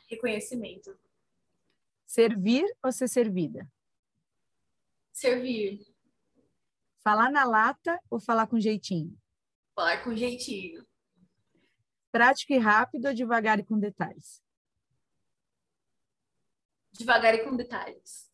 [0.06, 0.98] Reconhecimento.
[2.06, 3.70] Servir ou ser servida?
[5.12, 5.84] Servir.
[7.02, 9.16] Falar na lata ou falar com jeitinho?
[9.74, 10.86] Falar com jeitinho.
[12.10, 14.42] Prático e rápido ou devagar e com detalhes?
[16.92, 18.30] Devagar e com detalhes.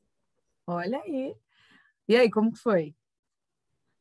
[0.67, 1.37] Olha aí.
[2.09, 2.95] E aí, como que foi?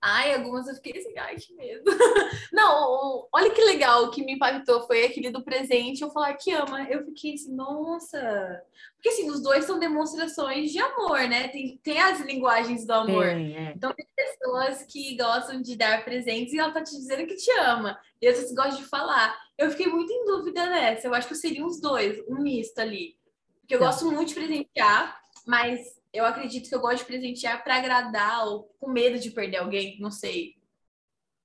[0.03, 1.83] Ai, algumas eu fiquei assim, ai, que medo.
[2.51, 6.51] Não, olha que legal, o que me impactou foi aquele do presente, eu falar que
[6.51, 6.89] ama.
[6.89, 8.63] Eu fiquei assim, nossa.
[8.95, 11.49] Porque assim, os dois são demonstrações de amor, né?
[11.49, 13.27] Tem, tem as linguagens do amor.
[13.27, 13.73] é.
[13.75, 17.51] Então tem pessoas que gostam de dar presentes e ela tá te dizendo que te
[17.59, 17.99] ama.
[18.19, 19.37] E outras gostam de falar.
[19.55, 21.05] Eu fiquei muito em dúvida nessa.
[21.05, 23.15] Eu acho que eu seria os dois, um misto ali.
[23.59, 23.85] Porque eu tá.
[23.85, 28.63] gosto muito de presentear, mas eu acredito que eu gosto de presentear para agradar ou
[28.79, 30.55] com medo de perder alguém, não sei.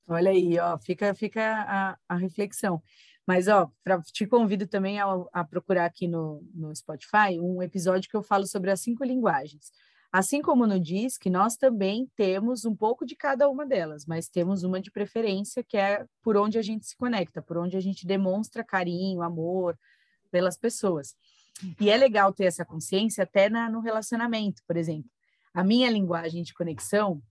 [0.09, 2.83] Olha aí, ó, fica, fica a, a reflexão.
[3.27, 8.09] Mas, ó, pra, te convido também a, a, procurar aqui no, no Spotify um episódio
[8.09, 9.73] que eu falo sobre as cinco linguagens.
[10.13, 10.81] Assim como no
[11.21, 15.65] que nós também temos um pouco de cada uma delas, mas temos uma de preferência,
[15.65, 19.77] que é por onde a gente se conecta, por onde a gente demonstra carinho, amor
[20.31, 21.17] pelas pessoas.
[21.81, 25.11] E é legal ter essa consciência até na, no relacionamento, por exemplo.
[25.55, 27.23] A minha linguagem de conexão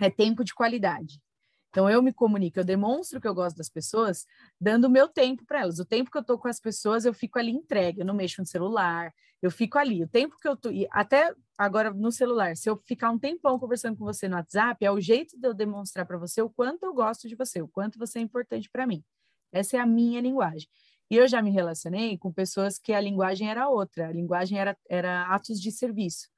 [0.00, 1.20] é tempo de qualidade.
[1.70, 4.26] Então, eu me comunico, eu demonstro que eu gosto das pessoas,
[4.60, 5.78] dando o meu tempo para elas.
[5.78, 8.40] O tempo que eu estou com as pessoas, eu fico ali entregue, eu não mexo
[8.40, 9.12] no celular,
[9.42, 10.02] eu fico ali.
[10.02, 13.96] O tempo que eu tô, até agora no celular, se eu ficar um tempão conversando
[13.98, 16.94] com você no WhatsApp, é o jeito de eu demonstrar para você o quanto eu
[16.94, 19.04] gosto de você, o quanto você é importante para mim.
[19.52, 20.68] Essa é a minha linguagem.
[21.10, 24.76] E eu já me relacionei com pessoas que a linguagem era outra, a linguagem era,
[24.88, 26.28] era atos de serviço,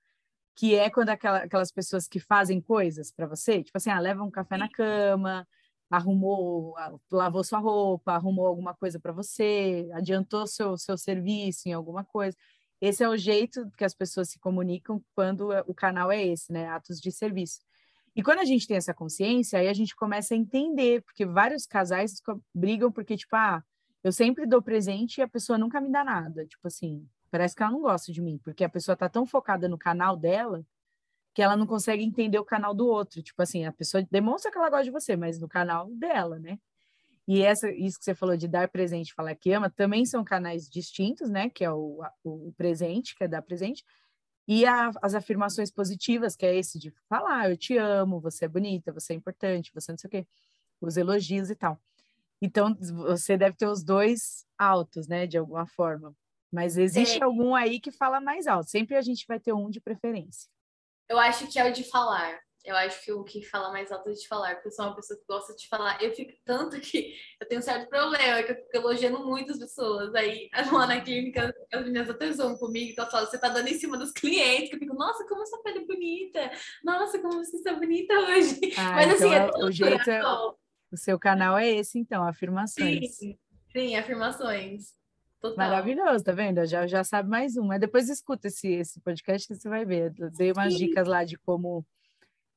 [0.54, 4.22] que é quando aquela, aquelas pessoas que fazem coisas para você, tipo assim, ah, leva
[4.22, 5.46] um café na cama,
[5.90, 6.74] arrumou,
[7.10, 12.36] lavou sua roupa, arrumou alguma coisa para você, adiantou seu, seu serviço em alguma coisa.
[12.80, 16.68] Esse é o jeito que as pessoas se comunicam quando o canal é esse, né?
[16.68, 17.60] Atos de serviço.
[18.14, 21.66] E quando a gente tem essa consciência, aí a gente começa a entender, porque vários
[21.66, 22.22] casais
[22.54, 23.62] brigam porque, tipo, ah,
[24.02, 26.46] eu sempre dou presente e a pessoa nunca me dá nada.
[26.46, 29.68] Tipo assim, parece que ela não gosta de mim, porque a pessoa tá tão focada
[29.68, 30.64] no canal dela
[31.34, 33.22] que ela não consegue entender o canal do outro.
[33.22, 36.58] Tipo assim, a pessoa demonstra que ela gosta de você, mas no canal dela, né?
[37.28, 40.24] E essa, isso que você falou de dar presente e falar que ama, também são
[40.24, 41.48] canais distintos, né?
[41.48, 43.84] Que é o, o presente, que é dar presente,
[44.48, 48.48] e a, as afirmações positivas, que é esse de falar, eu te amo, você é
[48.48, 50.26] bonita, você é importante, você não sei o quê,
[50.80, 51.80] os elogios e tal.
[52.40, 52.74] Então,
[53.06, 56.14] você deve ter os dois altos, né, de alguma forma.
[56.52, 57.24] Mas existe é.
[57.24, 58.70] algum aí que fala mais alto.
[58.70, 60.48] Sempre a gente vai ter um de preferência.
[61.08, 62.40] Eu acho que é o de falar.
[62.62, 64.94] Eu acho que o que fala mais alto é de falar, porque eu sou uma
[64.94, 66.02] pessoa que gosta de falar.
[66.02, 70.14] Eu fico tanto que eu tenho um certo problema, que eu fico elogiando muitas pessoas.
[70.14, 73.78] Aí, lá na clínica, as meninas até zoam comigo, então falam, você tá dando em
[73.78, 76.50] cima dos clientes, que eu fico, nossa, como essa pele é bonita!
[76.84, 78.60] Nossa, como você está bonita hoje!
[78.76, 80.22] Ah, Mas assim, então, assim, é o jeito é,
[80.92, 83.16] o seu canal é esse, então, afirmações.
[83.16, 83.38] Sim,
[83.72, 84.94] sim afirmações.
[85.40, 85.56] Total.
[85.56, 86.64] Maravilhoso, tá vendo?
[86.66, 87.64] Já, já sabe mais um.
[87.64, 90.12] Mas depois escuta esse, esse podcast que você vai ver.
[90.18, 90.86] Eu dei umas sim.
[90.86, 91.84] dicas lá de como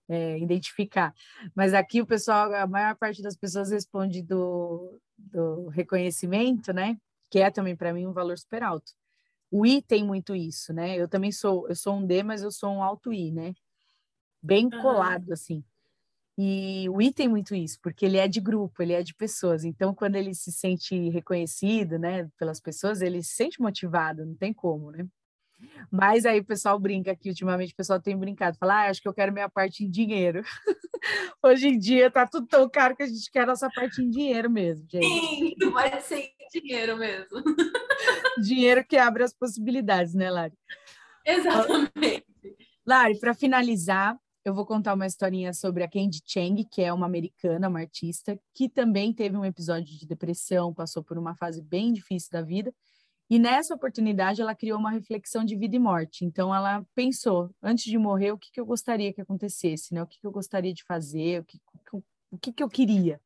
[0.09, 1.13] é, identificar.
[1.55, 6.97] Mas aqui o pessoal, a maior parte das pessoas responde do, do reconhecimento, né?
[7.31, 8.91] Que é também para mim um valor super alto.
[9.49, 10.97] O I tem muito isso, né?
[10.97, 13.53] Eu também sou, eu sou um D, mas eu sou um alto I, né?
[14.41, 15.33] Bem colado, uhum.
[15.33, 15.63] assim.
[16.37, 19.63] E o I tem muito isso, porque ele é de grupo, ele é de pessoas.
[19.63, 24.51] Então, quando ele se sente reconhecido, né, pelas pessoas, ele se sente motivado, não tem
[24.51, 25.07] como, né?
[25.91, 29.07] Mas aí o pessoal brinca que ultimamente o pessoal tem brincado, fala, ah, acho que
[29.07, 30.41] eu quero minha parte em dinheiro.
[31.43, 34.09] Hoje em dia tá tudo tão caro que a gente quer a nossa parte em
[34.09, 35.05] dinheiro mesmo, gente.
[35.05, 37.43] Sim, vai ser em dinheiro mesmo.
[38.41, 40.53] dinheiro que abre as possibilidades, né, Lari?
[41.25, 42.25] Exatamente.
[42.85, 47.05] Lari, para finalizar, eu vou contar uma historinha sobre a Candy Chang, que é uma
[47.05, 51.93] americana, uma artista, que também teve um episódio de depressão, passou por uma fase bem
[51.93, 52.73] difícil da vida.
[53.29, 56.25] E nessa oportunidade, ela criou uma reflexão de vida e morte.
[56.25, 60.03] Então, ela pensou, antes de morrer, o que, que eu gostaria que acontecesse, né?
[60.03, 61.57] O que, que eu gostaria de fazer, o que,
[62.29, 63.21] o que, que eu queria.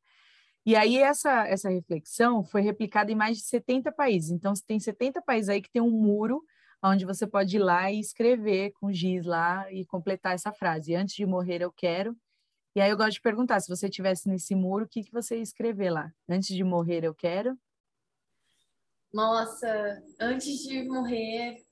[0.64, 4.30] E aí, essa, essa reflexão foi replicada em mais de 70 países.
[4.30, 6.42] Então, tem 70 países aí que tem um muro
[6.82, 10.94] onde você pode ir lá e escrever com giz lá e completar essa frase.
[10.94, 12.16] Antes de morrer, eu quero.
[12.74, 15.36] E aí eu gosto de perguntar, se você tivesse nesse muro, o que, que você
[15.36, 16.12] ia escrever lá?
[16.28, 17.58] Antes de morrer, eu quero.
[19.12, 21.64] Nossa, antes de morrer,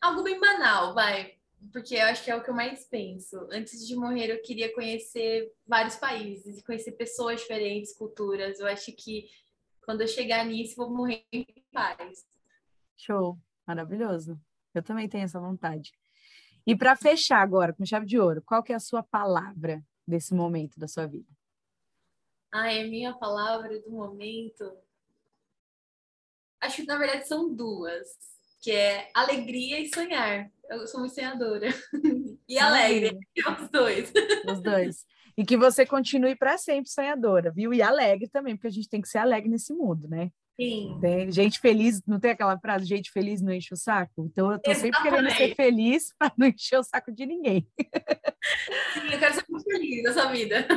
[0.00, 1.38] algo bem banal, vai.
[1.72, 3.36] Porque eu acho que é o que eu mais penso.
[3.52, 8.58] Antes de morrer, eu queria conhecer vários países, conhecer pessoas diferentes, culturas.
[8.58, 9.28] Eu acho que
[9.84, 12.24] quando eu chegar nisso, vou morrer em paz.
[12.96, 13.38] Show.
[13.66, 14.40] Maravilhoso.
[14.74, 15.92] Eu também tenho essa vontade.
[16.66, 20.34] E para fechar agora, com chave de ouro, qual que é a sua palavra desse
[20.34, 21.28] momento da sua vida?
[22.52, 24.70] Ah, é minha palavra do momento.
[26.60, 28.08] Acho que na verdade são duas,
[28.60, 30.50] que é alegria e sonhar.
[30.68, 31.68] Eu sou muito sonhadora.
[32.48, 33.18] e alegre,
[33.60, 34.12] os dois.
[34.46, 35.06] Os dois.
[35.36, 37.72] E que você continue para sempre sonhadora, viu?
[37.72, 40.30] E alegre também, porque a gente tem que ser alegre nesse mundo, né?
[40.60, 40.98] Sim.
[41.00, 44.26] Tem gente feliz, não tem aquela frase, gente feliz não enche o saco?
[44.26, 44.96] Então eu tô Exatamente.
[44.98, 47.66] sempre querendo ser feliz para não encher o saco de ninguém.
[48.92, 50.68] Sim, eu quero ser muito feliz nessa vida.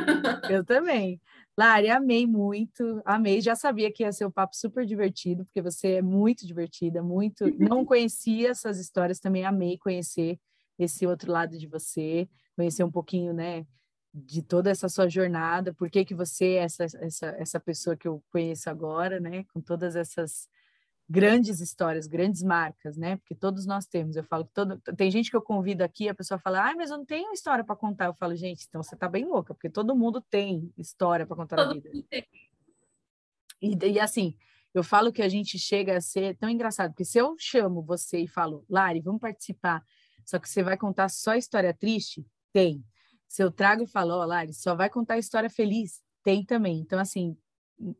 [0.48, 1.20] Eu também.
[1.56, 3.42] Lari, amei muito, amei.
[3.42, 7.44] Já sabia que ia ser um papo super divertido, porque você é muito divertida, muito.
[7.58, 10.38] Não conhecia essas histórias, também amei conhecer
[10.78, 13.66] esse outro lado de você, conhecer um pouquinho, né,
[14.14, 18.06] de toda essa sua jornada, por que que você é essa, essa, essa pessoa que
[18.06, 20.48] eu conheço agora, né, com todas essas
[21.10, 23.16] grandes histórias, grandes marcas, né?
[23.16, 24.16] Porque todos nós temos.
[24.16, 26.90] Eu falo que todo tem gente que eu convido aqui, a pessoa fala: "Ah, mas
[26.90, 28.06] eu não tenho história para contar".
[28.06, 31.56] Eu falo: "Gente, então você tá bem louca, porque todo mundo tem história para contar
[31.56, 31.90] na vida".
[33.60, 34.36] E, e assim,
[34.72, 38.20] eu falo que a gente chega a ser tão engraçado, porque se eu chamo você
[38.20, 39.84] e falo: "Lari, vamos participar",
[40.24, 42.26] só que você vai contar só história triste?
[42.52, 42.82] Tem.
[43.34, 46.78] Se eu trago e falo: "Ó, oh, Lari, só vai contar história feliz?" Tem também.
[46.78, 47.36] Então assim,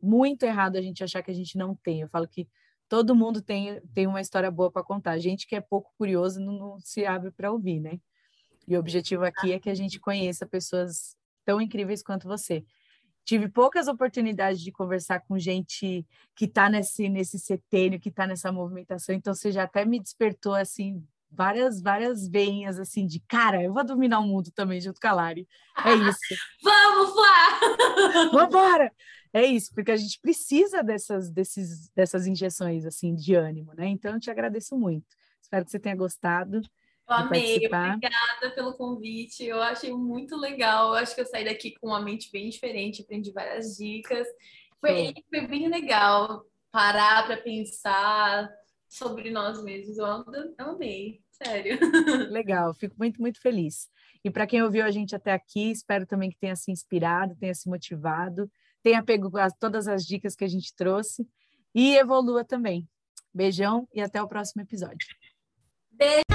[0.01, 1.99] muito errado a gente achar que a gente não tem.
[1.99, 2.47] Eu falo que
[2.87, 5.11] todo mundo tem, tem uma história boa para contar.
[5.11, 7.99] A gente que é pouco curioso não, não se abre para ouvir, né?
[8.65, 12.63] E o objetivo aqui é que a gente conheça pessoas tão incríveis quanto você.
[13.25, 18.53] Tive poucas oportunidades de conversar com gente que está nesse, nesse setênio, que está nessa
[18.53, 23.73] movimentação, então você já até me despertou, assim, várias, várias veinhas, assim, de cara, eu
[23.73, 25.47] vou dominar o mundo também junto com a Lari.
[25.83, 26.19] É isso.
[26.63, 27.59] Vamos lá!
[28.31, 28.91] Vamos embora!
[29.33, 33.87] É isso, porque a gente precisa dessas, desses, dessas injeções assim de ânimo, né?
[33.87, 35.05] Então, eu te agradeço muito.
[35.41, 36.61] Espero que você tenha gostado.
[37.07, 39.43] Eu amei, obrigada pelo convite.
[39.43, 40.89] Eu achei muito legal.
[40.89, 44.25] Eu acho que eu saí daqui com uma mente bem diferente, aprendi várias dicas.
[44.79, 48.49] Foi, foi bem legal parar para pensar
[48.97, 49.97] sobre nós mesmos.
[49.97, 50.05] Eu,
[50.57, 51.77] eu amei, sério.
[52.31, 53.89] Legal, fico muito, muito feliz.
[54.23, 57.53] E para quem ouviu a gente até aqui, espero também que tenha se inspirado, tenha
[57.53, 58.49] se motivado
[58.85, 61.27] tenha pego as, todas as dicas que a gente trouxe
[61.73, 62.87] e evolua também.
[63.33, 65.07] Beijão e até o próximo episódio.
[65.91, 66.34] Beijo.